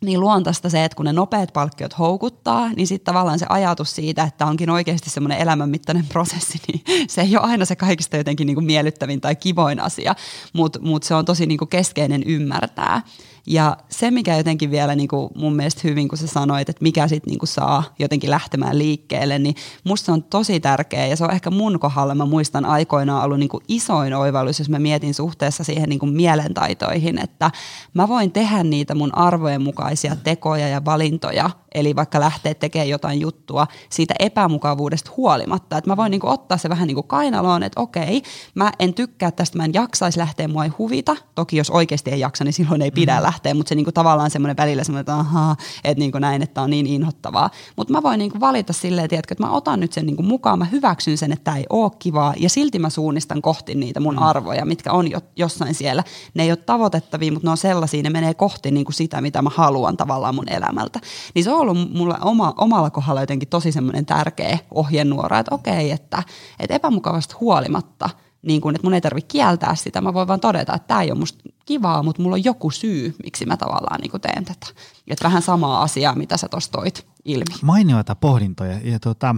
niin 0.00 0.20
luontaista 0.20 0.70
se, 0.70 0.84
että 0.84 0.96
kun 0.96 1.04
ne 1.04 1.12
nopeat 1.12 1.52
palkkiot 1.52 1.98
houkuttaa, 1.98 2.70
niin 2.72 2.86
sitten 2.86 3.04
tavallaan 3.04 3.38
se 3.38 3.46
ajatus 3.48 3.94
siitä, 3.94 4.22
että 4.24 4.46
onkin 4.46 4.70
oikeasti 4.70 5.10
semmoinen 5.10 5.38
elämänmittainen 5.38 6.06
prosessi, 6.06 6.60
niin 6.68 7.08
se 7.08 7.20
ei 7.20 7.36
ole 7.36 7.46
aina 7.46 7.64
se 7.64 7.76
kaikista 7.76 8.16
jotenkin 8.16 8.46
niin 8.46 8.64
miellyttävin 8.64 9.20
tai 9.20 9.36
kivoin 9.36 9.80
asia, 9.80 10.14
mutta 10.52 10.78
mut 10.82 11.02
se 11.02 11.14
on 11.14 11.24
tosi 11.24 11.46
niin 11.46 11.68
keskeinen 11.70 12.22
ymmärtää. 12.26 13.02
Ja 13.46 13.76
se, 13.88 14.10
mikä 14.10 14.36
jotenkin 14.36 14.70
vielä 14.70 14.94
niin 14.94 15.08
kuin 15.08 15.30
mun 15.34 15.56
mielestä 15.56 15.80
hyvin, 15.84 16.08
kun 16.08 16.18
sä 16.18 16.26
sanoit, 16.26 16.68
että 16.68 16.82
mikä 16.82 17.08
sitten 17.08 17.30
niin 17.30 17.48
saa 17.48 17.94
jotenkin 17.98 18.30
lähtemään 18.30 18.78
liikkeelle, 18.78 19.38
niin 19.38 19.54
musta 19.84 20.06
se 20.06 20.12
on 20.12 20.22
tosi 20.22 20.60
tärkeä 20.60 21.06
ja 21.06 21.16
se 21.16 21.24
on 21.24 21.30
ehkä 21.30 21.50
mun 21.50 21.80
kohdalla, 21.80 22.14
mä 22.14 22.24
muistan 22.24 22.64
aikoinaan 22.64 23.24
ollut 23.24 23.38
niin 23.38 23.48
kuin 23.48 23.64
isoin 23.68 24.14
oivallus, 24.14 24.58
jos 24.58 24.68
mä 24.68 24.78
mietin 24.78 25.14
suhteessa 25.14 25.64
siihen 25.64 25.88
niin 25.88 25.98
kuin 25.98 26.12
mielentaitoihin, 26.12 27.18
että 27.18 27.50
mä 27.94 28.08
voin 28.08 28.32
tehdä 28.32 28.62
niitä 28.62 28.94
mun 28.94 29.18
arvojen 29.18 29.62
mukaisia 29.86 30.16
tekoja 30.16 30.68
ja 30.68 30.84
valintoja 30.84 31.50
Eli 31.76 31.96
vaikka 31.96 32.20
lähtee 32.20 32.54
tekemään 32.54 32.88
jotain 32.88 33.20
juttua 33.20 33.66
siitä 33.90 34.14
epämukavuudesta 34.18 35.10
huolimatta. 35.16 35.78
Että 35.78 35.90
mä 35.90 35.96
voin 35.96 36.10
niinku 36.10 36.28
ottaa 36.28 36.58
se 36.58 36.68
vähän 36.68 36.86
niin 36.86 36.94
kuin 36.94 37.06
kainaloon, 37.06 37.62
että 37.62 37.80
okei, 37.80 38.22
mä 38.54 38.72
en 38.78 38.94
tykkää 38.94 39.30
tästä, 39.30 39.58
mä 39.58 39.64
en 39.64 39.74
jaksaisi 39.74 40.18
lähteä, 40.18 40.48
mua 40.48 40.64
ei 40.64 40.70
huvita. 40.78 41.16
Toki 41.34 41.56
jos 41.56 41.70
oikeasti 41.70 42.10
ei 42.10 42.20
jaksa, 42.20 42.44
niin 42.44 42.52
silloin 42.52 42.82
ei 42.82 42.90
pidä 42.90 43.16
mm. 43.16 43.22
lähteä, 43.22 43.54
mutta 43.54 43.68
se 43.68 43.74
niinku 43.74 43.92
tavallaan 43.92 44.30
semmoinen 44.30 44.56
välillä 44.56 44.84
semmoinen, 44.84 45.00
että 45.00 45.14
ahaa, 45.14 45.56
että 45.84 45.98
niinku 45.98 46.18
näin, 46.18 46.42
että 46.42 46.62
on 46.62 46.70
niin 46.70 46.86
inhottavaa. 46.86 47.50
Mutta 47.76 47.92
mä 47.92 48.02
voin 48.02 48.18
niinku 48.18 48.40
valita 48.40 48.72
silleen, 48.72 49.08
tiedätkö, 49.08 49.34
että 49.34 49.44
mä 49.44 49.50
otan 49.50 49.80
nyt 49.80 49.92
sen 49.92 50.06
niinku 50.06 50.22
mukaan, 50.22 50.58
mä 50.58 50.64
hyväksyn 50.64 51.18
sen, 51.18 51.32
että 51.32 51.44
tämä 51.44 51.56
ei 51.56 51.66
ole 51.70 51.90
kivaa 51.98 52.34
ja 52.36 52.50
silti 52.50 52.78
mä 52.78 52.90
suunnistan 52.90 53.42
kohti 53.42 53.74
niitä 53.74 54.00
mun 54.00 54.14
mm. 54.14 54.22
arvoja, 54.22 54.64
mitkä 54.64 54.92
on 54.92 55.10
jo, 55.10 55.20
jossain 55.36 55.74
siellä. 55.74 56.04
Ne 56.34 56.42
ei 56.42 56.50
ole 56.50 56.56
tavoitettavia, 56.56 57.32
mutta 57.32 57.46
ne 57.46 57.50
on 57.50 57.56
sellaisia, 57.56 58.02
ne 58.02 58.10
menee 58.10 58.34
kohti 58.34 58.70
niinku 58.70 58.92
sitä, 58.92 59.20
mitä 59.20 59.42
mä 59.42 59.50
haluan 59.54 59.75
tavallaan 59.96 60.34
mun 60.34 60.52
elämältä. 60.52 61.00
Niin 61.34 61.44
se 61.44 61.52
on 61.52 61.60
ollut 61.60 61.92
mulla 61.92 62.18
oma, 62.20 62.54
omalla 62.56 62.90
kohdalla 62.90 63.20
jotenkin 63.20 63.48
tosi 63.48 63.72
semmoinen 63.72 64.06
tärkeä 64.06 64.58
ohjenuora, 64.70 65.38
että 65.38 65.54
okei, 65.54 65.90
että, 65.90 66.22
että 66.58 66.74
epämukavasta 66.74 67.36
huolimatta, 67.40 68.10
niin 68.42 68.60
kuin, 68.60 68.74
että 68.74 68.86
mun 68.86 68.94
ei 68.94 69.00
tarvitse 69.00 69.28
kieltää 69.28 69.74
sitä, 69.74 70.00
mä 70.00 70.14
voin 70.14 70.28
vaan 70.28 70.40
todeta, 70.40 70.74
että 70.74 70.88
tämä 70.88 71.02
ei 71.02 71.10
ole 71.10 71.18
musta 71.18 71.44
kivaa, 71.66 72.02
mutta 72.02 72.22
mulla 72.22 72.34
on 72.34 72.44
joku 72.44 72.70
syy, 72.70 73.14
miksi 73.24 73.46
mä 73.46 73.56
tavallaan 73.56 74.00
niin 74.00 74.20
teen 74.20 74.44
tätä. 74.44 74.66
Että 75.06 75.24
vähän 75.24 75.42
samaa 75.42 75.82
asiaa, 75.82 76.14
mitä 76.14 76.36
sä 76.36 76.48
tuossa 76.48 76.72
toit 76.72 77.06
ilmi. 77.24 77.54
Mainioita 77.62 78.14
pohdintoja. 78.14 78.80
Ja 78.84 79.00
tota, 79.00 79.36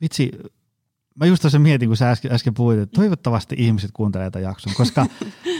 vitsi, 0.00 0.32
mä 1.14 1.26
just 1.26 1.40
tuossa 1.40 1.58
mietin, 1.58 1.88
kun 1.88 1.96
sä 1.96 2.10
äsken, 2.10 2.32
äsken 2.32 2.54
puhuit, 2.54 2.78
että 2.78 3.00
toivottavasti 3.00 3.54
ihmiset 3.58 3.90
kuuntelevat 3.92 4.32
tätä 4.32 4.42
jakson, 4.42 4.74
koska 4.74 5.06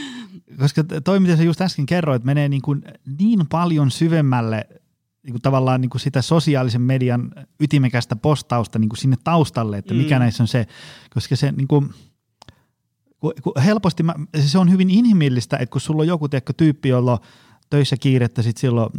koska 0.59 0.83
toi, 1.03 1.19
mitä 1.19 1.37
sä 1.37 1.43
just 1.43 1.61
äsken 1.61 1.85
kerroit, 1.85 2.23
menee 2.23 2.49
niin, 2.49 2.61
kuin 2.61 2.83
niin 3.19 3.47
paljon 3.47 3.91
syvemmälle 3.91 4.67
niin 5.23 5.33
kuin 5.33 5.41
tavallaan 5.41 5.81
niin 5.81 5.89
kuin 5.89 6.01
sitä 6.01 6.21
sosiaalisen 6.21 6.81
median 6.81 7.31
ytimekästä 7.59 8.15
postausta 8.15 8.79
niin 8.79 8.89
kuin 8.89 8.97
sinne 8.97 9.17
taustalle, 9.23 9.77
että 9.77 9.93
mikä 9.93 10.15
mm. 10.15 10.19
näissä 10.19 10.43
on 10.43 10.47
se, 10.47 10.67
koska 11.13 11.35
se 11.35 11.51
niin 11.51 11.67
kuin, 11.67 11.89
kun, 13.19 13.33
kun 13.43 13.53
helposti, 13.65 14.03
mä, 14.03 14.15
se 14.39 14.57
on 14.57 14.71
hyvin 14.71 14.89
inhimillistä, 14.89 15.57
että 15.57 15.71
kun 15.71 15.81
sulla 15.81 16.01
on 16.01 16.07
joku 16.07 16.29
tiedätkö, 16.29 16.53
tyyppi, 16.57 16.89
jolla 16.89 17.11
on 17.11 17.19
töissä 17.69 17.97
kiirettä, 17.97 18.41
sitten 18.41 18.61
silloin 18.61 18.89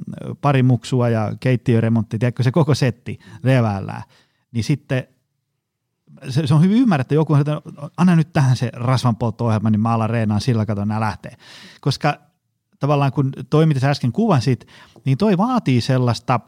pari 0.41 0.63
muksua 0.63 1.09
ja 1.09 1.33
keittiöremontti, 1.41 2.19
tiedätkö, 2.19 2.43
se 2.43 2.53
koko 2.53 2.75
setti 2.75 3.19
levällään, 3.43 4.03
niin 4.53 4.65
sitten 4.65 5.09
se, 6.29 6.47
se 6.47 6.55
on 6.55 6.63
hyvin 6.63 6.77
ymmärretty, 6.77 7.15
joku 7.15 7.33
on, 7.33 7.41
että 7.41 7.63
anna 7.97 8.17
nyt 8.17 8.33
tähän 8.33 8.57
se 8.57 8.71
rasvanpoltto-ohjelma, 8.73 9.71
niin 9.71 9.81
mä 9.81 9.95
alan 9.95 10.11
reenaan 10.11 10.41
sillä, 10.41 10.67
katon 10.67 10.89
nämä 10.89 11.01
lähtee. 11.01 11.37
Koska 11.81 12.17
tavallaan 12.79 13.13
kun 13.13 13.33
toimit 13.51 13.85
äsken 13.85 14.13
kuvasit, 14.13 14.67
niin 15.05 15.19
toi 15.19 15.39
vaatii 15.39 15.81
sellaista 15.81 16.41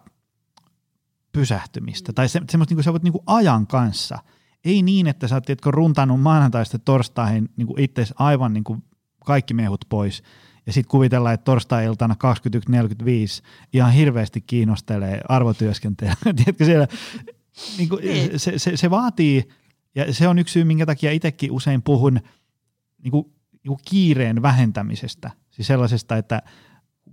pysähtymistä 1.33 2.13
tai 2.13 2.29
se, 2.29 2.41
semmoista 2.51 2.73
niin 2.73 2.77
kuin 2.77 2.85
sä 2.85 2.93
voit 2.93 3.03
niin 3.03 3.13
kuin 3.13 3.25
ajan 3.27 3.67
kanssa. 3.67 4.19
Ei 4.65 4.83
niin, 4.83 5.07
että 5.07 5.29
sä 5.29 5.35
oot 5.35 5.47
runtannut 5.67 6.21
maanantaista 6.21 6.79
torstaihin 6.79 7.49
niin 7.57 7.67
kuin 7.67 7.81
itse 7.81 8.07
aivan 8.19 8.53
niin 8.53 8.65
kuin 8.65 8.83
kaikki 9.25 9.55
mehut 9.55 9.85
pois 9.89 10.23
ja 10.67 10.73
sitten 10.73 10.91
kuvitellaan, 10.91 11.35
että 11.35 11.45
torstai-iltana 11.45 12.17
21.45 13.05 13.45
ihan 13.73 13.93
hirveästi 13.93 14.41
kiinnostelee 14.41 15.21
arvotyöskentelyä. 15.29 16.15
Tiedätkö 16.37 16.65
siellä, 16.65 16.87
niin 17.79 17.89
kuin, 17.89 18.03
se, 18.37 18.59
se, 18.59 18.77
se, 18.77 18.91
vaatii, 18.91 19.49
ja 19.95 20.15
se 20.15 20.29
on 20.29 20.39
yksi 20.39 20.53
syy, 20.53 20.65
minkä 20.65 20.87
takia 20.87 21.13
itsekin 21.13 21.53
usein 21.53 21.83
puhun 21.83 22.21
niin 23.03 23.11
kuin, 23.11 23.25
niin 23.53 23.69
kuin 23.69 23.81
kiireen 23.89 24.43
vähentämisestä. 24.43 25.31
Siis 25.51 25.67
sellaisesta, 25.69 26.17
että 26.17 26.43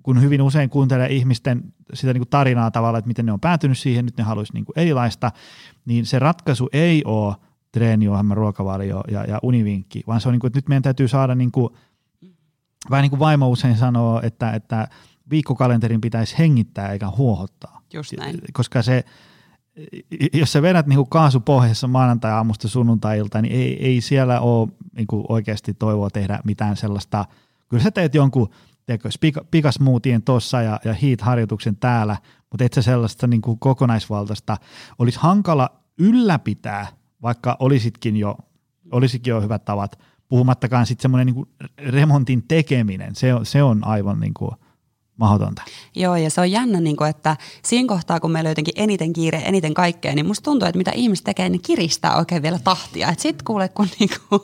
kun 0.03 0.21
hyvin 0.21 0.41
usein 0.41 0.69
kuuntelee 0.69 1.07
ihmisten 1.13 1.73
sitä 1.93 2.13
niin 2.13 2.21
kuin 2.21 2.29
tarinaa 2.29 2.71
tavalla, 2.71 2.97
että 2.97 3.07
miten 3.07 3.25
ne 3.25 3.31
on 3.31 3.39
päätynyt 3.39 3.77
siihen, 3.77 4.05
nyt 4.05 4.17
ne 4.17 4.23
haluaisi 4.23 4.53
niin 4.53 4.65
kuin 4.65 4.79
erilaista, 4.79 5.31
niin 5.85 6.05
se 6.05 6.19
ratkaisu 6.19 6.69
ei 6.73 7.03
ole 7.05 7.35
treeniohjelma, 7.71 8.35
ruokavalio 8.35 9.03
ja, 9.11 9.23
ja 9.23 9.39
univinkki, 9.43 10.03
vaan 10.07 10.21
se 10.21 10.29
on 10.29 10.33
niin 10.33 10.39
kuin, 10.39 10.47
että 10.47 10.57
nyt 10.57 10.67
meidän 10.67 10.83
täytyy 10.83 11.07
saada, 11.07 11.35
niin 11.35 11.51
kuin, 11.51 11.73
vähän 12.89 13.01
niin 13.01 13.09
kuin 13.09 13.19
vaimo 13.19 13.49
usein 13.49 13.77
sanoo, 13.77 14.21
että, 14.23 14.51
että 14.51 14.87
viikkokalenterin 15.29 16.01
pitäisi 16.01 16.37
hengittää 16.37 16.91
eikä 16.91 17.09
huohottaa. 17.09 17.81
Just 17.93 18.13
näin. 18.17 18.39
Koska 18.53 18.81
se, 18.81 19.03
jos 20.33 20.51
sä 20.51 20.61
vedät 20.61 20.87
niin 20.87 21.09
kaasupohjassa 21.09 21.87
maanantai-aamusta 21.87 22.67
sunnuntai-ilta, 22.67 23.41
niin 23.41 23.55
ei, 23.55 23.85
ei 23.85 24.01
siellä 24.01 24.39
ole 24.39 24.69
niin 24.95 25.07
oikeasti 25.29 25.73
toivoa 25.73 26.09
tehdä 26.09 26.39
mitään 26.43 26.77
sellaista. 26.77 27.25
Kyllä 27.69 27.83
sä 27.83 27.91
teet 27.91 28.15
jonkun 28.15 28.49
pikasmuutien 29.51 30.21
tuossa 30.21 30.61
ja, 30.61 30.79
ja 30.85 30.93
heat-harjoituksen 30.93 31.75
täällä, 31.75 32.17
mutta 32.49 32.63
et 32.63 32.73
sä 32.73 32.81
sellaista 32.81 33.27
niin 33.27 33.41
kuin 33.41 33.59
kokonaisvaltaista. 33.59 34.57
Olisi 34.99 35.19
hankala 35.21 35.69
ylläpitää, 35.97 36.87
vaikka 37.21 37.57
olisitkin 37.59 38.17
jo, 38.17 38.37
olisikin 38.91 39.31
jo 39.31 39.41
hyvät 39.41 39.65
tavat, 39.65 39.99
puhumattakaan 40.27 40.85
sitten 40.85 41.01
semmoinen 41.01 41.35
niin 41.35 41.45
remontin 41.77 42.43
tekeminen, 42.47 43.15
se 43.15 43.33
on, 43.33 43.45
se 43.45 43.63
on 43.63 43.87
aivan 43.87 44.19
niin 44.19 44.33
kuin– 44.33 44.51
mahdotonta. 45.19 45.61
Joo, 45.95 46.15
ja 46.15 46.29
se 46.29 46.41
on 46.41 46.51
jännä, 46.51 46.79
niin 46.79 46.95
kuin, 46.95 47.09
että 47.09 47.37
siinä 47.65 47.87
kohtaa, 47.87 48.19
kun 48.19 48.31
meillä 48.31 48.47
on 48.47 48.51
jotenkin 48.51 48.73
eniten 48.77 49.13
kiire, 49.13 49.41
eniten 49.45 49.73
kaikkea, 49.73 50.15
niin 50.15 50.25
musta 50.25 50.43
tuntuu, 50.43 50.67
että 50.67 50.77
mitä 50.77 50.91
ihmiset 50.95 51.25
tekee, 51.25 51.49
niin 51.49 51.61
kiristää 51.61 52.17
oikein 52.17 52.41
vielä 52.41 52.59
tahtia. 52.63 53.09
Että 53.09 53.21
sitten 53.21 53.45
kuule, 53.45 53.69
kun 53.69 53.87
niin 53.99 54.09
kuin, 54.29 54.41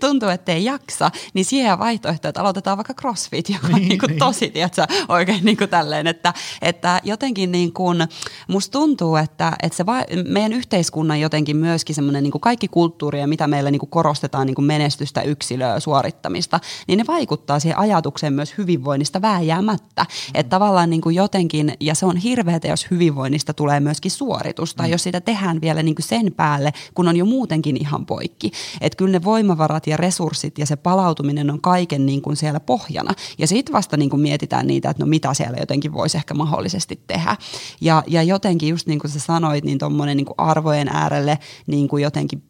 tuntuu, 0.00 0.28
että 0.28 0.52
ei 0.52 0.64
jaksa, 0.64 1.10
niin 1.34 1.44
siihen 1.44 1.78
vaihtoehto, 1.78 2.28
että 2.28 2.40
aloitetaan 2.40 2.78
vaikka 2.78 2.94
crossfit, 2.94 3.48
joka 3.48 3.66
on 3.66 3.82
niin 3.82 3.98
kuin, 3.98 4.08
niin. 4.08 4.18
tosi, 4.18 4.50
tiedätkö, 4.50 4.86
oikein 5.08 5.44
niin 5.44 5.56
kuin 5.56 5.70
tälleen, 5.70 6.06
että, 6.06 6.34
että 6.62 7.00
jotenkin 7.04 7.52
niin 7.52 7.72
kuin, 7.72 8.08
musta 8.48 8.72
tuntuu, 8.72 9.16
että, 9.16 9.52
että 9.62 9.76
se 9.76 9.86
va- 9.86 10.04
meidän 10.28 10.52
yhteiskunnan 10.52 11.20
jotenkin 11.20 11.56
myöskin 11.56 11.94
semmoinen 11.94 12.22
niin 12.22 12.40
kaikki 12.40 12.68
kulttuuri 12.68 13.20
ja 13.20 13.26
mitä 13.26 13.46
meillä 13.46 13.70
niin 13.70 13.80
kuin 13.80 13.90
korostetaan 13.90 14.46
niin 14.46 14.54
kuin 14.54 14.64
menestystä, 14.64 15.22
yksilöä, 15.22 15.80
suorittamista, 15.80 16.60
niin 16.88 16.96
ne 16.96 17.04
vaikuttaa 17.08 17.60
siihen 17.60 17.78
ajatukseen 17.78 18.32
myös 18.32 18.54
hyvinvoinnista 18.58 19.22
vääjäämättä. 19.22 20.06
Että 20.34 20.50
tavallaan 20.50 20.90
niin 20.90 21.00
kuin 21.00 21.14
jotenkin, 21.14 21.72
ja 21.80 21.94
se 21.94 22.06
on 22.06 22.16
hirveätä, 22.16 22.68
jos 22.68 22.90
hyvinvoinnista 22.90 23.54
tulee 23.54 23.80
myöskin 23.80 24.10
suoritusta, 24.10 24.82
mm. 24.82 24.88
jos 24.88 25.02
sitä 25.02 25.20
tehdään 25.20 25.60
vielä 25.60 25.82
niin 25.82 25.94
kuin 25.94 26.06
sen 26.06 26.32
päälle, 26.36 26.72
kun 26.94 27.08
on 27.08 27.16
jo 27.16 27.24
muutenkin 27.24 27.76
ihan 27.76 28.06
poikki. 28.06 28.50
Että 28.80 28.96
kyllä 28.96 29.12
ne 29.12 29.24
voimavarat 29.24 29.86
ja 29.86 29.96
resurssit 29.96 30.58
ja 30.58 30.66
se 30.66 30.76
palautuminen 30.76 31.50
on 31.50 31.60
kaiken 31.60 32.06
niin 32.06 32.22
kuin 32.22 32.36
siellä 32.36 32.60
pohjana. 32.60 33.14
Ja 33.38 33.46
sitten 33.46 33.72
vasta 33.72 33.96
niin 33.96 34.10
kuin 34.10 34.22
mietitään 34.22 34.66
niitä, 34.66 34.90
että 34.90 35.02
no 35.02 35.08
mitä 35.08 35.34
siellä 35.34 35.56
jotenkin 35.60 35.92
voisi 35.92 36.16
ehkä 36.16 36.34
mahdollisesti 36.34 37.00
tehdä. 37.06 37.36
Ja, 37.80 38.02
ja 38.06 38.22
jotenkin 38.22 38.68
just 38.68 38.86
niin 38.86 38.98
kuin 38.98 39.10
sä 39.10 39.20
sanoit, 39.20 39.64
niin 39.64 39.78
tuommoinen 39.78 40.16
niin 40.16 40.26
arvojen 40.38 40.88
äärelle 40.88 41.38
niin 41.66 41.88
kuin 41.88 42.02
jotenkin 42.02 42.42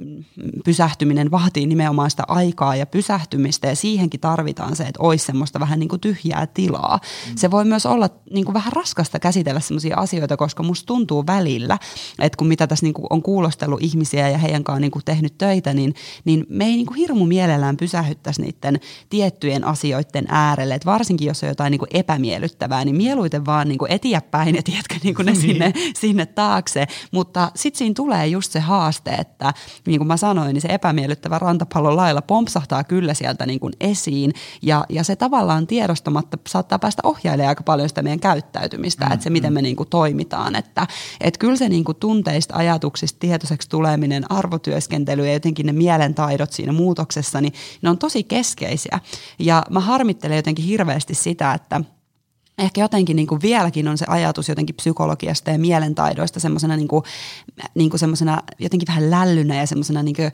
pysähtyminen 0.65 1.31
vaatii 1.31 1.67
nimenomaan 1.67 2.11
sitä 2.11 2.25
aikaa 2.29 2.77
ja 2.77 2.87
pysähtymistä 2.87 3.69
ja 3.69 3.77
siihenkin 3.77 4.21
tarvitaan 4.21 4.77
se, 4.77 4.83
että 4.83 5.03
olisi 5.03 5.27
semmoista 5.27 5.61
vähän 5.61 5.79
niin 5.79 5.89
kuin 5.89 6.01
tyhjää 6.01 6.47
tilaa. 6.47 7.01
Mm. 7.29 7.37
Se 7.37 7.50
voi 7.51 7.65
myös 7.65 7.87
olla 7.87 8.09
niin 8.31 8.45
kuin 8.45 8.55
vähän 8.55 8.73
raskasta 8.73 9.19
käsitellä 9.19 9.61
sellaisia 9.61 9.97
asioita, 9.97 10.37
koska 10.37 10.63
musta 10.63 10.87
tuntuu 10.87 11.27
välillä, 11.27 11.79
että 12.19 12.37
kun 12.37 12.47
mitä 12.47 12.67
tässä 12.67 12.87
niin 12.87 12.95
kuin 12.95 13.07
on 13.11 13.23
kuulostellut 13.23 13.83
ihmisiä 13.83 14.29
ja 14.29 14.39
heidän 14.39 14.65
kanssaan 14.65 14.81
niin 14.81 14.91
kuin 14.91 15.05
tehnyt 15.05 15.39
töitä, 15.39 15.75
niin, 15.75 15.95
niin 16.25 16.47
me 16.49 16.65
ei 16.65 16.77
niin 16.77 16.87
kuin 16.87 16.97
hirmu 16.97 17.27
mielellään 17.27 17.77
pysähyttäisi 17.77 18.43
niiden 18.43 18.81
tiettyjen 19.11 19.65
asioiden 19.65 20.25
äärelle. 20.29 20.75
Et 20.75 20.87
varsinkin 20.87 21.29
jos 21.29 21.43
on 21.43 21.49
jotain 21.49 21.71
niin 21.71 21.79
kuin 21.79 21.89
epämiellyttävää, 21.95 22.85
niin 22.85 22.97
mieluiten 22.97 23.47
vaan 23.47 23.69
niin 23.69 23.79
kuin 23.79 23.93
etiäpäin 23.93 24.57
ja 24.57 24.63
tiedätkö 24.63 24.95
niin 25.03 25.15
kuin 25.15 25.27
ne 25.27 25.33
niin. 25.33 25.43
sinne, 25.43 25.73
sinne 25.95 26.27
taakse. 26.27 26.87
Mutta 27.13 27.51
sitten 27.55 27.79
siinä 27.79 27.95
tulee 27.95 28.27
just 28.27 28.53
se 28.53 28.61
haaste, 28.61 29.11
että 29.11 29.55
niin 29.87 29.99
kuin 29.99 30.09
mä 30.09 30.17
sanoin, 30.17 30.55
niin 30.55 30.63
se 30.63 30.69
epämiellyttävä 30.69 31.39
rantapallon 31.39 31.97
lailla 31.97 32.23
pompsahtaa 32.23 32.85
kyllä 32.85 33.15
sieltä 33.15 33.47
niin 33.47 33.61
kuin 33.61 33.73
esiin 33.81 34.33
ja, 34.63 34.85
ja 34.89 35.05
se 35.05 35.17
tavallaan 35.17 35.67
tiedostamatta 35.67 36.39
saattaa 36.49 36.79
päästä 36.79 37.03
ohjailemaan 37.05 37.30
määrittelee 37.31 37.49
aika 37.49 37.63
paljon 37.63 37.89
sitä 37.89 38.03
meidän 38.03 38.21
käyttäytymistä, 38.21 39.07
mm, 39.07 39.13
että 39.13 39.25
se 39.25 39.31
miten 39.31 39.53
mm. 39.53 39.55
me 39.55 39.63
niin 39.63 39.77
kuin 39.77 39.89
toimitaan. 39.89 40.57
Että, 40.57 40.87
että 41.21 41.39
kyllä 41.39 41.57
se 41.57 41.69
niin 41.69 41.85
kuin 41.85 41.97
tunteista, 41.97 42.57
ajatuksista 42.57 43.19
tietoiseksi 43.19 43.69
tuleminen, 43.69 44.31
arvotyöskentely 44.31 45.27
ja 45.27 45.33
jotenkin 45.33 45.67
ne 45.67 45.73
mielentaidot 45.73 46.53
siinä 46.53 46.73
muutoksessa, 46.73 47.41
niin 47.41 47.53
ne 47.83 47.91
on 47.91 47.99
tosi 47.99 48.23
keskeisiä. 48.25 49.01
Ja 49.39 49.63
mä 49.71 49.81
harmittelen 49.81 50.37
jotenkin 50.37 50.65
hirveästi 50.65 51.15
sitä, 51.15 51.55
että– 51.55 51.81
ehkä 52.61 52.81
jotenkin 52.81 53.17
niin 53.17 53.27
kuin 53.27 53.43
vieläkin 53.43 53.89
on 53.89 53.99
se 53.99 54.05
ajatus 54.09 54.49
jotenkin 54.49 54.77
psykologiasta 54.77 55.51
ja 55.51 55.59
mielentaidoista 55.59 56.41
semmoisena 56.41 56.77
niin 56.77 56.89
kuin, 56.89 57.05
niin 57.75 57.91
kuin 57.91 58.01
jotenkin 58.59 58.89
vähän 58.89 59.11
lällynä 59.11 59.57
ja 59.57 59.67
semmoisena, 59.67 60.03
niin 60.03 60.17
kuin, 60.17 60.33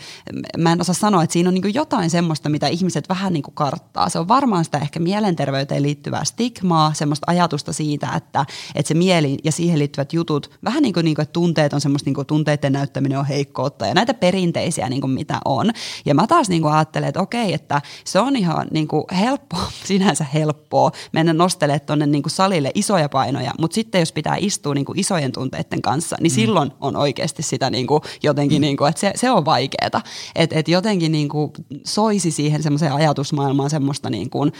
mä 0.58 0.72
en 0.72 0.80
osaa 0.80 0.94
sanoa, 0.94 1.22
että 1.22 1.32
siinä 1.32 1.48
on 1.48 1.54
niin 1.54 1.62
kuin 1.62 1.74
jotain 1.74 2.10
semmoista, 2.10 2.48
mitä 2.48 2.66
ihmiset 2.66 3.08
vähän 3.08 3.32
niin 3.32 3.42
kuin 3.42 3.54
karttaa. 3.54 4.08
Se 4.08 4.18
on 4.18 4.28
varmaan 4.28 4.64
sitä 4.64 4.78
ehkä 4.78 5.00
mielenterveyteen 5.00 5.82
liittyvää 5.82 6.24
stigmaa, 6.24 6.94
semmoista 6.94 7.24
ajatusta 7.30 7.72
siitä, 7.72 8.08
että, 8.16 8.46
että 8.74 8.88
se 8.88 8.94
mieli 8.94 9.38
ja 9.44 9.52
siihen 9.52 9.78
liittyvät 9.78 10.12
jutut, 10.12 10.50
vähän 10.64 10.82
niin 10.82 10.94
kuin, 10.94 11.04
niin 11.04 11.14
kuin 11.14 11.22
että 11.22 11.32
tunteet 11.32 11.72
on 11.72 11.80
semmoista 11.80 12.08
niin 12.08 12.14
kuin 12.14 12.26
tunteiden 12.26 12.72
näyttäminen 12.72 13.18
on 13.18 13.26
heikkoutta 13.26 13.86
ja 13.86 13.94
näitä 13.94 14.14
perinteisiä 14.14 14.88
niin 14.88 15.00
kuin 15.00 15.10
mitä 15.10 15.40
on. 15.44 15.70
Ja 16.04 16.14
mä 16.14 16.26
taas 16.26 16.48
niin 16.48 16.62
kuin 16.62 16.74
ajattelen, 16.74 17.08
että 17.08 17.20
okei, 17.20 17.52
että 17.52 17.82
se 18.04 18.20
on 18.20 18.36
ihan 18.36 18.66
niin 18.70 18.88
kuin 18.88 19.04
helppoa, 19.18 19.70
sinänsä 19.84 20.24
helppoa 20.34 20.90
mennä 21.12 21.32
nostelemaan 21.32 21.80
tuonne 21.80 22.06
niin 22.16 22.22
kuin 22.22 22.32
salille 22.32 22.70
isoja 22.74 23.08
painoja, 23.08 23.52
mutta 23.60 23.74
sitten 23.74 23.98
jos 23.98 24.12
pitää 24.12 24.36
istua 24.38 24.74
niin 24.74 24.84
kuin 24.84 24.98
isojen 24.98 25.32
tunteiden 25.32 25.82
kanssa, 25.82 26.16
niin 26.20 26.32
mm. 26.32 26.34
silloin 26.34 26.70
on 26.80 26.96
oikeasti 26.96 27.42
sitä 27.42 27.70
niin 27.70 27.86
kuin 27.86 28.00
jotenkin, 28.22 28.58
mm. 28.58 28.60
niin 28.60 28.76
kuin, 28.76 28.88
että 28.88 29.00
se, 29.00 29.12
se 29.14 29.30
on 29.30 29.44
vaikeaa. 29.44 30.02
Että 30.34 30.58
et 30.58 30.68
jotenkin 30.68 31.12
niin 31.12 31.28
kuin 31.28 31.52
soisi 31.84 32.30
siihen 32.30 32.62
semmoiseen 32.62 32.92
ajatusmaailmaan 32.92 33.70
semmoista 33.70 34.10
niin 34.10 34.30
kuin 34.30 34.52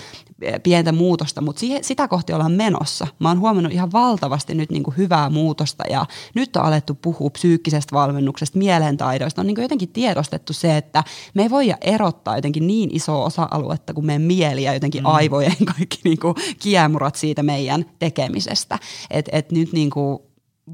pientä 0.63 0.93
muutosta, 0.93 1.41
mutta 1.41 1.61
siihen, 1.61 1.85
sitä 1.85 2.09
kohti 2.09 2.33
ollaan 2.33 2.53
menossa. 2.53 3.07
Mä 3.19 3.29
oon 3.29 3.41
huomannut 3.41 3.73
ihan 3.73 3.93
valtavasti 3.93 4.55
nyt 4.55 4.71
niin 4.71 4.83
kuin 4.83 4.97
hyvää 4.97 5.31
muutosta 5.31 5.85
ja 5.91 6.07
nyt 6.35 6.57
on 6.57 6.63
alettu 6.63 6.95
puhua 6.95 7.31
psyykkisestä 7.31 7.97
valmennuksesta, 7.97 8.59
mielentaidoista. 8.59 9.41
On 9.41 9.47
niin 9.47 9.55
kuin 9.55 9.63
jotenkin 9.63 9.89
tiedostettu 9.89 10.53
se, 10.53 10.77
että 10.77 11.05
me 11.35 11.43
ei 11.43 11.51
voida 11.51 11.77
erottaa 11.81 12.37
jotenkin 12.37 12.67
niin 12.67 12.91
iso 12.93 13.25
osa-aluetta 13.25 13.95
kuin 13.95 14.07
meidän 14.07 14.23
mieli 14.23 14.63
ja 14.63 14.75
jotenkin 14.75 15.03
mm. 15.03 15.07
aivojen 15.07 15.57
kaikki 15.77 15.99
niin 16.05 16.19
kuin 16.19 16.35
kiemurat 16.59 17.17
siitä 17.17 17.43
meidän 17.47 17.85
tekemisestä. 17.99 18.79
Että 19.11 19.31
et 19.35 19.53
nyt 19.53 19.73
niin 19.73 19.91
kuin 19.91 20.19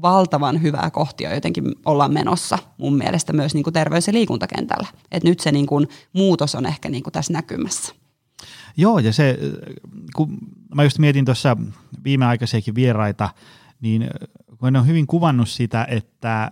valtavan 0.01 0.61
hyvää 0.61 0.91
kohtia 0.91 1.33
jotenkin 1.33 1.75
ollaan 1.85 2.13
menossa 2.13 2.57
mun 2.77 2.97
mielestä 2.97 3.33
myös 3.33 3.53
niin 3.53 3.63
kuin 3.63 3.73
terveys- 3.73 4.07
ja 4.07 4.13
liikuntakentällä. 4.13 4.87
Et 5.11 5.23
nyt 5.23 5.39
se 5.39 5.51
niin 5.51 5.65
kuin 5.65 5.87
muutos 6.13 6.55
on 6.55 6.65
ehkä 6.65 6.89
niin 6.89 7.03
kuin 7.03 7.11
tässä 7.11 7.33
näkymässä. 7.33 7.93
Joo, 8.77 8.99
ja 8.99 9.13
se, 9.13 9.37
kun 10.15 10.37
mä 10.75 10.83
just 10.83 10.99
mietin 10.99 11.25
tuossa 11.25 11.57
viimeaikaisiakin 12.03 12.75
vieraita, 12.75 13.29
niin 13.81 14.09
kun 14.59 14.73
ne 14.73 14.79
on 14.79 14.87
hyvin 14.87 15.07
kuvannut 15.07 15.49
sitä, 15.49 15.87
että 15.89 16.51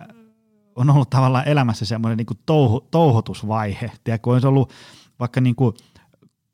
on 0.76 0.90
ollut 0.90 1.10
tavallaan 1.10 1.48
elämässä 1.48 1.84
semmoinen 1.84 2.16
niin 2.16 2.38
touho, 2.46 2.86
touhotusvaihe, 2.90 3.92
tiedätkö, 4.04 4.30
on 4.30 4.46
ollut 4.46 4.72
vaikka 5.20 5.40
niin 5.40 5.54
kuin 5.54 5.74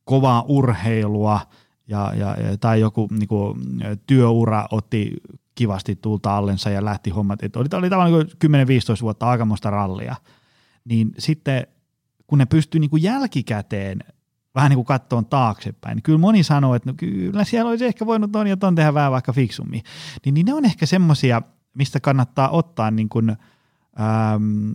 kovaa 0.04 0.44
urheilua 0.48 1.40
ja, 1.88 2.12
ja, 2.14 2.36
tai 2.60 2.80
joku 2.80 3.08
niin 3.10 3.28
kuin, 3.28 3.60
työura 4.06 4.68
otti 4.70 5.16
kivasti 5.54 5.96
tulta 5.96 6.36
allensa 6.36 6.70
ja 6.70 6.84
lähti 6.84 7.10
hommat, 7.10 7.42
että 7.42 7.58
oli, 7.58 7.68
oli 7.72 7.90
tavallaan 7.90 8.26
niin 8.42 8.66
10-15 8.98 9.02
vuotta 9.02 9.28
aikamoista 9.28 9.70
rallia, 9.70 10.16
niin 10.84 11.10
sitten 11.18 11.66
kun 12.26 12.38
ne 12.38 12.46
pystyy 12.46 12.80
niin 12.80 12.90
kuin 12.90 13.02
jälkikäteen 13.02 13.98
vähän 14.54 14.70
niin 14.70 14.76
kuin 14.76 14.86
kattoon 14.86 15.26
taaksepäin, 15.26 15.96
niin 15.96 16.02
kyllä 16.02 16.18
moni 16.18 16.42
sanoo, 16.42 16.74
että 16.74 16.90
no 16.90 16.94
kyllä 16.96 17.44
siellä 17.44 17.70
olisi 17.70 17.84
ehkä 17.84 18.06
voinut 18.06 18.32
ton 18.32 18.46
ja 18.46 18.56
ton 18.56 18.74
tehdä 18.74 18.94
vähän 18.94 19.12
vaikka 19.12 19.32
fiksummin. 19.32 19.82
Niin, 20.24 20.34
niin 20.34 20.46
ne 20.46 20.54
on 20.54 20.64
ehkä 20.64 20.86
semmoisia, 20.86 21.42
mistä 21.74 22.00
kannattaa 22.00 22.48
ottaa 22.48 22.90
niin 22.90 23.08
kuin, 23.08 23.30
ähm, 24.00 24.70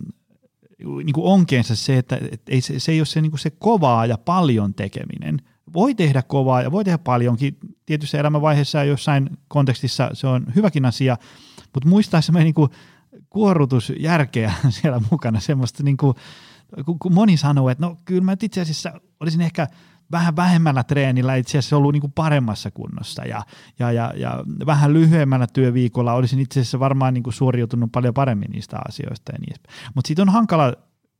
niin 1.04 1.12
kuin 1.12 1.26
onkeensa 1.26 1.76
se, 1.76 1.98
että, 1.98 2.18
että 2.32 2.52
ei, 2.52 2.60
se, 2.60 2.80
se 2.80 2.92
ei 2.92 3.00
ole 3.00 3.06
se, 3.06 3.20
niin 3.20 3.30
kuin 3.30 3.40
se 3.40 3.50
kovaa 3.50 4.06
ja 4.06 4.18
paljon 4.18 4.74
tekeminen. 4.74 5.38
Voi 5.72 5.94
tehdä 5.94 6.22
kovaa 6.22 6.62
ja 6.62 6.72
voi 6.72 6.84
tehdä 6.84 6.98
paljonkin. 6.98 7.56
Tietyssä 7.86 8.18
elämänvaiheessa 8.18 8.78
ja 8.78 8.84
jossain 8.84 9.30
kontekstissa 9.48 10.10
se 10.12 10.26
on 10.26 10.46
hyväkin 10.56 10.84
asia, 10.84 11.16
mutta 11.74 11.88
muistaa 11.88 12.20
semmoinen 12.20 12.54
niin 12.56 12.68
kuorrutusjärkeä 13.30 14.52
siellä 14.80 15.00
mukana, 15.10 15.40
semmoista 15.40 15.82
niin 15.82 15.96
kuin, 15.96 16.14
kun 16.84 17.14
moni 17.14 17.36
sanoo, 17.36 17.68
että 17.68 17.86
no 17.86 17.96
kyllä 18.04 18.20
mä 18.20 18.36
itse 18.42 18.60
asiassa 18.60 19.00
olisin 19.20 19.40
ehkä 19.40 19.66
vähän 20.10 20.36
vähemmällä 20.36 20.84
treenillä 20.84 21.36
itse 21.36 21.58
asiassa 21.58 21.76
ollut 21.76 21.92
niin 21.92 22.00
kuin 22.00 22.12
paremmassa 22.12 22.70
kunnossa 22.70 23.24
ja, 23.24 23.42
ja, 23.78 23.92
ja, 23.92 24.12
ja 24.16 24.44
vähän 24.66 24.92
lyhyemmällä 24.92 25.46
työviikolla 25.46 26.12
olisin 26.12 26.38
itse 26.38 26.60
asiassa 26.60 26.80
varmaan 26.80 27.14
niin 27.14 27.22
kuin 27.22 27.34
suoriutunut 27.34 27.92
paljon 27.92 28.14
paremmin 28.14 28.50
niistä 28.50 28.78
asioista 28.88 29.32
ja 29.32 29.38
niin 29.38 29.56
Mutta 29.94 30.08
siitä 30.08 30.22
on 30.22 30.28
hankala 30.28 30.72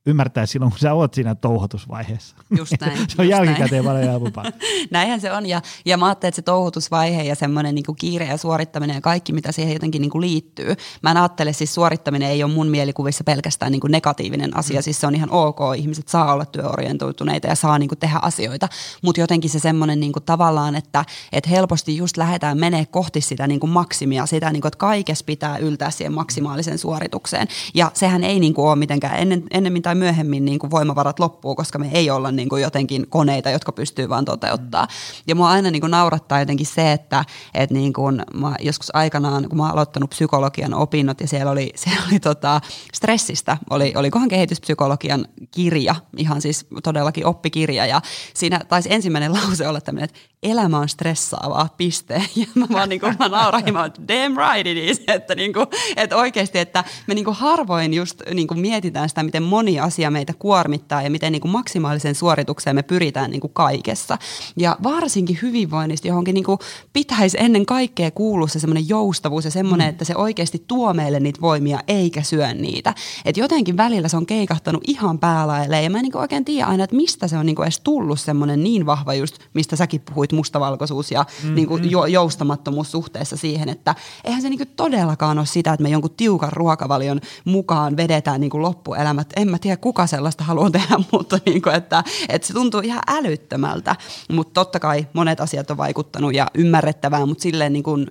ymmärtää 0.07 0.46
silloin, 0.46 0.70
kun 0.70 0.78
sä 0.78 0.94
oot 0.94 1.14
siinä 1.14 1.34
touhotusvaiheessa. 1.34 2.36
Just 2.57 2.72
näin. 2.80 2.98
se 3.09 3.14
on 3.18 3.28
jälkikäteen 3.28 3.84
paljon 3.84 4.05
helpompaa. 4.05 4.44
Näinhän 4.90 5.20
se 5.20 5.32
on 5.32 5.46
ja, 5.46 5.62
ja 5.84 5.96
mä 5.96 6.07
ajattelen, 6.07 6.28
että 6.28 6.36
se 6.36 6.42
touhutusvaihe 6.42 7.22
ja 7.22 7.34
semmoinen 7.34 7.74
niin 7.74 7.84
kiire 7.98 8.26
ja 8.26 8.36
suorittaminen 8.36 8.94
ja 8.94 9.00
kaikki, 9.00 9.32
mitä 9.32 9.52
siihen 9.52 9.72
jotenkin 9.72 10.02
niin 10.02 10.11
kuin 10.11 10.20
liittyy. 10.20 10.74
Mä 11.02 11.11
en 11.11 11.16
ajattele, 11.16 11.52
siis 11.52 11.74
suorittaminen 11.74 12.30
ei 12.30 12.44
ole 12.44 12.52
mun 12.52 12.66
mielikuvissa 12.66 13.24
pelkästään 13.24 13.72
niin 13.72 13.80
kuin 13.80 13.90
negatiivinen 13.90 14.57
asia, 14.57 14.80
mm. 14.80 14.82
siis 14.82 15.00
se 15.00 15.07
on 15.07 15.14
ihan 15.14 15.30
ok, 15.30 15.59
ihmiset 15.76 16.09
saa 16.09 16.32
olla 16.32 16.44
työorientoituneita 16.44 17.46
ja 17.46 17.55
saa 17.55 17.78
niin 17.78 17.88
kuin 17.88 17.98
tehdä 17.98 18.18
asioita, 18.22 18.68
mutta 19.02 19.20
jotenkin 19.20 19.50
se 19.50 19.59
semmoinen 19.59 20.00
niin 20.00 20.12
kuin 20.12 20.22
tavallaan, 20.22 20.74
että, 20.76 21.05
että 21.32 21.50
helposti 21.50 21.96
just 21.96 22.16
lähdetään 22.16 22.59
menee 22.59 22.86
kohti 22.86 23.20
sitä 23.20 23.46
niin 23.46 23.61
kuin 23.61 23.70
maksimia, 23.70 24.26
sitä 24.26 24.50
niin 24.50 24.61
kuin, 24.61 24.68
että 24.68 24.78
kaikessa 24.78 25.24
pitää 25.24 25.57
yltää 25.57 25.90
siihen 25.90 26.12
maksimaaliseen 26.12 26.78
suoritukseen 26.78 27.48
ja 27.74 27.90
sehän 27.94 28.24
ei 28.24 28.40
niin 28.40 28.55
kuin 28.55 28.68
ole 28.68 28.76
mitenkään 28.76 29.18
ennen, 29.18 29.42
ennemmin 29.50 29.82
tai 29.82 29.93
myöhemmin 29.95 30.45
niin 30.45 30.59
kuin 30.59 30.70
voimavarat 30.70 31.18
loppuu, 31.18 31.55
koska 31.55 31.78
me 31.78 31.90
ei 31.92 32.11
olla 32.11 32.32
niin 32.32 32.49
kuin 32.49 32.62
jotenkin 32.62 33.07
koneita, 33.09 33.51
jotka 33.51 33.72
pystyy 33.72 34.09
vaan 34.09 34.24
toteuttaa. 34.24 34.88
Ja 35.26 35.34
mua 35.34 35.51
aina 35.51 35.70
niin 35.70 35.80
kuin 35.80 35.90
naurattaa 35.90 36.40
jotenkin 36.40 36.66
se, 36.66 36.92
että, 36.92 37.24
että 37.55 37.74
niin 37.74 37.92
kuin 37.92 38.22
mä 38.34 38.55
joskus 38.61 38.95
aikanaan, 38.95 39.49
kun 39.49 39.59
mä 39.59 39.70
aloittanut 39.70 40.11
psykologian 40.11 40.74
opinnot 40.74 41.20
ja 41.20 41.28
siellä 41.28 41.51
oli, 41.51 41.72
siellä 41.84 42.03
oli 42.11 42.20
tota 42.20 42.61
stressistä, 42.92 43.57
oli, 43.70 43.92
olikohan 43.97 44.28
kehityspsykologian 44.28 45.28
kirja, 45.51 45.95
ihan 46.16 46.40
siis 46.40 46.66
todellakin 46.82 47.26
oppikirja 47.26 47.86
ja 47.86 48.01
siinä 48.34 48.61
taisi 48.68 48.92
ensimmäinen 48.92 49.32
lause 49.42 49.68
olla 49.68 49.80
tämmöinen, 49.80 50.05
että 50.05 50.18
elämä 50.42 50.78
on 50.78 50.88
stressaavaa, 50.88 51.68
piste. 51.76 52.14
Ja 52.36 52.47
mä 52.55 52.66
vaan 52.72 52.88
niin 52.88 53.01
kuin, 53.01 53.16
mä 53.18 53.28
naurahin, 53.28 53.74
mä 53.74 53.84
että 53.84 54.03
damn 54.09 54.36
right 54.36 54.66
it 54.66 54.90
is, 54.90 55.03
että, 55.09 55.34
niin 55.34 55.53
kuin, 55.53 55.66
että 55.97 56.16
oikeasti, 56.16 56.59
että 56.59 56.84
me 57.07 57.14
niin 57.14 57.24
kuin 57.24 57.36
harvoin 57.36 57.95
just 57.95 58.22
niin 58.34 58.47
kuin 58.47 58.61
mietitään 58.61 59.09
sitä, 59.09 59.22
miten 59.22 59.42
moni 59.42 59.80
asia 59.85 60.11
meitä 60.11 60.32
kuormittaa 60.39 61.03
ja 61.03 61.11
miten 61.11 61.32
niin 61.32 61.43
kuin 61.43 61.53
maksimaalisen 61.53 62.14
suoritukseen 62.14 62.76
me 62.76 62.82
pyritään 62.82 63.30
niin 63.30 63.41
kuin 63.41 63.53
kaikessa. 63.53 64.18
Ja 64.57 64.76
varsinkin 64.82 65.39
hyvinvoinnista 65.43 66.09
johonkin 66.09 66.35
niin 66.35 66.45
kuin 66.45 66.59
pitäisi 66.93 67.37
ennen 67.41 67.66
kaikkea 67.66 68.11
kuulua 68.11 68.49
se 68.49 68.59
semmoinen 68.59 68.89
joustavuus 68.89 69.45
ja 69.45 69.51
semmoinen, 69.51 69.87
mm. 69.87 69.91
että 69.91 70.05
se 70.05 70.16
oikeasti 70.16 70.64
tuo 70.68 70.95
meille 70.95 71.20
niitä 71.20 71.41
voimia 71.41 71.80
eikä 71.89 72.22
syö 72.22 72.55
niitä. 72.55 72.95
Että 73.24 73.41
jotenkin 73.41 73.76
välillä 73.76 74.09
se 74.09 74.16
on 74.16 74.26
keikahtanut 74.26 74.82
ihan 74.87 75.18
päälaille 75.18 75.82
ja 75.82 75.91
mä 75.91 75.99
en 75.99 76.03
niin 76.03 76.12
kuin 76.12 76.22
oikein 76.22 76.45
tiedä 76.45 76.66
aina, 76.66 76.85
että 76.85 76.97
mistä 76.97 77.28
se 77.28 77.39
on 77.39 77.47
niin 77.47 77.57
kuin 77.57 77.64
edes 77.64 77.80
tullut 77.80 78.20
semmoinen 78.20 78.64
niin 78.64 78.87
vahva 78.87 79.14
just, 79.14 79.39
mistä 79.55 79.76
säkin 79.76 80.01
puhuit 80.01 80.32
mustavalkoisuus 80.32 81.11
ja 81.11 81.24
mm, 81.43 81.55
niin 81.55 81.68
kuin 81.68 81.82
mm. 81.82 82.09
joustamattomuus 82.09 82.91
suhteessa 82.91 83.37
siihen, 83.37 83.68
että 83.68 83.95
eihän 84.24 84.43
se 84.43 84.49
niin 84.49 84.59
kuin 84.59 84.70
todellakaan 84.76 85.39
ole 85.39 85.47
sitä, 85.47 85.72
että 85.72 85.82
me 85.82 85.89
jonkun 85.89 86.14
tiukan 86.16 86.53
ruokavalion 86.53 87.20
mukaan 87.45 87.97
vedetään 87.97 88.41
niin 88.41 88.51
kuin 88.51 88.62
loppuelämät. 88.62 89.32
En 89.37 89.51
mä 89.51 89.59
tiedä, 89.59 89.74
kuka 89.77 90.07
sellaista 90.07 90.45
haluaa 90.45 90.70
tehdä, 90.70 90.97
mutta 91.12 91.39
niin 91.47 91.62
kuin, 91.62 91.75
että, 91.75 92.05
että 92.29 92.47
se 92.47 92.55
tuntuu 92.55 92.81
ihan 92.81 93.03
älyttömältä. 93.07 93.97
Mutta 94.33 94.55
totta 94.55 94.81
kai 94.81 95.07
monet 95.12 95.41
asiat 95.41 95.70
on 95.70 95.77
vaikuttanut 95.77 96.35
ja 96.35 96.47
ymmärrettävää, 96.55 97.27
mutta 97.27 97.43
silleen 97.43 97.72
niin 97.72 97.83
kuin 97.83 98.07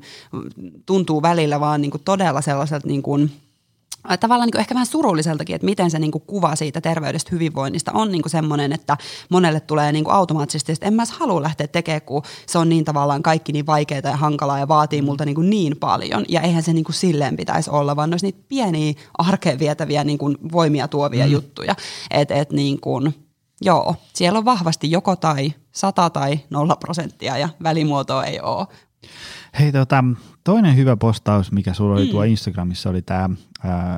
tuntuu 0.85 1.21
välillä 1.21 1.59
vaan 1.59 1.81
niin 1.81 1.91
kuin 1.91 2.01
todella 2.05 2.41
sellaiselta 2.41 2.87
niin 2.87 3.03
kuin– 3.03 3.31
tavallaan 4.19 4.49
niin 4.49 4.59
ehkä 4.59 4.75
vähän 4.75 4.85
surulliseltakin, 4.85 5.55
että 5.55 5.65
miten 5.65 5.91
se 5.91 5.99
niin 5.99 6.11
kuin 6.11 6.23
kuva 6.27 6.55
siitä 6.55 6.81
terveydestä 6.81 7.29
hyvinvoinnista 7.31 7.91
on 7.91 8.11
niin 8.11 8.21
kuin 8.21 8.31
semmoinen, 8.31 8.73
että 8.73 8.97
monelle 9.29 9.59
tulee 9.59 9.91
niin 9.91 10.03
kuin 10.03 10.13
automaattisesti, 10.13 10.71
että 10.71 10.85
en 10.85 10.93
mä 10.93 11.03
halua 11.11 11.41
lähteä 11.41 11.67
tekemään, 11.67 12.01
kun 12.01 12.23
se 12.47 12.57
on 12.57 12.69
niin 12.69 12.85
tavallaan 12.85 13.23
kaikki 13.23 13.51
niin 13.51 13.65
vaikeaa 13.65 14.01
ja 14.03 14.17
hankalaa 14.17 14.59
ja 14.59 14.67
vaatii 14.67 15.01
multa 15.01 15.25
niin, 15.25 15.35
kuin 15.35 15.49
niin 15.49 15.77
paljon. 15.77 16.25
Ja 16.29 16.41
eihän 16.41 16.63
se 16.63 16.73
niin 16.73 16.85
kuin 16.85 16.95
silleen 16.95 17.37
pitäisi 17.37 17.69
olla, 17.69 17.95
vaan 17.95 18.13
olisi 18.13 18.25
niitä 18.25 18.43
pieniä 18.47 18.93
arkeen 19.17 19.59
vietäviä 19.59 20.03
niin 20.03 20.17
kuin 20.17 20.37
voimia 20.51 20.87
tuovia 20.87 21.25
mm. 21.25 21.31
juttuja. 21.31 21.75
Että 22.11 22.35
et 22.35 22.51
niin 22.51 22.81
kuin, 22.81 23.15
joo, 23.61 23.95
siellä 24.13 24.39
on 24.39 24.45
vahvasti 24.45 24.91
joko 24.91 25.15
tai, 25.15 25.53
sata 25.71 26.09
tai 26.09 26.39
nolla 26.49 26.75
prosenttia 26.75 27.37
ja 27.37 27.49
välimuotoa 27.63 28.23
ei 28.23 28.39
ole. 28.39 28.67
Hei, 29.59 29.71
tota, 29.71 30.03
toinen 30.43 30.75
hyvä 30.75 30.97
postaus, 30.97 31.51
mikä 31.51 31.73
sulla 31.73 31.95
oli 31.95 32.05
mm. 32.05 32.11
tuo 32.11 32.23
Instagramissa, 32.23 32.89
oli 32.89 33.01
tämä, 33.01 33.29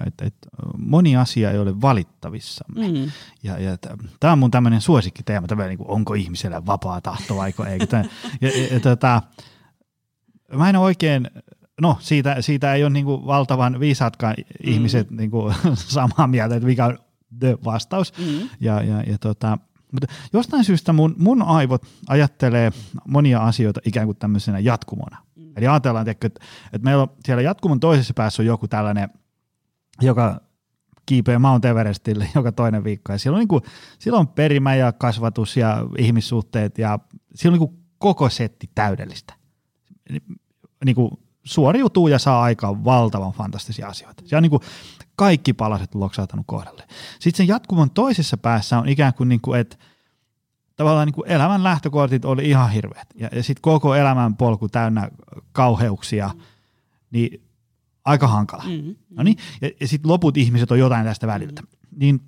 että 0.06 0.26
et, 0.26 0.36
moni 0.78 1.18
asia 1.18 1.52
ei 1.52 1.60
ole 1.60 1.82
valittavissamme. 1.82 2.88
Mm. 2.88 3.12
Ja, 3.44 3.60
ja 3.60 3.78
tämä 4.20 4.34
on 4.34 4.40
mun 4.40 4.52
tämmöinen 4.52 4.82
suosikkiteema, 4.82 5.48
tämä 5.48 5.68
niin 5.68 5.78
kuin, 5.78 5.90
onko 5.90 6.14
ihmisellä 6.14 6.66
vapaa 6.66 7.02
tahto 7.02 7.36
vai 7.36 7.54
eikö. 7.70 7.98
ja, 8.42 8.50
ja, 8.50 8.74
ja, 8.74 8.80
tota, 8.80 9.22
mä 10.54 10.70
en 10.70 10.76
oikein, 10.76 11.30
no 11.82 11.98
siitä, 12.00 12.42
siitä 12.42 12.74
ei 12.74 12.84
ole 12.84 12.90
niin 12.90 13.06
kuin 13.06 13.26
valtavan 13.26 13.80
viisaatkaan 13.80 14.36
mm. 14.38 14.72
ihmiset 14.72 15.12
niin 15.12 15.32
kuin, 15.32 15.56
samaa 15.74 16.28
mieltä, 16.28 16.56
että 16.56 16.68
mikä 16.68 16.86
on 16.86 16.98
the 17.40 17.58
vastaus. 17.66 18.14
Mm. 18.18 18.50
Ja, 18.60 18.84
ja, 18.84 19.02
ja 19.02 19.18
tota, 19.18 19.58
mutta 19.92 20.08
jostain 20.34 20.64
syystä 20.64 20.94
mun, 20.94 21.16
mun 21.18 21.42
aivot 21.42 21.86
ajattelee 22.08 22.72
monia 23.08 23.40
asioita 23.40 23.82
ikään 23.86 24.06
kuin 24.06 24.18
tämmöisenä 24.18 24.60
jatkumona. 24.60 25.25
Eli 25.56 25.68
ajatellaan, 25.68 26.10
että, 26.10 26.28
että 26.28 26.40
meillä 26.82 27.02
on 27.02 27.10
siellä 27.26 27.42
jatkumon 27.42 27.80
toisessa 27.80 28.14
päässä 28.14 28.42
on 28.42 28.46
joku 28.46 28.68
tällainen, 28.68 29.10
joka 30.02 30.42
kiipeä 31.06 31.40
Mount 31.40 31.66
Everestille 31.66 32.30
joka 32.36 32.52
toinen 32.52 32.84
viikko. 32.84 33.12
Ja 33.12 33.18
siellä 33.18 33.36
on, 33.36 33.40
niin 33.40 33.48
kuin, 33.48 33.64
siellä 34.00 34.20
on 34.20 34.28
perimä 34.28 34.76
ja 34.76 34.92
kasvatus 34.92 35.58
ja 35.58 35.86
ihmissuhteet 35.98 36.78
ja 36.78 37.00
siellä 37.36 37.56
on 37.56 37.60
niin 37.60 37.70
kuin 37.70 37.86
koko 37.98 38.30
setti 38.30 38.70
täydellistä. 38.76 39.34
Niin 40.86 40.96
kuin 40.96 41.12
suoriutuu 41.44 42.08
ja 42.08 42.20
saa 42.20 42.42
aikaan 42.42 42.86
valtavan 42.86 43.32
fantastisia 43.32 43.88
asioita. 43.88 44.24
Siellä 44.26 44.40
on 44.40 44.44
niin 44.44 44.50
kuin 44.50 44.62
kaikki 45.16 45.54
palaset 45.54 45.96
loksahtanut 45.96 46.46
kohdalle. 46.48 46.84
Sitten 47.20 47.38
sen 47.38 47.48
jatkumon 47.48 47.92
toisessa 47.92 48.38
päässä 48.38 48.78
on 48.78 48.90
ikään 48.90 49.14
kuin, 49.14 49.30
niin 49.30 49.42
kuin 49.42 49.60
että 49.60 49.78
tavallaan 50.76 51.08
niin 51.08 51.14
kuin 51.14 51.32
elämän 51.32 51.64
lähtökortit 51.64 52.26
oli 52.26 52.50
ihan 52.50 52.72
hirveät. 52.72 53.08
Ja, 53.16 53.30
ja 53.32 53.44
sitten 53.44 53.62
koko 53.62 53.96
elämän 53.96 54.36
polku 54.36 54.70
täynnä 54.70 55.10
kauheuksia, 55.52 56.30
mm. 56.34 56.42
niin 57.12 57.44
aika 58.06 58.28
hankala. 58.28 58.64
Mm-hmm. 58.64 58.96
No 59.10 59.24
niin, 59.24 59.38
ja, 59.62 59.70
ja 59.82 59.88
sitten 59.88 60.12
loput 60.12 60.38
ihmiset 60.38 60.72
on 60.72 60.80
jotain 60.80 61.06
tästä 61.06 61.28
väliltä. 61.28 61.62
Mm-hmm. 61.62 62.00
Niin 62.00 62.20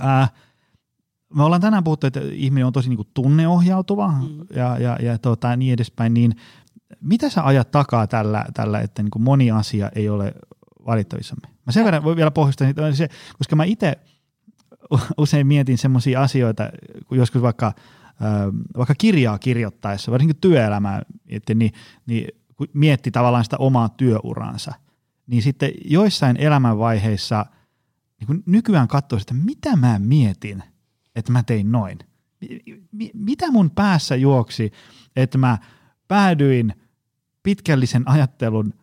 ää, 0.00 0.28
me 1.34 1.44
ollaan 1.44 1.60
tänään 1.60 1.84
puhuttu, 1.84 2.06
että 2.06 2.20
ihminen 2.32 2.66
on 2.66 2.72
tosi 2.72 2.88
niin 2.88 2.96
kuin 2.96 3.08
tunneohjautuva 3.14 4.08
mm-hmm. 4.08 4.46
ja, 4.54 4.78
ja, 4.78 4.96
ja 5.02 5.18
tota, 5.18 5.56
niin 5.56 5.72
edespäin, 5.72 6.14
niin 6.14 6.36
mitä 7.00 7.28
sä 7.28 7.46
ajat 7.46 7.70
takaa 7.70 8.06
tällä, 8.06 8.44
tällä 8.54 8.80
että 8.80 9.02
niin 9.02 9.10
kuin 9.10 9.22
moni 9.22 9.50
asia 9.50 9.90
ei 9.94 10.08
ole 10.08 10.34
valittavissamme? 10.86 11.48
Mä 11.66 11.72
sen 11.72 11.84
verran 11.84 12.04
voi 12.04 12.16
vielä 12.16 12.30
pohjustaa, 12.30 12.68
se, 12.92 13.08
koska 13.38 13.56
mä 13.56 13.64
itse– 13.64 13.96
usein 15.18 15.46
mietin 15.46 15.78
semmoisia 15.78 16.22
asioita, 16.22 16.70
kun 17.06 17.18
joskus 17.18 17.42
vaikka, 17.42 17.72
vaikka 18.76 18.94
kirjaa 18.94 19.38
kirjoittaessa, 19.38 20.12
varsinkin 20.12 20.40
työelämää 20.40 21.02
mietti, 21.24 21.54
niin, 21.54 21.72
niin 22.06 22.28
kun 22.56 22.68
mietti 22.74 23.10
tavallaan 23.10 23.44
sitä 23.44 23.56
omaa 23.56 23.88
työuransa, 23.88 24.72
niin 25.26 25.42
sitten 25.42 25.70
joissain 25.84 26.36
elämänvaiheissa 26.36 27.46
niin 28.20 28.26
kun 28.26 28.42
nykyään 28.46 28.88
katsoo 28.88 29.18
että 29.18 29.34
mitä 29.34 29.76
mä 29.76 29.98
mietin, 29.98 30.62
että 31.16 31.32
mä 31.32 31.42
tein 31.42 31.72
noin. 31.72 31.98
Mitä 33.14 33.50
mun 33.50 33.70
päässä 33.70 34.16
juoksi, 34.16 34.72
että 35.16 35.38
mä 35.38 35.58
päädyin 36.08 36.74
pitkällisen 37.42 38.08
ajattelun 38.08 38.74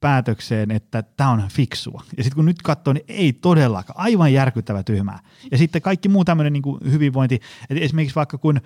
päätökseen, 0.00 0.70
että 0.70 1.02
tämä 1.02 1.30
on 1.30 1.42
fiksua. 1.50 2.02
Ja 2.16 2.24
sitten 2.24 2.36
kun 2.36 2.46
nyt 2.46 2.62
katsoo, 2.62 2.92
niin 2.92 3.04
ei 3.08 3.32
todellakaan. 3.32 4.00
Aivan 4.00 4.32
järkyttävä 4.32 4.82
tyhmää. 4.82 5.18
Ja 5.50 5.58
sitten 5.58 5.82
kaikki 5.82 6.08
muu 6.08 6.24
tämmöinen 6.24 6.52
niin 6.52 6.92
hyvinvointi, 6.92 7.34
että 7.70 7.84
esimerkiksi 7.84 8.14
vaikka 8.14 8.38
kun 8.38 8.60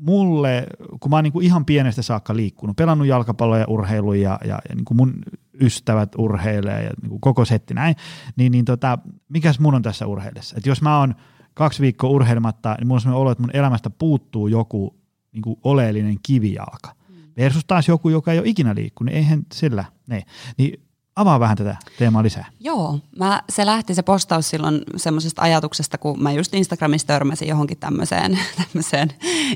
mulle, 0.00 0.66
kun 1.00 1.10
mä 1.10 1.16
oon 1.16 1.24
niin 1.24 1.32
kuin 1.32 1.46
ihan 1.46 1.64
pienestä 1.64 2.02
saakka 2.02 2.36
liikkunut, 2.36 2.76
pelannut 2.76 3.06
jalkapalloa 3.06 3.58
ja 3.58 3.66
urheilu 3.68 4.12
ja, 4.12 4.38
ja, 4.44 4.58
ja 4.68 4.74
niin 4.74 4.84
kuin 4.84 4.96
mun 4.96 5.14
ystävät 5.60 6.12
urheilee 6.18 6.84
ja 6.84 6.90
niin 7.02 7.10
kuin 7.10 7.20
koko 7.20 7.44
setti 7.44 7.74
näin, 7.74 7.96
niin, 8.36 8.52
niin 8.52 8.64
tota, 8.64 8.98
mikäs 9.28 9.60
mun 9.60 9.74
on 9.74 9.82
tässä 9.82 10.06
urheilessa? 10.06 10.56
Että 10.56 10.68
jos 10.68 10.82
mä 10.82 10.98
oon 10.98 11.14
kaksi 11.54 11.82
viikkoa 11.82 12.10
urheilematta, 12.10 12.74
niin 12.78 12.86
mulla 12.86 12.96
on 12.96 13.00
sellainen 13.00 13.22
olo, 13.22 13.30
että 13.30 13.42
mun 13.42 13.56
elämästä 13.56 13.90
puuttuu 13.90 14.48
joku 14.48 14.96
niin 15.32 15.42
kuin 15.42 15.56
oleellinen 15.64 16.16
kivijalka. 16.22 16.99
Versus 17.40 17.64
taas 17.66 17.88
joku, 17.88 18.08
joka 18.08 18.32
ei 18.32 18.38
ole 18.38 18.48
ikinä 18.48 18.74
liikkunut, 18.74 19.14
eihän 19.14 19.42
sillä, 19.52 19.84
ne. 20.06 20.22
Niin 20.58 20.82
avaa 21.20 21.40
vähän 21.40 21.56
tätä 21.56 21.76
teemaa 21.98 22.22
lisää. 22.22 22.46
Joo, 22.60 22.98
mä, 23.18 23.42
se 23.48 23.66
lähti 23.66 23.94
se 23.94 24.02
postaus 24.02 24.50
silloin 24.50 24.82
semmoisesta 24.96 25.42
ajatuksesta, 25.42 25.98
kun 25.98 26.22
mä 26.22 26.32
just 26.32 26.54
Instagramissa 26.54 27.06
törmäsin 27.06 27.48
johonkin 27.48 27.78
tämmöiseen, 27.78 28.38
tämmöiseen 28.62 29.12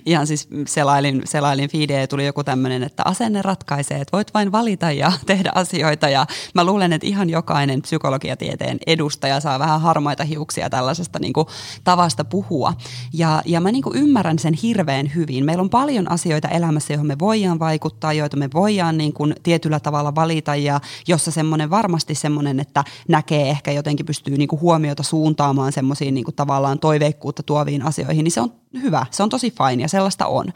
ihan 0.06 0.26
siis 0.26 0.48
selailin, 0.66 1.22
selailin 1.24 1.70
feedia 1.70 2.00
ja 2.00 2.08
tuli 2.08 2.26
joku 2.26 2.44
tämmöinen, 2.44 2.82
että 2.82 3.02
asenne 3.06 3.42
ratkaisee, 3.42 4.00
että 4.00 4.16
voit 4.16 4.34
vain 4.34 4.52
valita 4.52 4.92
ja 4.92 5.12
tehdä 5.26 5.52
asioita 5.54 6.08
ja 6.08 6.26
mä 6.54 6.64
luulen, 6.64 6.92
että 6.92 7.06
ihan 7.06 7.30
jokainen 7.30 7.82
psykologiatieteen 7.82 8.78
edustaja 8.86 9.40
saa 9.40 9.58
vähän 9.58 9.80
harmaita 9.80 10.24
hiuksia 10.24 10.70
tällaisesta 10.70 11.18
niin 11.18 11.32
kuin 11.32 11.46
tavasta 11.84 12.24
puhua 12.24 12.74
ja, 13.12 13.42
ja 13.46 13.60
mä 13.60 13.72
niin 13.72 13.82
kuin 13.82 13.96
ymmärrän 13.96 14.38
sen 14.38 14.54
hirveän 14.54 15.14
hyvin. 15.14 15.44
Meillä 15.44 15.62
on 15.62 15.70
paljon 15.70 16.10
asioita 16.10 16.48
elämässä, 16.48 16.92
joihin 16.92 17.06
me 17.06 17.18
voidaan 17.18 17.58
vaikuttaa, 17.58 18.12
joita 18.12 18.36
me 18.36 18.48
voidaan 18.54 18.98
niin 18.98 19.12
kuin 19.12 19.34
tietyllä 19.42 19.80
tavalla 19.80 20.14
valita 20.14 20.56
ja 20.56 20.80
jossa 21.08 21.30
semmoinen 21.30 21.53
semmoinen 21.54 21.70
varmasti 21.70 22.14
semmoinen, 22.14 22.60
että 22.60 22.84
näkee 23.08 23.50
ehkä 23.50 23.72
jotenkin 23.72 24.06
pystyy 24.06 24.36
niinku 24.36 24.60
huomiota 24.60 25.02
suuntaamaan 25.02 25.72
semmoisiin 25.72 26.14
niinku 26.14 26.32
tavallaan 26.32 26.78
toiveikkuutta 26.78 27.42
tuoviin 27.42 27.82
asioihin, 27.82 28.24
niin 28.24 28.32
se 28.32 28.40
on 28.40 28.52
hyvä, 28.82 29.06
se 29.10 29.22
on 29.22 29.28
tosi 29.28 29.50
fine 29.50 29.82
ja 29.82 29.88
sellaista 29.88 30.26
on. 30.26 30.46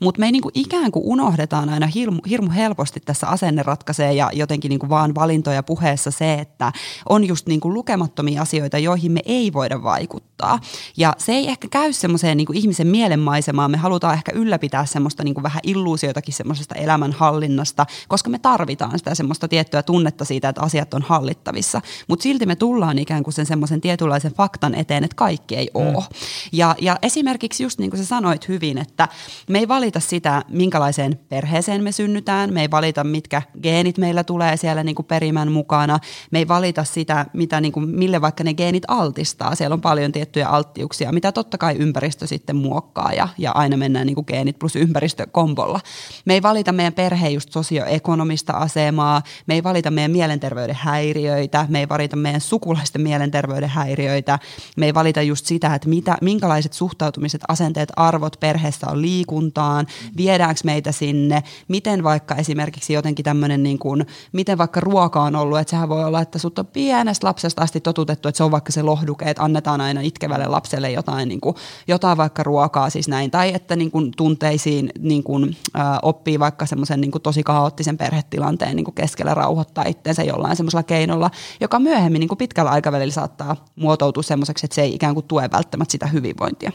Mutta 0.00 0.20
me 0.20 0.26
ei 0.26 0.32
niinku 0.32 0.50
ikään 0.54 0.92
kuin 0.92 1.04
unohdetaan 1.04 1.68
aina 1.68 1.86
hirmu, 1.86 2.20
hirmu 2.28 2.50
helposti 2.50 3.00
tässä 3.00 3.28
asenne 3.28 3.62
ratkaisee 3.62 4.12
ja 4.12 4.30
jotenkin 4.32 4.68
niinku 4.68 4.88
vaan 4.88 5.14
valintoja 5.14 5.62
puheessa 5.62 6.10
se, 6.10 6.34
että 6.34 6.72
on 7.08 7.24
just 7.24 7.46
niinku 7.46 7.74
lukemattomia 7.74 8.42
asioita, 8.42 8.78
joihin 8.78 9.12
me 9.12 9.20
ei 9.24 9.52
voida 9.52 9.82
vaikuttaa. 9.82 10.60
Ja 10.96 11.12
se 11.18 11.32
ei 11.32 11.48
ehkä 11.48 11.68
käy 11.70 11.92
semmoiseen 11.92 12.36
niinku 12.36 12.52
ihmisen 12.52 12.86
mielenmaisemaan. 12.86 13.70
Me 13.70 13.76
halutaan 13.76 14.14
ehkä 14.14 14.32
ylläpitää 14.34 14.86
semmoista 14.86 15.24
niinku 15.24 15.42
vähän 15.42 15.60
illuusioitakin 15.62 16.34
semmoisesta 16.34 16.74
elämänhallinnasta, 16.74 17.86
koska 18.08 18.30
me 18.30 18.38
tarvitaan 18.38 18.98
sitä 18.98 19.14
semmoista 19.14 19.48
tiettyä 19.48 19.82
tunnetta 19.82 20.24
siitä, 20.24 20.48
että 20.48 20.62
asiat 20.62 20.94
on 20.94 21.02
hallittavissa. 21.02 21.80
Mutta 22.08 22.22
silti 22.22 22.46
me 22.46 22.56
tullaan 22.56 22.98
ikään 22.98 23.22
kuin 23.22 23.34
sen 23.34 23.46
semmoisen 23.46 23.80
tietynlaisen 23.80 24.34
faktan 24.34 24.74
eteen, 24.74 25.04
että 25.04 25.16
kaikki 25.16 25.56
ei 25.56 25.70
ole. 25.74 25.92
Mm. 25.92 26.16
Ja, 26.52 26.74
ja 26.80 26.98
esimerkiksi 27.02 27.65
just 27.66 27.78
niin 27.78 27.90
kuin 27.90 28.00
sä 28.00 28.06
sanoit 28.06 28.48
hyvin, 28.48 28.78
että 28.78 29.08
me 29.48 29.58
ei 29.58 29.68
valita 29.68 30.00
sitä, 30.00 30.42
minkälaiseen 30.48 31.18
perheeseen 31.28 31.82
me 31.82 31.92
synnytään, 31.92 32.54
me 32.54 32.60
ei 32.60 32.70
valita, 32.70 33.04
mitkä 33.04 33.42
geenit 33.62 33.98
meillä 33.98 34.24
tulee 34.24 34.56
siellä 34.56 34.84
niin 34.84 34.94
kuin 34.94 35.06
perimän 35.06 35.52
mukana, 35.52 35.98
me 36.30 36.38
ei 36.38 36.48
valita 36.48 36.84
sitä, 36.84 37.26
mitä, 37.32 37.60
niin 37.60 37.72
kuin, 37.72 37.88
mille 37.88 38.20
vaikka 38.20 38.44
ne 38.44 38.54
geenit 38.54 38.82
altistaa. 38.88 39.54
Siellä 39.54 39.74
on 39.74 39.80
paljon 39.80 40.12
tiettyjä 40.12 40.48
alttiuksia, 40.48 41.12
mitä 41.12 41.32
totta 41.32 41.58
kai 41.58 41.76
ympäristö 41.78 42.26
sitten 42.26 42.56
muokkaa 42.56 43.12
ja, 43.12 43.28
ja 43.38 43.52
aina 43.52 43.76
mennään 43.76 44.06
niin 44.06 44.14
kuin 44.14 44.24
geenit 44.28 44.58
plus 44.58 44.76
ympäristö 44.76 45.26
kombolla. 45.32 45.80
Me 46.24 46.34
ei 46.34 46.42
valita 46.42 46.72
meidän 46.72 46.92
perheen 46.92 47.34
just 47.34 47.52
sosioekonomista 47.52 48.52
asemaa, 48.52 49.22
me 49.46 49.54
ei 49.54 49.62
valita 49.62 49.90
meidän 49.90 50.10
mielenterveyden 50.10 50.76
häiriöitä, 50.80 51.66
me 51.68 51.80
ei 51.80 51.88
valita 51.88 52.16
meidän 52.16 52.40
sukulaisten 52.40 53.02
mielenterveyden 53.02 53.68
häiriöitä, 53.68 54.38
me 54.76 54.86
ei 54.86 54.94
valita 54.94 55.22
just 55.22 55.46
sitä, 55.46 55.74
että 55.74 55.88
mitä, 55.88 56.16
minkälaiset 56.22 56.72
suhtautumiset 56.72 57.40
asenteet, 57.56 57.92
arvot 57.96 58.36
perheessä 58.40 58.86
on 58.90 59.02
liikuntaan, 59.02 59.86
viedäänkö 60.16 60.60
meitä 60.64 60.92
sinne, 60.92 61.42
miten 61.68 62.02
vaikka 62.02 62.34
esimerkiksi 62.34 62.92
jotenkin 62.92 63.24
tämmöinen, 63.24 63.62
niin 63.62 63.78
kuin, 63.78 64.06
miten 64.32 64.58
vaikka 64.58 64.80
ruoka 64.80 65.22
on 65.22 65.36
ollut, 65.36 65.58
että 65.58 65.70
sehän 65.70 65.88
voi 65.88 66.04
olla, 66.04 66.20
että 66.20 66.38
sut 66.38 66.58
on 66.58 66.66
pienestä 66.66 67.26
lapsesta 67.26 67.62
asti 67.62 67.80
totutettu, 67.80 68.28
että 68.28 68.36
se 68.36 68.44
on 68.44 68.50
vaikka 68.50 68.72
se 68.72 68.82
lohduke, 68.82 69.24
että 69.24 69.42
annetaan 69.42 69.80
aina 69.80 70.00
itkevälle 70.00 70.46
lapselle 70.46 70.90
jotain, 70.90 71.28
niin 71.28 71.40
kuin, 71.40 71.56
jotain 71.88 72.16
vaikka 72.16 72.42
ruokaa 72.42 72.90
siis 72.90 73.08
näin, 73.08 73.30
tai 73.30 73.54
että 73.54 73.76
niin 73.76 73.90
kuin, 73.90 74.12
tunteisiin 74.16 74.90
niin 74.98 75.22
kuin, 75.22 75.56
äh, 75.78 75.98
oppii 76.02 76.38
vaikka 76.38 76.66
semmoisen 76.66 77.00
niin 77.00 77.12
tosi 77.22 77.42
kaoottisen 77.42 77.98
perhetilanteen 77.98 78.76
niin 78.76 78.84
kuin 78.84 78.94
keskellä 78.94 79.34
rauhoittaa 79.34 79.84
itseensä 79.84 80.22
jollain 80.22 80.56
semmoisella 80.56 80.82
keinolla, 80.82 81.30
joka 81.60 81.78
myöhemmin 81.78 82.20
niin 82.20 82.28
kuin 82.28 82.38
pitkällä 82.38 82.70
aikavälillä 82.70 83.12
saattaa 83.12 83.56
muotoutua 83.76 84.22
semmoiseksi, 84.22 84.66
että 84.66 84.74
se 84.74 84.82
ei 84.82 84.94
ikään 84.94 85.14
kuin 85.14 85.26
tue 85.26 85.48
välttämättä 85.52 85.92
sitä 85.92 86.06
hyvinvointia 86.06 86.72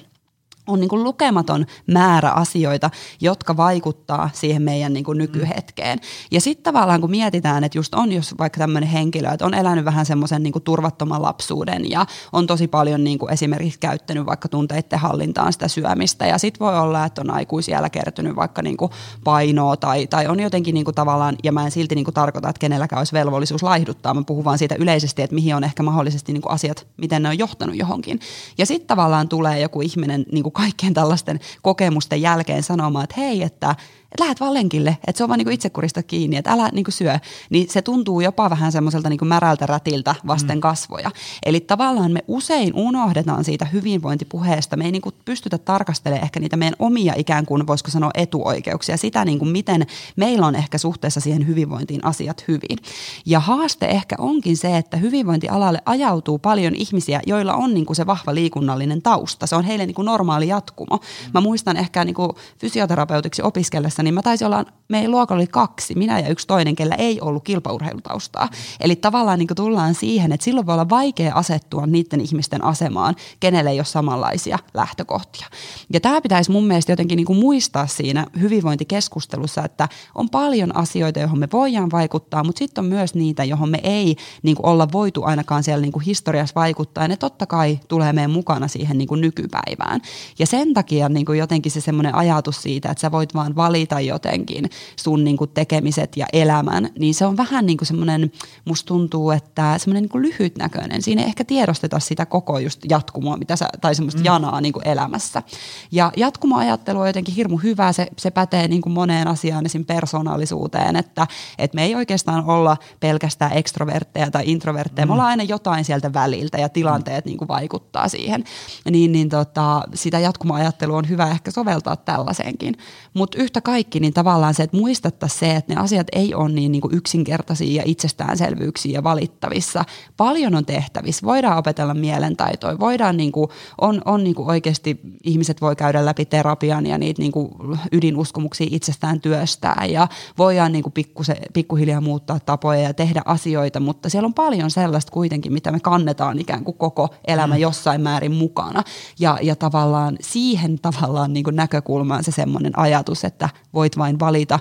on 0.68 0.80
niin 0.80 0.90
kuin 0.90 1.04
lukematon 1.04 1.66
määrä 1.88 2.32
asioita, 2.32 2.90
jotka 3.22 3.58
vaikuttaa 3.58 4.30
siihen 4.34 4.62
meidän 4.62 4.94
niin 4.94 5.04
kuin 5.04 5.18
nykyhetkeen. 5.18 6.00
Ja 6.32 6.42
sitten 6.42 6.74
tavallaan 6.74 7.02
kun 7.02 7.12
mietitään, 7.12 7.64
että 7.64 7.78
just 7.78 7.96
on 7.96 8.12
jos 8.12 8.36
vaikka 8.40 8.60
tämmöinen 8.60 8.90
henkilö, 8.90 9.30
että 9.30 9.46
on 9.46 9.54
elänyt 9.54 9.86
vähän 9.86 10.06
semmoisen 10.06 10.44
niin 10.44 10.54
turvattoman 10.64 11.22
lapsuuden 11.22 11.92
ja 11.92 12.06
on 12.34 12.48
tosi 12.48 12.68
paljon 12.68 13.04
niin 13.04 13.20
kuin 13.20 13.34
esimerkiksi 13.34 13.80
käyttänyt 13.80 14.26
vaikka 14.26 14.48
tunteiden 14.48 15.00
hallintaan 15.00 15.54
sitä 15.54 15.68
syömistä 15.68 16.26
ja 16.26 16.38
sitten 16.38 16.66
voi 16.66 16.80
olla, 16.80 17.06
että 17.06 17.22
on 17.22 17.32
aikuisiellä 17.32 17.90
kertynyt 17.90 18.36
vaikka 18.36 18.62
niin 18.62 18.78
kuin 18.78 18.92
painoa 19.24 19.78
tai, 19.78 20.08
tai 20.08 20.28
on 20.28 20.40
jotenkin 20.40 20.74
niin 20.74 20.86
kuin 20.86 20.96
tavallaan, 20.96 21.36
ja 21.44 21.52
mä 21.52 21.66
en 21.66 21.72
silti 21.72 21.96
niin 21.96 22.06
kuin 22.06 22.16
tarkoita, 22.16 22.50
että 22.50 22.60
kenelläkään 22.60 22.98
olisi 22.98 23.14
velvollisuus 23.14 23.64
laihduttaa, 23.64 24.14
mä 24.14 24.24
puhun 24.24 24.46
vaan 24.46 24.58
siitä 24.58 24.76
yleisesti, 24.76 25.22
että 25.22 25.36
mihin 25.36 25.56
on 25.56 25.64
ehkä 25.64 25.84
mahdollisesti 25.84 26.34
niin 26.34 26.42
kuin 26.42 26.54
asiat, 26.54 26.88
miten 26.98 27.24
ne 27.24 27.30
on 27.30 27.38
johtanut 27.38 27.76
johonkin. 27.76 28.20
Ja 28.58 28.66
sitten 28.66 28.88
tavallaan 28.88 29.30
tulee 29.30 29.60
joku 29.60 29.82
ihminen 29.82 30.26
niin 30.32 30.44
kuin 30.44 30.51
kaikkien 30.52 30.94
tällaisten 30.94 31.40
kokemusten 31.62 32.22
jälkeen 32.22 32.64
sanomaan, 32.64 33.04
että 33.04 33.22
hei, 33.22 33.44
että 33.44 33.76
että 34.12 34.24
lähdet 34.24 34.40
vaan 34.40 34.54
lenkille, 34.54 34.98
että 35.08 35.18
se 35.18 35.24
on 35.24 35.28
vaan 35.28 35.38
niin 35.38 35.52
itsekurista 35.52 36.04
kiinni, 36.04 36.38
että 36.38 36.52
älä 36.52 36.70
niin 36.74 36.86
syö, 36.90 37.20
niin 37.50 37.70
se 37.70 37.82
tuntuu 37.82 38.22
jopa 38.22 38.50
vähän 38.50 38.72
semmoiselta 38.72 39.10
niin 39.10 39.28
märältä 39.28 39.66
rätiltä 39.66 40.16
vasten 40.28 40.58
mm. 40.58 40.62
kasvoja. 40.62 41.12
Eli 41.46 41.60
tavallaan 41.60 42.12
me 42.12 42.24
usein 42.28 42.74
unohdetaan 42.76 43.44
siitä 43.44 43.66
hyvinvointipuheesta, 43.66 44.78
me 44.78 44.86
ei 44.86 44.92
niin 44.92 45.02
pystytä 45.26 45.58
tarkastelemaan 45.58 46.24
ehkä 46.24 46.40
niitä 46.40 46.58
meidän 46.58 46.76
omia 46.80 47.14
ikään 47.18 47.46
kuin, 47.46 47.68
voisiko 47.68 47.92
sanoa 47.92 48.12
etuoikeuksia, 48.14 48.98
sitä 48.98 49.26
niin 49.26 49.40
kuin 49.40 49.52
miten 49.52 49.88
meillä 50.16 50.48
on 50.48 50.56
ehkä 50.56 50.78
suhteessa 50.78 51.20
siihen 51.20 51.48
hyvinvointiin 51.48 52.06
asiat 52.06 52.44
hyvin. 52.48 52.78
Ja 53.26 53.40
haaste 53.40 53.86
ehkä 53.86 54.16
onkin 54.20 54.58
se, 54.58 54.78
että 54.78 54.98
hyvinvointialalle 54.98 55.82
ajautuu 55.86 56.40
paljon 56.40 56.76
ihmisiä, 56.76 57.22
joilla 57.26 57.54
on 57.54 57.74
niin 57.74 57.86
kuin 57.86 57.96
se 57.96 58.06
vahva 58.06 58.36
liikunnallinen 58.36 59.02
tausta. 59.02 59.48
Se 59.48 59.56
on 59.56 59.64
heille 59.64 59.86
niin 59.86 59.96
kuin 59.96 60.06
normaali 60.06 60.48
jatkumo. 60.48 61.00
Mä 61.34 61.42
muistan 61.42 61.78
ehkä 61.78 62.06
niin 62.06 62.16
kuin 62.16 62.32
fysioterapeutiksi 62.58 63.42
opiskellessa 63.42 64.01
luokassa, 64.02 64.04
niin 64.04 64.14
mä 64.14 64.22
taisin 64.22 64.48
olla, 64.48 64.66
meidän 64.90 65.12
luokalla 65.12 65.40
oli 65.40 65.48
kaksi, 65.48 65.96
minä 65.96 66.20
ja 66.20 66.30
yksi 66.30 66.48
toinen, 66.48 66.76
kellä 66.76 66.96
ei 66.96 67.22
ollut 67.22 67.44
kilpaurheilutaustaa. 67.44 68.50
Eli 68.80 68.96
tavallaan 68.96 69.40
niin 69.40 69.48
tullaan 69.56 69.96
siihen, 69.96 70.32
että 70.32 70.44
silloin 70.44 70.66
voi 70.66 70.74
olla 70.74 70.90
vaikea 70.90 71.36
asettua 71.36 71.86
niiden 71.86 72.22
ihmisten 72.22 72.64
asemaan, 72.64 73.16
kenelle 73.40 73.70
ei 73.70 73.80
ole 73.80 73.86
samanlaisia 73.86 74.60
lähtökohtia. 74.74 75.48
Ja 75.94 76.00
tämä 76.00 76.22
pitäisi 76.22 76.52
mun 76.52 76.68
mielestä 76.68 76.92
jotenkin 76.92 77.18
niin 77.18 77.40
muistaa 77.40 77.88
siinä 77.88 78.26
hyvinvointikeskustelussa, 78.40 79.66
että 79.66 79.88
on 80.16 80.30
paljon 80.30 80.76
asioita, 80.76 81.20
johon 81.20 81.40
me 81.40 81.48
voidaan 81.52 81.92
vaikuttaa, 81.92 82.44
mutta 82.44 82.60
sitten 82.60 82.84
on 82.84 82.90
myös 82.90 83.16
niitä, 83.16 83.44
johon 83.44 83.70
me 83.70 83.80
ei 83.84 84.16
niin 84.44 84.58
olla 84.64 84.88
voitu 84.92 85.24
ainakaan 85.24 85.64
siellä 85.64 85.82
niin 85.82 86.02
historiassa 86.06 86.56
vaikuttaa. 86.56 87.04
Ja 87.04 87.08
ne 87.08 87.18
totta 87.18 87.46
kai 87.46 87.80
tulee 87.88 88.14
meidän 88.14 88.32
mukana 88.32 88.68
siihen 88.68 88.98
niin 88.98 89.08
nykypäivään. 89.12 90.02
Ja 90.40 90.48
sen 90.48 90.74
takia 90.74 91.10
niin 91.10 91.26
jotenkin 91.38 91.72
se 91.72 91.82
semmoinen 91.82 92.16
ajatus 92.16 92.62
siitä, 92.62 92.92
että 92.92 93.02
sä 93.02 93.12
voit 93.12 93.34
vaan 93.34 93.56
valita, 93.56 93.91
valita 93.92 94.14
jotenkin 94.14 94.70
sun 94.96 95.24
niin 95.24 95.38
kuin 95.38 95.50
tekemiset 95.50 96.18
ja 96.18 96.26
elämän, 96.34 96.90
niin 97.00 97.14
se 97.14 97.26
on 97.26 97.38
vähän 97.38 97.66
niin 97.66 97.78
kuin 97.78 97.88
semmoinen, 97.88 98.32
musta 98.66 98.88
tuntuu, 98.88 99.32
että 99.32 99.78
semmoinen 99.78 100.04
niin 100.04 100.10
kuin 100.10 100.22
lyhytnäköinen. 100.22 101.02
Siinä 101.02 101.22
ei 101.22 101.28
ehkä 101.28 101.44
tiedosteta 101.44 102.00
sitä 102.00 102.26
koko 102.26 102.60
just 102.60 102.82
jatkumoa, 102.90 103.38
mitä 103.38 103.56
sä, 103.56 103.68
tai 103.82 103.96
semmoista 103.96 104.20
mm. 104.20 104.26
janaa 104.26 104.62
niin 104.62 104.74
kuin 104.74 104.88
elämässä. 104.88 105.44
Ja 105.92 106.12
jatkumoajattelu 106.18 107.00
on 107.00 107.08
jotenkin 107.08 107.36
hirmu 107.36 107.58
hyvä, 107.58 107.94
se, 107.94 108.08
se 108.18 108.32
pätee 108.32 108.68
niin 108.68 108.82
kuin 108.82 108.94
moneen 108.94 109.28
asiaan, 109.28 109.66
esim. 109.66 109.86
persoonallisuuteen, 109.86 110.96
että, 110.96 111.28
että 111.58 111.76
me 111.76 111.84
ei 111.84 111.96
oikeastaan 111.96 112.46
olla 112.46 112.78
pelkästään 113.00 113.58
ekstrovertteja 113.58 114.32
tai 114.32 114.44
introvertteja, 114.46 115.06
mm. 115.06 115.10
me 115.10 115.14
ollaan 115.14 115.30
aina 115.30 115.44
jotain 115.44 115.86
sieltä 115.86 116.14
väliltä 116.14 116.58
ja 116.58 116.70
tilanteet 116.70 117.26
mm. 117.26 117.30
niin 117.30 117.38
kuin 117.38 117.48
vaikuttaa 117.48 118.08
siihen. 118.08 118.44
Niin, 118.92 119.12
niin 119.12 119.30
tota, 119.30 119.84
sitä 119.94 120.20
jatkumoajattelua 120.20 120.98
on 120.98 121.10
hyvä 121.10 121.28
ehkä 121.30 121.52
soveltaa 121.52 121.96
tällaiseenkin. 121.96 122.76
Mutta 123.14 123.38
yhtä 123.38 123.62
kaikki, 123.62 123.81
niin 124.00 124.14
tavallaan 124.14 124.54
se, 124.54 124.64
että 124.64 124.78
muistettaisiin 124.78 125.40
se, 125.40 125.56
että 125.56 125.74
ne 125.74 125.82
asiat 125.82 126.08
ei 126.12 126.34
ole 126.34 126.50
niin, 126.50 126.72
niin 126.72 126.82
kuin 126.82 126.96
yksinkertaisia 126.96 127.82
ja 127.82 127.84
itsestäänselvyyksiä 127.86 128.92
ja 128.94 129.04
valittavissa. 129.04 129.86
Paljon 130.18 130.56
on 130.56 130.66
tehtävissä. 130.66 131.26
Voidaan 131.26 131.58
opetella 131.58 131.94
mielentaitoja, 131.94 132.80
voidaan 132.80 133.18
niin 133.18 133.32
kuin, 133.32 133.50
on, 133.82 134.02
on 134.06 134.24
niin 134.24 134.36
kuin 134.36 134.50
oikeasti 134.50 135.00
ihmiset 135.24 135.62
voi 135.62 135.76
käydä 135.76 136.06
läpi 136.06 136.26
terapian 136.26 136.86
ja 136.86 136.98
niitä 136.98 137.22
niin 137.22 137.32
kuin 137.32 137.52
ydinuskomuksia 137.92 138.68
itsestään 138.70 139.22
työstää 139.22 139.86
ja 139.90 140.08
voidaan 140.38 140.72
niin 140.72 140.84
kuin 140.84 140.94
pikkuse, 140.94 141.38
pikkuhiljaa 141.54 142.02
muuttaa 142.02 142.40
tapoja 142.40 142.82
ja 142.82 142.94
tehdä 142.94 143.22
asioita, 143.26 143.80
mutta 143.80 144.10
siellä 144.10 144.26
on 144.26 144.34
paljon 144.34 144.72
sellaista 144.72 145.12
kuitenkin, 145.12 145.54
mitä 145.54 145.72
me 145.72 145.80
kannetaan 145.80 146.40
ikään 146.40 146.64
kuin 146.64 146.78
koko 146.78 147.10
elämä 147.28 147.56
mm. 147.56 147.62
jossain 147.62 148.02
määrin 148.02 148.32
mukana 148.32 148.84
ja, 149.20 149.38
ja 149.42 149.56
tavallaan 149.56 150.18
siihen 150.22 150.80
tavallaan 150.80 151.34
niin 151.34 151.44
kuin 151.44 151.56
näkökulmaan 151.56 152.24
se 152.24 152.32
semmoinen 152.32 152.80
ajatus, 152.80 153.24
että 153.24 153.50
voit 153.74 153.98
vain 153.98 154.20
valita 154.20 154.60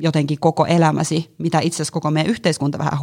jotenkin 0.00 0.38
koko 0.40 0.66
elämäsi, 0.66 1.34
mitä 1.38 1.60
itse 1.60 1.76
asiassa 1.76 1.92
koko 1.92 2.10
meidän 2.10 2.30
yhteiskunta 2.30 2.78
vähän 2.78 3.00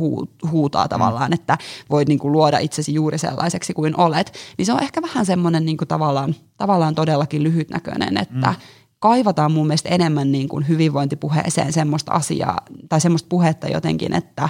huutaa 0.51 0.87
tavallaan, 0.87 1.29
mm. 1.29 1.33
että 1.33 1.57
voit 1.89 2.07
niin 2.07 2.19
kuin 2.19 2.31
luoda 2.31 2.57
itsesi 2.57 2.93
juuri 2.93 3.17
sellaiseksi 3.17 3.73
kuin 3.73 3.99
olet, 3.99 4.33
niin 4.57 4.65
se 4.65 4.73
on 4.73 4.83
ehkä 4.83 5.01
vähän 5.01 5.25
semmoinen 5.25 5.65
niin 5.65 5.77
kuin 5.77 5.87
tavallaan, 5.87 6.35
tavallaan 6.57 6.95
todellakin 6.95 7.43
lyhytnäköinen, 7.43 8.17
että 8.17 8.49
mm 8.49 8.55
kaivataan 8.99 9.51
mun 9.51 9.67
mielestä 9.67 9.89
enemmän 9.89 10.31
niin 10.31 10.49
kuin 10.49 10.67
hyvinvointipuheeseen 10.67 11.73
semmoista 11.73 12.11
asiaa 12.11 12.57
tai 12.89 13.01
semmoista 13.01 13.27
puhetta 13.29 13.67
jotenkin, 13.67 14.13
että 14.13 14.49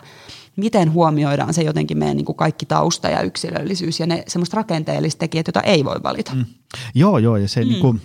miten 0.55 0.93
huomioidaan 0.93 1.53
se 1.53 1.61
jotenkin 1.61 1.97
meidän 1.97 2.17
niin 2.17 2.25
kuin 2.25 2.35
kaikki 2.35 2.65
tausta 2.65 3.09
ja 3.09 3.21
yksilöllisyys 3.21 3.99
ja 3.99 4.07
ne 4.07 4.23
semmoista 4.27 4.57
rakenteelliset 4.57 5.19
tekijät, 5.19 5.47
joita 5.47 5.61
ei 5.61 5.85
voi 5.85 6.03
valita. 6.03 6.35
Mm. 6.35 6.45
Joo, 6.95 7.17
joo, 7.17 7.37
ja 7.37 7.47
se 7.47 7.61
mm. 7.61 7.67
niin 7.67 7.81
kuin, 7.81 8.01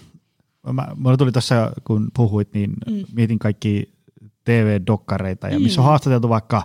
mä, 0.72 0.88
mulla 0.96 1.16
tuli 1.16 1.32
tuossa, 1.32 1.72
kun 1.84 2.08
puhuit, 2.16 2.54
niin 2.54 2.72
mm. 2.90 3.04
mietin 3.14 3.38
kaikki 3.38 3.92
TV-dokkareita, 4.44 5.48
ja 5.48 5.60
missä 5.60 5.80
on 5.80 5.84
mm. 5.84 5.88
haastateltu 5.88 6.28
vaikka, 6.28 6.62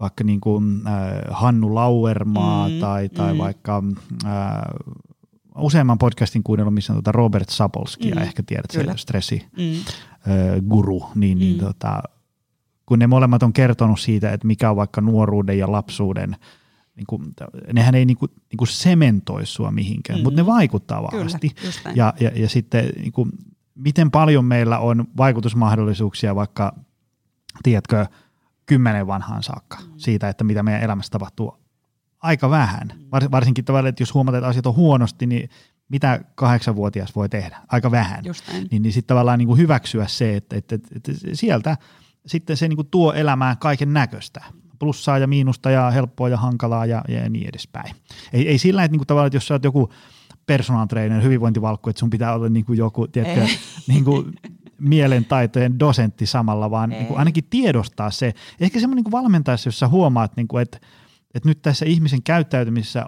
vaikka 0.00 0.24
niin 0.24 0.40
kuin, 0.40 0.82
äh, 0.86 0.94
Hannu 1.30 1.74
Lauermaa 1.74 2.68
mm. 2.68 2.80
tai, 2.80 3.08
tai 3.08 3.32
mm. 3.32 3.38
vaikka 3.38 3.82
äh, 4.24 4.32
useamman 5.56 5.98
podcastin 5.98 6.42
kuunnellut, 6.42 6.74
missä 6.74 6.92
on 6.92 6.96
tuota 6.96 7.12
Robert 7.12 7.48
Sapolskia, 7.48 8.14
mm. 8.14 8.22
ehkä 8.22 8.42
tiedät, 8.42 8.70
se 8.70 8.84
stressi 8.96 9.46
mm. 9.56 9.62
äh, 9.62 10.60
guru, 10.68 11.02
niin, 11.14 11.38
niin 11.38 11.56
mm. 11.56 11.66
tota, 11.66 12.02
kun 12.86 12.98
ne 12.98 13.06
molemmat 13.06 13.42
on 13.42 13.52
kertonut 13.52 14.00
siitä, 14.00 14.32
että 14.32 14.46
mikä 14.46 14.70
on 14.70 14.76
vaikka 14.76 15.00
nuoruuden 15.00 15.58
ja 15.58 15.72
lapsuuden– 15.72 16.36
niin 16.98 17.06
kuin, 17.06 17.34
nehän 17.72 17.94
ei 17.94 18.04
niin 18.04 18.16
kuin, 18.16 18.30
niin 18.50 18.56
kuin 18.56 18.68
sementoi 18.68 19.46
sua 19.46 19.70
mihinkään, 19.70 20.18
mm. 20.18 20.22
mutta 20.22 20.40
ne 20.40 20.46
vaikuttaa 20.46 21.02
vahvasti. 21.02 21.50
Kyllä, 21.50 21.92
ja, 21.94 22.14
ja, 22.20 22.30
ja 22.34 22.48
sitten 22.48 22.92
niin 22.96 23.12
kuin, 23.12 23.30
miten 23.74 24.10
paljon 24.10 24.44
meillä 24.44 24.78
on 24.78 25.06
vaikutusmahdollisuuksia 25.16 26.34
vaikka, 26.34 26.76
tiedätkö, 27.62 28.06
kymmenen 28.66 29.06
vanhaan 29.06 29.42
saakka 29.42 29.78
mm. 29.80 29.92
siitä, 29.96 30.28
että 30.28 30.44
mitä 30.44 30.62
meidän 30.62 30.82
elämässä 30.82 31.10
tapahtuu. 31.10 31.54
Aika 32.20 32.50
vähän. 32.50 32.88
Mm. 32.94 33.04
Var, 33.12 33.30
varsinkin 33.30 33.64
tavallaan, 33.64 33.88
että 33.88 34.02
jos 34.02 34.14
huomataan, 34.14 34.38
että 34.38 34.48
asiat 34.48 34.66
on 34.66 34.76
huonosti, 34.76 35.26
niin 35.26 35.50
mitä 35.88 36.24
kahdeksanvuotias 36.34 37.16
voi 37.16 37.28
tehdä? 37.28 37.60
Aika 37.68 37.90
vähän. 37.90 38.24
Niin, 38.70 38.82
niin 38.82 38.92
sitten 38.92 39.08
tavallaan 39.08 39.38
niin 39.38 39.46
kuin 39.46 39.58
hyväksyä 39.58 40.06
se, 40.06 40.36
että, 40.36 40.56
että, 40.56 40.74
että, 40.74 40.90
että 40.96 41.12
sieltä 41.32 41.76
sitten 42.26 42.56
se 42.56 42.68
niin 42.68 42.76
kuin 42.76 42.88
tuo 42.90 43.12
elämään 43.12 43.58
kaiken 43.58 43.92
näköistä 43.92 44.44
plussaa 44.78 45.18
ja 45.18 45.26
miinusta 45.26 45.70
ja 45.70 45.90
helppoa 45.90 46.28
ja 46.28 46.36
hankalaa 46.36 46.86
ja, 46.86 47.02
ja 47.08 47.30
niin 47.30 47.48
edespäin. 47.48 47.94
Ei, 48.32 48.48
ei 48.48 48.58
sillä, 48.58 48.84
että 48.84 48.92
niinku 48.92 49.04
tavallaan, 49.04 49.26
että 49.26 49.36
jos 49.36 49.46
sä 49.46 49.54
oot 49.54 49.64
joku 49.64 49.92
personal 50.46 50.86
trainer, 50.86 51.22
hyvinvointivalkku, 51.22 51.90
että 51.90 52.00
sun 52.00 52.10
pitää 52.10 52.34
olla 52.34 52.48
niinku 52.48 52.72
joku, 52.72 53.06
tiedätkö, 53.06 53.46
niinku 53.88 54.24
mielentaitojen 54.78 55.78
dosentti 55.78 56.26
samalla, 56.26 56.70
vaan 56.70 56.90
niinku 56.90 57.14
ainakin 57.14 57.44
tiedostaa 57.50 58.10
se. 58.10 58.34
Ehkä 58.60 58.80
semmoinen 58.80 58.96
niinku 58.96 59.10
valmentaessa, 59.10 59.68
jos 59.68 59.78
sä 59.78 59.88
huomaat, 59.88 60.36
niinku, 60.36 60.58
että, 60.58 60.78
että 61.34 61.48
nyt 61.48 61.62
tässä 61.62 61.86
ihmisen 61.86 62.22
käyttäytymisessä 62.22 63.06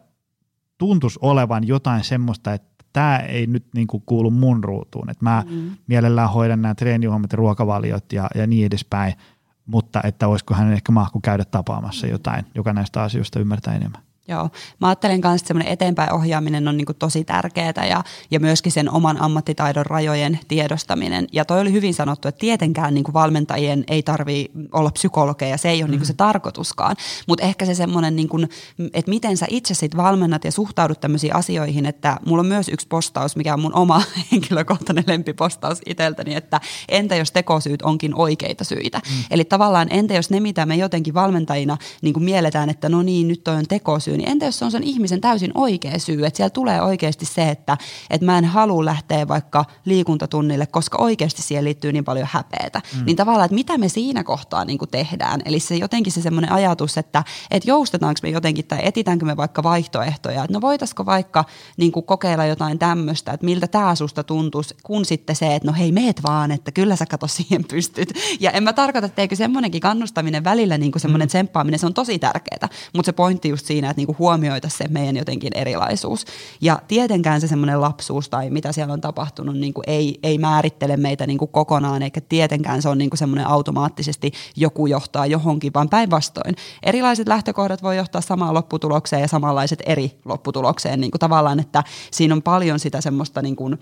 tuntuisi 0.78 1.18
olevan 1.22 1.66
jotain 1.66 2.04
semmoista, 2.04 2.52
että 2.52 2.84
tämä 2.92 3.18
ei 3.18 3.46
nyt 3.46 3.64
niinku 3.74 4.00
kuulu 4.00 4.30
mun 4.30 4.64
ruutuun, 4.64 5.10
että 5.10 5.24
mä 5.24 5.44
mm. 5.50 5.70
mielellään 5.86 6.30
hoidan 6.30 6.62
nämä 6.62 6.74
treeniohjelmat 6.74 7.32
ja 7.32 7.36
ruokavaliot 7.36 8.12
ja, 8.12 8.28
ja 8.34 8.46
niin 8.46 8.66
edespäin– 8.66 9.14
mutta 9.70 10.00
että 10.04 10.28
olisiko 10.28 10.54
hän 10.54 10.72
ehkä 10.72 10.92
mahku 10.92 11.20
käydä 11.20 11.44
tapaamassa 11.44 12.06
jotain, 12.06 12.46
joka 12.54 12.72
näistä 12.72 13.02
asioista 13.02 13.40
ymmärtää 13.40 13.74
enemmän. 13.74 14.02
Joo, 14.30 14.50
mä 14.80 14.88
ajattelen 14.88 15.20
myös, 15.24 15.40
että 15.40 15.48
semmoinen 15.48 15.72
eteenpäin 15.72 16.12
ohjaaminen 16.12 16.68
on 16.68 16.76
niin 16.76 16.86
tosi 16.98 17.24
tärkeää 17.24 17.86
ja, 17.88 18.04
ja 18.30 18.40
myöskin 18.40 18.72
sen 18.72 18.90
oman 18.90 19.22
ammattitaidon 19.22 19.86
rajojen 19.86 20.38
tiedostaminen. 20.48 21.26
Ja 21.32 21.44
toi 21.44 21.60
oli 21.60 21.72
hyvin 21.72 21.94
sanottu, 21.94 22.28
että 22.28 22.38
tietenkään 22.38 22.94
niin 22.94 23.04
valmentajien 23.12 23.84
ei 23.88 24.02
tarvi 24.02 24.50
olla 24.72 24.90
psykologeja, 24.90 25.58
se 25.58 25.70
ei 25.70 25.82
ole 25.82 25.90
mm. 25.90 25.96
niin 25.96 26.06
se 26.06 26.14
tarkoituskaan. 26.14 26.96
Mutta 27.26 27.44
ehkä 27.44 27.64
se 27.64 27.74
semmoinen, 27.74 28.16
niin 28.16 28.28
kuin, 28.28 28.48
että 28.94 29.10
miten 29.10 29.36
sä 29.36 29.46
itse 29.50 29.74
sit 29.74 29.96
valmennat 29.96 30.44
ja 30.44 30.52
suhtaudut 30.52 31.00
tämmöisiin 31.00 31.34
asioihin, 31.34 31.86
että 31.86 32.16
mulla 32.26 32.40
on 32.40 32.46
myös 32.46 32.68
yksi 32.68 32.88
postaus, 32.88 33.36
mikä 33.36 33.54
on 33.54 33.60
mun 33.60 33.74
oma 33.74 34.02
henkilökohtainen 34.32 35.04
lempipostaus 35.06 35.78
itseltäni, 35.86 36.34
että 36.34 36.60
entä 36.88 37.16
jos 37.16 37.32
tekosyyt 37.32 37.82
onkin 37.82 38.14
oikeita 38.14 38.64
syitä. 38.64 38.98
Mm. 38.98 39.24
Eli 39.30 39.44
tavallaan 39.44 39.88
entä 39.90 40.14
jos 40.14 40.30
ne, 40.30 40.40
mitä 40.40 40.66
me 40.66 40.76
jotenkin 40.76 41.14
valmentajina 41.14 41.76
niin 42.02 42.14
kuin 42.14 42.24
mielletään, 42.24 42.70
että 42.70 42.88
no 42.88 43.02
niin, 43.02 43.28
nyt 43.28 43.44
toi 43.44 43.56
on 43.56 43.64
tekosyy, 43.68 44.16
niin 44.20 44.30
entä 44.30 44.44
jos 44.44 44.58
se 44.58 44.64
on 44.64 44.70
sen 44.70 44.82
ihmisen 44.82 45.20
täysin 45.20 45.50
oikea 45.54 45.98
syy, 45.98 46.26
että 46.26 46.36
siellä 46.36 46.50
tulee 46.50 46.82
oikeasti 46.82 47.26
se, 47.26 47.48
että, 47.48 47.76
että 48.10 48.24
mä 48.24 48.38
en 48.38 48.44
halua 48.44 48.84
lähteä 48.84 49.28
vaikka 49.28 49.64
liikuntatunnille, 49.84 50.66
koska 50.66 50.98
oikeasti 51.02 51.42
siihen 51.42 51.64
liittyy 51.64 51.92
niin 51.92 52.04
paljon 52.04 52.28
häpeätä. 52.30 52.80
Mm. 52.96 53.04
Niin 53.04 53.16
tavallaan, 53.16 53.44
että 53.44 53.54
mitä 53.54 53.78
me 53.78 53.88
siinä 53.88 54.24
kohtaa 54.24 54.64
niin 54.64 54.78
kuin 54.78 54.90
tehdään. 54.90 55.40
Eli 55.44 55.60
se 55.60 55.76
jotenkin 55.76 56.12
se 56.12 56.22
semmoinen 56.22 56.52
ajatus, 56.52 56.98
että, 56.98 57.24
että 57.50 57.70
joustetaanko 57.70 58.20
me 58.22 58.28
jotenkin 58.28 58.66
tai 58.66 58.78
etitäänkö 58.82 59.24
me 59.24 59.36
vaikka 59.36 59.62
vaihtoehtoja, 59.62 60.44
että 60.44 60.52
no 60.52 60.60
voitaisiko 60.60 61.06
vaikka 61.06 61.44
niin 61.76 61.92
kuin 61.92 62.06
kokeilla 62.06 62.46
jotain 62.46 62.78
tämmöistä, 62.78 63.32
että 63.32 63.46
miltä 63.46 63.66
tämä 63.66 63.94
susta 63.94 64.24
tuntuisi, 64.24 64.76
kun 64.82 65.04
sitten 65.04 65.36
se, 65.36 65.54
että 65.54 65.68
no 65.68 65.74
hei 65.78 65.92
meet 65.92 66.22
vaan, 66.22 66.50
että 66.50 66.72
kyllä 66.72 66.96
sä 66.96 67.06
kato 67.06 67.26
siihen 67.26 67.64
pystyt. 67.64 68.12
Ja 68.40 68.50
en 68.50 68.62
mä 68.62 68.72
tarkoita, 68.72 69.06
että 69.06 69.22
eikö 69.22 69.36
semmoinenkin 69.36 69.80
kannustaminen 69.80 70.44
välillä 70.44 70.78
niin 70.78 70.92
kuin 70.92 71.02
semmoinen 71.02 71.26
mm. 71.26 71.30
tsemppaaminen, 71.30 71.78
se 71.78 71.86
on 71.86 71.94
tosi 71.94 72.18
tärkeää, 72.18 72.68
mutta 72.94 73.06
se 73.06 73.12
pointti 73.12 73.48
just 73.48 73.66
siinä, 73.66 73.90
että 73.90 74.00
niin 74.00 74.09
kuin 74.10 74.18
huomioita 74.18 74.68
se 74.68 74.88
meidän 74.88 75.16
jotenkin 75.16 75.52
erilaisuus. 75.54 76.24
Ja 76.60 76.78
tietenkään 76.88 77.40
se 77.40 77.48
semmoinen 77.48 77.80
lapsuus 77.80 78.28
tai 78.28 78.50
mitä 78.50 78.72
siellä 78.72 78.92
on 78.92 79.00
tapahtunut 79.00 79.56
niin 79.56 79.74
kuin 79.74 79.84
ei, 79.86 80.18
ei 80.22 80.38
määrittele 80.38 80.96
meitä 80.96 81.26
niin 81.26 81.38
kuin 81.38 81.50
kokonaan, 81.50 82.02
eikä 82.02 82.20
tietenkään 82.20 82.82
se 82.82 82.88
on 82.88 82.98
niin 82.98 83.10
kuin 83.10 83.18
semmoinen 83.18 83.46
automaattisesti 83.46 84.32
joku 84.56 84.86
johtaa 84.86 85.26
johonkin, 85.26 85.74
vaan 85.74 85.88
päinvastoin. 85.88 86.56
Erilaiset 86.82 87.28
lähtökohdat 87.28 87.82
voi 87.82 87.96
johtaa 87.96 88.20
samaan 88.20 88.54
lopputulokseen 88.54 89.22
ja 89.22 89.28
samanlaiset 89.28 89.82
eri 89.86 90.18
lopputulokseen. 90.24 91.00
Niin 91.00 91.10
kuin 91.10 91.20
tavallaan, 91.20 91.60
että 91.60 91.84
siinä 92.10 92.34
on 92.34 92.42
paljon 92.42 92.78
sitä 92.78 93.00
semmoista 93.00 93.42
niin 93.42 93.56
kuin 93.56 93.78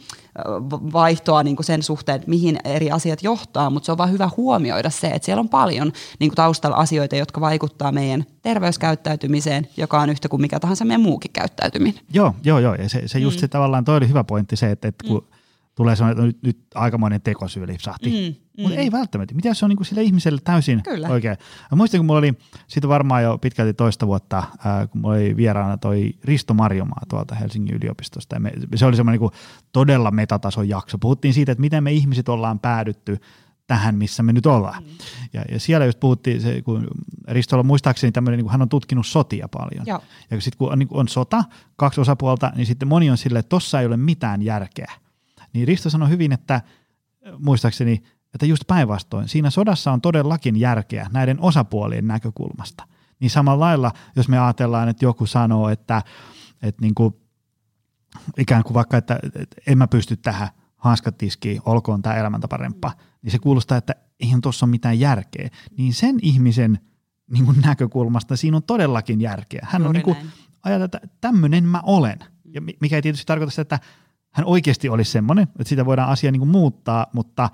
vaihtoa 0.92 1.42
niin 1.42 1.56
kuin 1.56 1.66
sen 1.66 1.82
suhteen, 1.82 2.22
mihin 2.26 2.58
eri 2.64 2.90
asiat 2.90 3.22
johtaa, 3.22 3.70
mutta 3.70 3.86
se 3.86 3.92
on 3.92 3.98
vaan 3.98 4.12
hyvä 4.12 4.30
huomioida 4.36 4.90
se, 4.90 5.06
että 5.06 5.26
siellä 5.26 5.40
on 5.40 5.48
paljon 5.48 5.92
niin 6.18 6.30
kuin 6.30 6.36
taustalla 6.36 6.76
asioita, 6.76 7.16
jotka 7.16 7.40
vaikuttaa 7.40 7.92
meidän 7.92 8.24
terveyskäyttäytymiseen, 8.42 9.68
joka 9.76 10.00
on 10.00 10.07
yhtä 10.08 10.28
kuin 10.28 10.40
mikä 10.40 10.60
tahansa 10.60 10.84
meidän 10.84 11.00
muukin 11.00 11.32
käyttäytyminen. 11.32 12.02
Joo, 12.12 12.34
joo, 12.44 12.58
joo. 12.58 12.74
Ja 12.74 12.88
se, 12.88 13.08
se 13.08 13.18
just 13.18 13.36
mm. 13.36 13.40
se 13.40 13.48
tavallaan, 13.48 13.84
toi 13.84 13.96
oli 13.96 14.08
hyvä 14.08 14.24
pointti 14.24 14.56
se, 14.56 14.70
että, 14.70 14.88
että 14.88 15.08
kun 15.08 15.26
mm. 15.30 15.38
tulee 15.74 15.96
sellainen, 15.96 16.24
että 16.24 16.26
nyt, 16.26 16.42
nyt 16.42 16.66
aikamoinen 16.74 17.20
tekosyy 17.20 17.66
lipsahti. 17.66 18.10
Mm. 18.10 18.34
Mm. 18.58 18.62
Mutta 18.62 18.78
ei 18.78 18.92
välttämättä. 18.92 19.34
Mitä 19.34 19.54
se 19.54 19.64
on 19.64 19.68
niinku 19.68 19.84
sille 19.84 20.02
ihmiselle 20.02 20.40
täysin 20.44 20.82
Kyllä. 20.82 21.08
oikein? 21.08 21.36
Mä 21.70 21.76
muistan, 21.76 21.98
kun 21.98 22.06
mulla 22.06 22.18
oli 22.18 22.32
siitä 22.66 22.88
varmaan 22.88 23.22
jo 23.22 23.38
pitkälti 23.38 23.74
toista 23.74 24.06
vuotta, 24.06 24.38
äh, 24.38 24.90
kun 24.90 25.00
mulla 25.00 25.14
oli 25.14 25.36
vieraana 25.36 25.76
toi 25.76 26.14
Risto 26.24 26.54
Marjomaa 26.54 27.02
tuolta 27.08 27.34
Helsingin 27.34 27.74
yliopistosta. 27.74 28.36
Ja 28.36 28.40
me, 28.40 28.52
se 28.74 28.86
oli 28.86 28.96
semmoinen 28.96 29.20
niinku 29.20 29.36
todella 29.72 30.10
metatason 30.10 30.68
jakso. 30.68 30.98
Puhuttiin 30.98 31.34
siitä, 31.34 31.52
että 31.52 31.60
miten 31.60 31.84
me 31.84 31.92
ihmiset 31.92 32.28
ollaan 32.28 32.58
päädytty 32.58 33.18
tähän, 33.68 33.94
missä 33.94 34.22
me 34.22 34.32
nyt 34.32 34.46
ollaan. 34.46 34.82
Mm. 34.82 34.88
Ja, 35.32 35.42
ja 35.50 35.60
siellä 35.60 35.86
just 35.86 36.00
puhuttiin, 36.00 36.40
se, 36.40 36.62
kun 36.62 36.86
Ristolla 37.28 37.62
muistaakseni 37.62 38.12
tämmöinen, 38.12 38.38
niin 38.38 38.44
kuin 38.44 38.52
hän 38.52 38.62
on 38.62 38.68
tutkinut 38.68 39.06
sotia 39.06 39.48
paljon. 39.48 39.86
Joo. 39.86 40.00
Ja 40.30 40.40
sitten 40.40 40.58
kun 40.58 40.72
on, 40.72 40.78
niin 40.78 40.88
on 40.90 41.08
sota, 41.08 41.44
kaksi 41.76 42.00
osapuolta, 42.00 42.52
niin 42.56 42.66
sitten 42.66 42.88
moni 42.88 43.10
on 43.10 43.18
silleen, 43.18 43.40
että 43.40 43.48
tossa 43.48 43.80
ei 43.80 43.86
ole 43.86 43.96
mitään 43.96 44.42
järkeä. 44.42 44.92
Niin 45.52 45.68
Risto 45.68 45.90
sanoi 45.90 46.08
hyvin, 46.08 46.32
että 46.32 46.60
muistaakseni, 47.38 48.02
että 48.34 48.46
just 48.46 48.66
päinvastoin, 48.66 49.28
siinä 49.28 49.50
sodassa 49.50 49.92
on 49.92 50.00
todellakin 50.00 50.56
järkeä 50.56 51.10
näiden 51.12 51.40
osapuolien 51.40 52.06
näkökulmasta. 52.06 52.84
Niin 53.20 53.30
samalla 53.30 53.64
lailla, 53.64 53.92
jos 54.16 54.28
me 54.28 54.38
ajatellaan, 54.38 54.88
että 54.88 55.04
joku 55.04 55.26
sanoo, 55.26 55.68
että, 55.68 56.02
että 56.62 56.82
niin 56.82 56.94
kuin, 56.94 57.14
ikään 58.38 58.62
kuin 58.62 58.74
vaikka, 58.74 58.96
että, 58.96 59.18
että 59.24 59.56
en 59.66 59.78
mä 59.78 59.86
pysty 59.86 60.16
tähän, 60.16 60.48
hanskat 60.78 61.18
tiskiin, 61.18 61.60
olkoon 61.64 62.02
tämä 62.02 62.16
elämäntapa 62.16 62.56
remppa, 62.56 62.92
niin 63.22 63.32
se 63.32 63.38
kuulostaa, 63.38 63.78
että 63.78 63.94
eihän 64.20 64.40
tuossa 64.40 64.66
ole 64.66 64.70
mitään 64.70 65.00
järkeä. 65.00 65.48
Niin 65.78 65.94
sen 65.94 66.18
ihmisen 66.22 66.78
niin 67.30 67.44
kuin 67.44 67.60
näkökulmasta 67.60 68.36
siinä 68.36 68.56
on 68.56 68.62
todellakin 68.62 69.20
järkeä. 69.20 69.66
Hän 69.70 69.82
Juuri 69.82 69.88
on 69.88 69.94
niin 69.94 70.04
kuin, 70.04 70.16
ajatella, 70.62 70.84
että 70.84 71.08
tämmöinen 71.20 71.64
mä 71.64 71.80
olen. 71.82 72.18
Ja 72.44 72.60
mikä 72.80 72.96
ei 72.96 73.02
tietysti 73.02 73.26
tarkoita 73.26 73.50
sitä, 73.50 73.62
että 73.62 73.80
hän 74.32 74.46
oikeasti 74.46 74.88
olisi 74.88 75.10
semmoinen, 75.10 75.42
että 75.42 75.68
sitä 75.68 75.86
voidaan 75.86 76.08
asia 76.08 76.32
niin 76.32 76.40
kuin 76.40 76.50
muuttaa, 76.50 77.06
mutta 77.12 77.50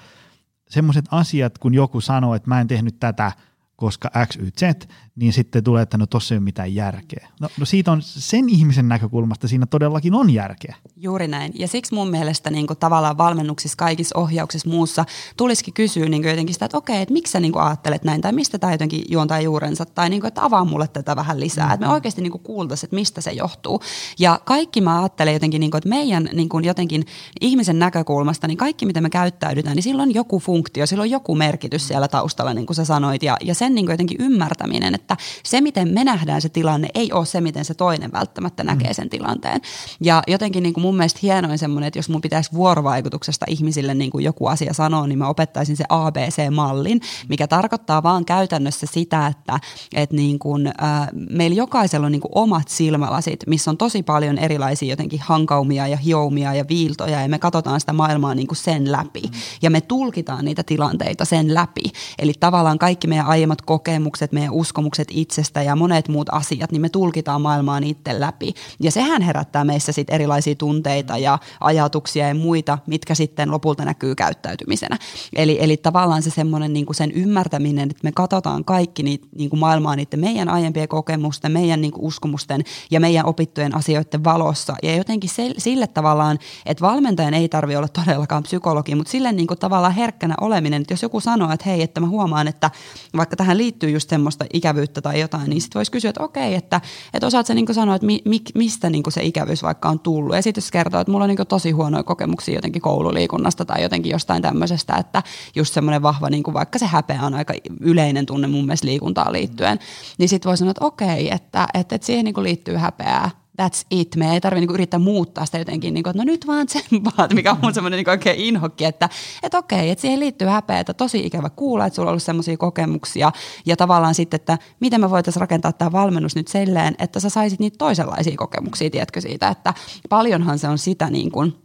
semmoiset 0.69 1.05
asiat, 1.11 1.59
kun 1.59 1.75
joku 1.75 2.01
sanoo, 2.01 2.35
että 2.35 2.49
mä 2.49 2.61
en 2.61 2.67
tehnyt 2.67 3.01
tätä– 3.01 3.33
koska 3.77 4.11
X, 4.27 4.37
Y, 4.37 4.51
Z, 4.61 4.89
niin 5.17 5.33
sitten 5.33 5.65
tulee, 5.65 5.83
että 5.83 5.99
no 5.99 6.07
tossa 6.07 6.35
ei 6.35 6.39
ole 6.39 6.45
mitään 6.45 6.75
järkeä. 6.75 7.29
No, 7.41 7.49
no 7.59 7.67
siitä 7.67 7.93
on 7.93 8.03
sen 8.03 8.49
ihmisen 8.49 8.89
näkökulmasta 8.89 9.49
siinä 9.49 9.67
todellakin 9.67 10.15
on 10.15 10.31
järkeä. 10.31 10.77
Juuri 10.97 11.29
näin. 11.29 11.53
Ja 11.55 11.69
siksi 11.69 11.95
mun 11.95 12.11
mielestä 12.11 12.51
niin 12.51 12.67
kuin 12.67 12.79
tavallaan 12.79 13.19
valmennuksissa, 13.19 13.77
kaikissa 13.79 14.19
ohjauksissa 14.19 14.69
muussa 14.69 15.05
tulisikin 15.37 15.75
kysyä 15.75 16.09
niin 16.09 16.23
kuin 16.23 16.31
jotenkin 16.31 16.55
sitä, 16.55 16.65
että 16.65 16.79
okei, 16.79 17.03
että 17.03 17.13
miksi 17.13 17.31
sä 17.31 17.41
niin 17.41 17.53
kuin 17.53 17.63
ajattelet 17.63 18.05
näin, 18.05 18.21
tai 18.21 18.33
mistä 18.33 18.59
tämä 18.59 18.73
jotenkin 18.73 19.05
juontaa 19.09 19.41
juurensa, 19.41 19.85
tai 19.85 20.11
niin 20.11 20.21
kuin, 20.21 20.29
että 20.29 20.45
avaa 20.45 20.65
mulle 20.65 20.89
tätä 20.89 21.17
vähän 21.17 21.41
lisää. 21.41 21.65
Mm-hmm. 21.65 21.75
Että 21.75 21.87
me 21.87 21.93
oikeasti 21.93 22.23
niin 22.23 22.33
kuultaisiin, 22.33 22.87
että 22.87 22.95
mistä 22.95 23.21
se 23.21 23.33
johtuu. 23.33 23.83
Ja 24.19 24.41
kaikki 24.45 24.81
mä 24.81 25.01
ajattelen 25.01 25.35
jotenkin, 25.35 25.61
niin 25.61 25.71
kuin, 25.71 25.79
että 25.79 25.89
meidän 25.89 26.29
niin 26.33 26.49
kuin 26.49 26.65
jotenkin 26.65 27.05
ihmisen 27.41 27.79
näkökulmasta, 27.79 28.47
niin 28.47 28.59
kaikki 28.59 28.87
mitä 28.87 29.01
me 29.01 29.11
käyttäydytään, 29.11 29.77
niin 29.77 29.83
sillä 29.83 30.03
on 30.03 30.15
joku 30.15 30.39
funktio, 30.39 30.87
sillä 30.87 31.03
on 31.03 31.11
joku 31.11 31.35
merkitys 31.35 31.89
siellä 31.89 32.09
taustalla, 32.09 32.55
niin 32.55 32.67
kuin 32.67 32.77
sä 32.77 32.85
sanoit, 32.85 33.23
ja, 33.23 33.37
ja 33.43 33.55
sen 33.65 33.75
niin 33.75 33.87
kuin 33.87 33.93
jotenkin 33.93 34.21
ymmärtäminen, 34.21 34.95
että 34.95 35.17
se 35.45 35.61
miten 35.61 35.89
me 35.89 36.05
nähdään 36.05 36.43
se 36.43 36.49
tilanne 36.49 36.89
ei 36.95 37.13
ole 37.13 37.27
se, 37.27 37.41
miten 37.41 37.65
se 37.65 37.75
toinen 37.75 38.13
välttämättä 38.13 38.65
näkee 38.65 38.89
mm. 38.89 38.95
sen 38.95 39.11
tilanteen. 39.11 39.61
Ja 40.01 40.23
jotenkin 40.27 40.63
niin 40.63 40.75
kuin 40.75 40.83
mun 40.83 40.97
mielestä 40.97 41.21
hienoin 41.23 41.59
semmoinen, 41.59 41.89
että 41.89 41.99
jos 41.99 42.09
mun 42.09 42.21
pitäisi 42.21 42.53
vuorovaikutuksesta 42.53 43.47
ihmisille 43.49 43.95
niin 43.95 44.11
kuin 44.11 44.25
joku 44.25 44.47
asia 44.47 44.73
sanoa, 44.73 45.07
niin 45.07 45.19
mä 45.19 45.29
opettaisin 45.29 45.77
se 45.77 45.85
ABC-mallin, 45.89 47.01
mikä 47.29 47.47
tarkoittaa 47.47 48.03
vaan 48.03 48.25
käytännössä 48.25 48.87
sitä, 48.93 49.27
että, 49.27 49.61
että 49.95 50.17
niin 50.17 50.39
kuin, 50.39 50.67
äh, 50.67 51.09
meillä 51.31 51.57
jokaisella 51.57 52.07
on 52.07 52.13
niin 52.13 52.21
kuin 52.21 52.33
omat 52.35 52.69
silmälasit, 52.69 53.41
missä 53.47 53.71
on 53.71 53.77
tosi 53.77 54.03
paljon 54.03 54.39
erilaisia 54.39 54.89
jotenkin 54.89 55.21
hankaumia 55.21 55.89
ja 55.89 55.97
hioumia 55.97 56.55
ja 56.55 56.65
viiltoja 56.69 57.23
ja 57.23 57.29
me 57.29 57.39
katsotaan 57.39 57.81
sitä 57.81 57.93
maailmaa 57.93 58.35
niin 58.35 58.47
kuin 58.47 58.57
sen 58.57 58.93
läpi 58.93 59.23
mm. 59.23 59.33
ja 59.63 59.71
me 59.71 59.81
tulkitaan 59.81 60.45
niitä 60.45 60.63
tilanteita 60.63 61.25
sen 61.25 61.55
läpi. 61.55 61.83
Eli 62.19 62.33
tavallaan 62.41 62.79
kaikki 62.79 63.07
meidän 63.07 63.27
aiemmat 63.27 63.54
omat 63.55 63.63
kokemukset, 63.63 64.33
meidän 64.33 64.53
uskomukset 64.53 65.09
itsestä 65.11 65.63
ja 65.63 65.77
monet 65.77 66.09
muut 66.09 66.29
asiat, 66.33 66.73
niin 66.73 66.83
me 66.83 66.89
tulkitaan 66.89 67.41
maailmaa 67.43 67.81
niiden 67.81 68.21
läpi. 68.21 68.55
Ja 68.81 68.91
sehän 68.91 69.23
herättää 69.23 69.65
meissä 69.65 69.93
sitten 69.93 70.15
erilaisia 70.15 70.55
tunteita 70.55 71.19
ja 71.19 71.39
ajatuksia 71.61 72.29
ja 72.29 72.35
muita, 72.35 72.79
mitkä 72.87 73.15
sitten 73.15 73.51
lopulta 73.51 73.85
näkyy 73.85 74.15
käyttäytymisenä. 74.15 74.99
Eli, 75.37 75.59
eli 75.61 75.77
tavallaan 75.77 76.23
se 76.23 76.31
semmoinen 76.31 76.73
niin 76.73 76.87
sen 76.93 77.13
ymmärtäminen, 77.13 77.91
että 77.91 78.01
me 78.03 78.13
katsotaan 78.13 78.65
kaikki 78.65 79.03
niitä, 79.03 79.27
niin 79.37 79.51
kuin 79.51 79.61
maailmaa 79.61 79.97
niiden 79.97 80.21
meidän 80.21 80.49
aiempien 80.49 80.89
kokemusten, 80.89 81.53
meidän 81.53 81.81
niin 81.81 81.93
kuin 81.93 82.05
uskomusten 82.05 82.65
ja 82.91 83.01
meidän 83.01 83.27
opittujen 83.27 83.75
asioiden 83.75 84.25
valossa. 84.25 84.77
Ja 84.83 84.97
jotenkin 84.97 85.31
se, 85.31 85.55
sille 85.59 85.87
tavallaan, 85.87 86.39
että 86.67 86.83
valmentajan 86.83 87.35
ei 87.35 87.49
tarvitse 87.49 87.79
olla 87.79 87.89
todellakaan 87.89 88.43
psykologi, 88.43 88.95
mutta 88.95 89.11
sille 89.11 89.33
niin 89.33 89.47
kuin 89.47 89.59
tavallaan 89.59 89.95
herkkänä 89.95 90.35
oleminen, 90.41 90.83
että 90.83 90.93
jos 90.93 91.03
joku 91.03 91.21
sanoo, 91.21 91.53
että 91.53 91.69
hei, 91.69 91.83
että 91.83 92.01
mä 92.01 92.07
huomaan, 92.07 92.49
että 92.49 92.71
vaikka 93.17 93.37
tähän 93.45 93.59
liittyy 93.59 93.91
just 93.91 94.11
semmoista 94.11 94.45
ikävyyttä 94.53 95.01
tai 95.01 95.21
jotain, 95.21 95.51
niin 95.51 95.61
sitten 95.61 95.79
voisi 95.79 95.93
kysyä, 95.93 96.11
että 96.11 96.23
okei, 96.23 96.55
että, 96.55 96.81
että 97.15 97.27
osaat 97.27 97.47
sä 97.47 97.55
niin 97.55 97.75
sanoa, 97.75 97.95
että 97.95 98.07
mi, 98.07 98.23
mi, 98.25 98.41
mistä 98.55 98.91
niin 98.91 99.03
se 99.09 99.23
ikävyys 99.23 99.63
vaikka 99.63 99.89
on 99.89 100.01
tullut. 100.01 100.37
Ja 100.37 100.43
sitten 100.43 100.63
jos 100.63 100.71
kertoo, 100.71 101.01
että 101.01 101.11
mulla 101.11 101.25
on 101.25 101.29
niin 101.29 101.47
tosi 101.49 101.71
huonoja 101.71 102.03
kokemuksia 102.03 102.55
jotenkin 102.55 102.83
koululiikunnasta 102.83 103.65
tai 103.65 103.83
jotenkin 103.83 104.13
jostain 104.13 104.43
tämmöisestä, 104.43 104.97
että 104.97 105.23
just 105.55 105.75
semmoinen 105.75 106.03
vahva, 106.03 106.31
niin 106.31 106.43
kuin 106.43 106.55
vaikka 106.55 106.79
se 106.79 106.87
häpeä 106.87 107.23
on 107.23 107.35
aika 107.35 107.55
yleinen 107.81 108.27
tunne 108.27 108.49
mun 108.49 108.65
mielestä 108.65 108.87
liikuntaan 108.87 109.33
liittyen, 109.33 109.79
niin 110.19 110.29
sitten 110.29 110.49
voi 110.49 110.57
sanoa, 110.57 110.71
että 110.71 110.85
okei, 110.85 111.31
että, 111.33 111.67
että, 111.75 111.95
että 111.95 112.07
siihen 112.07 112.25
niin 112.25 112.43
liittyy 112.43 112.77
häpeää 112.77 113.31
that's 113.63 113.87
it. 113.91 114.17
Me 114.17 114.35
ei 114.35 114.41
tarvitse 114.41 114.61
niinku 114.61 114.75
yrittää 114.75 115.01
muuttaa 115.01 115.47
sitä 115.47 115.59
jotenkin, 115.59 115.95
niinku, 115.95 116.11
että 116.11 116.23
no 116.23 116.25
nyt 116.25 116.47
vaan 116.47 116.67
tsemppaat, 116.67 117.35
mikä 117.35 117.51
on 117.51 117.59
mun 117.63 117.75
semmoinen 117.75 117.97
niinku 117.97 118.11
oikein 118.11 118.41
inhokki, 118.41 118.85
että 118.85 119.09
et 119.43 119.55
okei, 119.55 119.91
että 119.91 120.03
siihen 120.03 120.21
liittyy 120.21 120.49
häpeä, 120.49 120.81
että 120.81 120.95
tosi 120.95 121.27
ikävä 121.27 121.51
kuulla, 121.51 121.87
että 121.87 121.95
sulla 121.95 122.09
on 122.09 122.11
ollut 122.11 122.23
semmoisia 122.23 122.57
kokemuksia 122.57 123.33
ja 123.67 123.77
tavallaan 123.77 124.15
sitten, 124.15 124.37
että 124.41 124.59
miten 124.81 125.01
me 125.01 125.11
voitaisiin 125.11 125.41
rakentaa 125.41 125.73
tämä 125.73 125.93
valmennus 125.93 126.37
nyt 126.37 126.49
silleen, 126.49 126.95
että 126.99 127.21
sä 127.21 127.29
saisit 127.29 127.61
niitä 127.61 127.79
toisenlaisia 127.79 128.37
kokemuksia, 128.37 128.91
tiedätkö 128.91 129.21
siitä, 129.21 129.49
että 129.49 129.75
paljonhan 130.09 130.59
se 130.59 130.69
on 130.69 130.79
sitä 130.79 131.11
niin 131.11 131.31
kuin, 131.33 131.64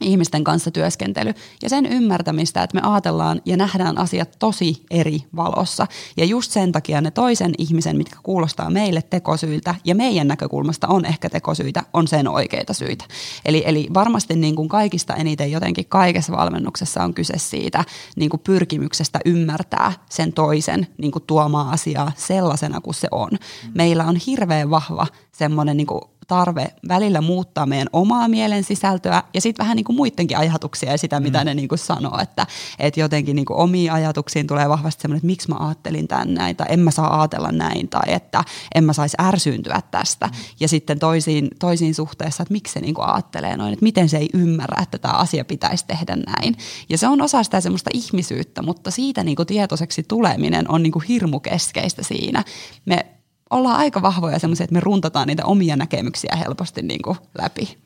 ihmisten 0.00 0.44
kanssa 0.44 0.70
työskentely 0.70 1.34
ja 1.62 1.68
sen 1.68 1.86
ymmärtämistä, 1.86 2.62
että 2.62 2.80
me 2.80 2.88
ajatellaan 2.88 3.42
ja 3.44 3.56
nähdään 3.56 3.98
asiat 3.98 4.36
tosi 4.38 4.82
eri 4.90 5.20
valossa. 5.36 5.86
Ja 6.16 6.24
just 6.24 6.52
sen 6.52 6.72
takia 6.72 7.00
ne 7.00 7.10
toisen 7.10 7.52
ihmisen, 7.58 7.96
mitkä 7.96 8.16
kuulostaa 8.22 8.70
meille 8.70 9.02
tekosyiltä 9.02 9.74
ja 9.84 9.94
meidän 9.94 10.28
näkökulmasta 10.28 10.88
on 10.88 11.04
ehkä 11.04 11.30
tekosyitä, 11.30 11.82
on 11.92 12.08
sen 12.08 12.28
oikeita 12.28 12.72
syitä. 12.72 13.04
Eli, 13.44 13.62
eli 13.66 13.88
varmasti 13.94 14.36
niin 14.36 14.56
kuin 14.56 14.68
kaikista 14.68 15.14
eniten 15.14 15.50
jotenkin 15.50 15.86
kaikessa 15.88 16.32
valmennuksessa 16.32 17.04
on 17.04 17.14
kyse 17.14 17.34
siitä 17.36 17.84
niin 18.16 18.30
kuin 18.30 18.40
pyrkimyksestä 18.40 19.20
ymmärtää 19.24 19.92
sen 20.10 20.32
toisen 20.32 20.86
niin 20.98 21.12
kuin 21.12 21.24
tuomaa 21.26 21.70
asiaa 21.70 22.12
sellaisena 22.16 22.80
kuin 22.80 22.94
se 22.94 23.08
on. 23.10 23.30
Meillä 23.74 24.04
on 24.04 24.16
hirveän 24.16 24.70
vahva 24.70 25.06
semmoinen 25.32 25.76
niin 25.76 25.86
kuin 25.86 26.00
tarve 26.28 26.68
välillä 26.88 27.20
muuttaa 27.20 27.66
meidän 27.66 27.88
omaa 27.92 28.28
mielen 28.28 28.64
sisältöä 28.64 29.22
ja 29.34 29.40
sitten 29.40 29.64
vähän 29.64 29.76
niin 29.76 29.84
kuin 29.84 29.96
muidenkin 29.96 30.38
ajatuksia 30.38 30.90
ja 30.90 30.98
sitä, 30.98 31.20
mitä 31.20 31.38
mm. 31.38 31.44
ne 31.44 31.54
niin 31.54 31.68
kuin 31.68 31.78
sanoo, 31.78 32.18
että, 32.22 32.46
että 32.78 33.00
jotenkin 33.00 33.36
niin 33.36 33.46
kuin 33.46 33.56
omiin 33.56 33.92
ajatuksiin 33.92 34.46
tulee 34.46 34.68
vahvasti 34.68 35.02
semmoinen, 35.02 35.18
että 35.18 35.26
miksi 35.26 35.48
mä 35.48 35.56
ajattelin 35.58 36.08
tän 36.08 36.34
näin 36.34 36.56
tai 36.56 36.66
en 36.70 36.80
mä 36.80 36.90
saa 36.90 37.20
ajatella 37.20 37.52
näin 37.52 37.88
tai 37.88 38.12
että 38.12 38.44
en 38.74 38.84
mä 38.84 38.92
saisi 38.92 39.16
ärsyyntyä 39.20 39.82
tästä 39.90 40.26
mm. 40.26 40.32
ja 40.60 40.68
sitten 40.68 40.98
toisiin, 40.98 41.48
toisiin 41.58 41.94
suhteessa, 41.94 42.42
että 42.42 42.52
miksi 42.52 42.72
se 42.72 42.80
niin 42.80 42.94
kuin 42.94 43.08
ajattelee 43.08 43.56
noin, 43.56 43.72
että 43.72 43.82
miten 43.82 44.08
se 44.08 44.16
ei 44.16 44.28
ymmärrä, 44.34 44.82
että 44.82 44.98
tämä 44.98 45.14
asia 45.14 45.44
pitäisi 45.44 45.86
tehdä 45.86 46.16
näin 46.16 46.56
ja 46.88 46.98
se 46.98 47.08
on 47.08 47.22
osa 47.22 47.42
sitä 47.42 47.60
semmoista 47.60 47.90
ihmisyyttä, 47.94 48.62
mutta 48.62 48.90
siitä 48.90 49.24
niin 49.24 49.36
kuin 49.36 49.46
tietoiseksi 49.46 50.02
tuleminen 50.02 50.70
on 50.70 50.82
niin 50.82 50.92
kuin 50.92 51.04
hirmu 51.04 51.40
keskeistä 51.40 52.02
siinä. 52.02 52.44
Me 52.84 53.06
ollaan 53.50 53.76
aika 53.76 54.02
vahvoja 54.02 54.38
semmoisia, 54.38 54.64
että 54.64 54.74
me 54.74 54.80
runtataan 54.80 55.26
niitä 55.26 55.44
omia 55.44 55.76
näkemyksiä 55.76 56.36
helposti 56.36 56.82
niin 56.82 57.02
kuin 57.02 57.16
läpi. 57.38 57.78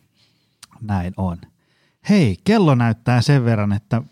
Näin 0.80 1.14
on. 1.16 1.38
Hei, 2.08 2.36
kello 2.44 2.74
näyttää 2.74 3.22
sen 3.22 3.44
verran, 3.44 3.72
että 3.72 4.02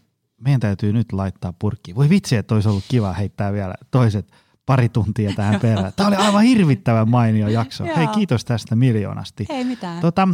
meidän 0.40 0.61
täytyy 0.61 0.92
nyt 0.92 1.12
laittaa 1.12 1.53
purkki. 1.59 1.94
Voi 1.94 2.09
vitsi, 2.09 2.36
että 2.36 2.55
olisi 2.55 2.68
ollut 2.68 2.84
kiva 2.88 3.12
heittää 3.12 3.53
vielä 3.53 3.74
toiset 3.90 4.32
pari 4.66 4.88
tuntia 4.88 5.32
tähän 5.36 5.61
perään. 5.62 5.92
Tämä 5.96 6.09
oli 6.09 6.16
aivan 6.16 6.42
hirvittävän 6.42 7.11
mainio 7.11 7.48
jakso. 7.48 7.84
Hei, 7.84 8.07
kiitos 8.07 8.44
tästä 8.44 8.76
miljoonasti. 8.76 9.46
Ei 9.48 9.64
mitään. 9.64 10.01
Tota, 10.01 10.28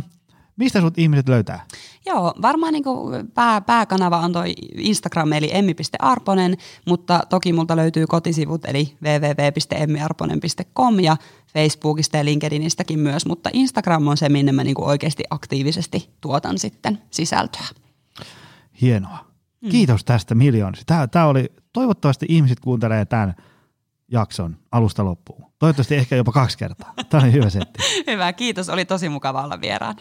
Mistä 0.57 0.81
sut 0.81 0.99
ihmiset 0.99 1.29
löytää? 1.29 1.67
Joo, 2.07 2.35
varmaan 2.43 2.73
niin 2.73 2.85
kuin 2.85 3.29
pää, 3.35 3.61
pääkanava 3.61 4.19
on 4.19 4.33
toi 4.33 4.55
Instagram 4.77 5.33
eli 5.33 5.51
emmi.arponen, 5.53 6.57
mutta 6.87 7.21
toki 7.29 7.53
multa 7.53 7.77
löytyy 7.77 8.07
kotisivut 8.07 8.65
eli 8.65 8.97
www.emmiarponen.com 9.03 11.01
ja 11.01 11.17
Facebookista 11.53 12.17
ja 12.17 12.25
LinkedInistäkin 12.25 12.99
myös, 12.99 13.27
mutta 13.27 13.51
Instagram 13.53 14.07
on 14.07 14.17
se, 14.17 14.29
minne 14.29 14.53
mä 14.53 14.65
niin 14.65 14.75
kuin 14.75 14.89
oikeasti 14.89 15.25
aktiivisesti 15.31 16.11
tuotan 16.21 16.59
sitten 16.59 17.03
sisältöä. 17.11 17.67
Hienoa. 18.81 19.19
Mm. 19.61 19.71
Kiitos 19.71 20.05
tästä 20.05 20.35
miljoonista. 20.35 20.85
Tämä, 20.87 21.07
tämä 21.07 21.27
oli, 21.27 21.53
toivottavasti 21.73 22.27
ihmiset 22.29 22.61
kuuntelee 22.61 23.05
tämän 23.05 23.35
jakson 24.13 24.57
alusta 24.73 25.05
loppuun. 25.05 25.46
Toivottavasti 25.59 25.95
ehkä 25.95 26.17
jopa 26.17 26.33
kaksi 26.33 26.59
kertaa. 26.59 26.95
Tämä 27.09 27.23
oli 27.23 27.33
hyvä 27.33 27.51
setti. 27.51 27.83
hyvä, 28.13 28.33
kiitos. 28.33 28.69
Oli 28.69 28.85
tosi 28.85 29.09
mukava 29.09 29.45
olla 29.45 29.61
vieraan. 29.61 29.97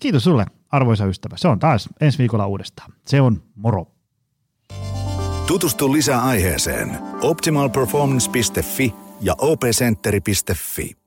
Kiitos 0.00 0.24
sulle, 0.24 0.46
arvoisa 0.70 1.06
ystävä. 1.06 1.36
Se 1.36 1.48
on 1.48 1.58
taas 1.58 1.88
ensi 2.00 2.18
viikolla 2.18 2.46
uudestaan. 2.46 2.92
Se 3.06 3.20
on 3.20 3.42
moro. 3.54 3.86
Tutustu 5.46 5.92
lisää 5.92 6.22
aiheeseen 6.22 6.98
optimalperformance.fi 7.22 8.94
ja 9.20 9.34
opcenteri.fi. 9.38 10.99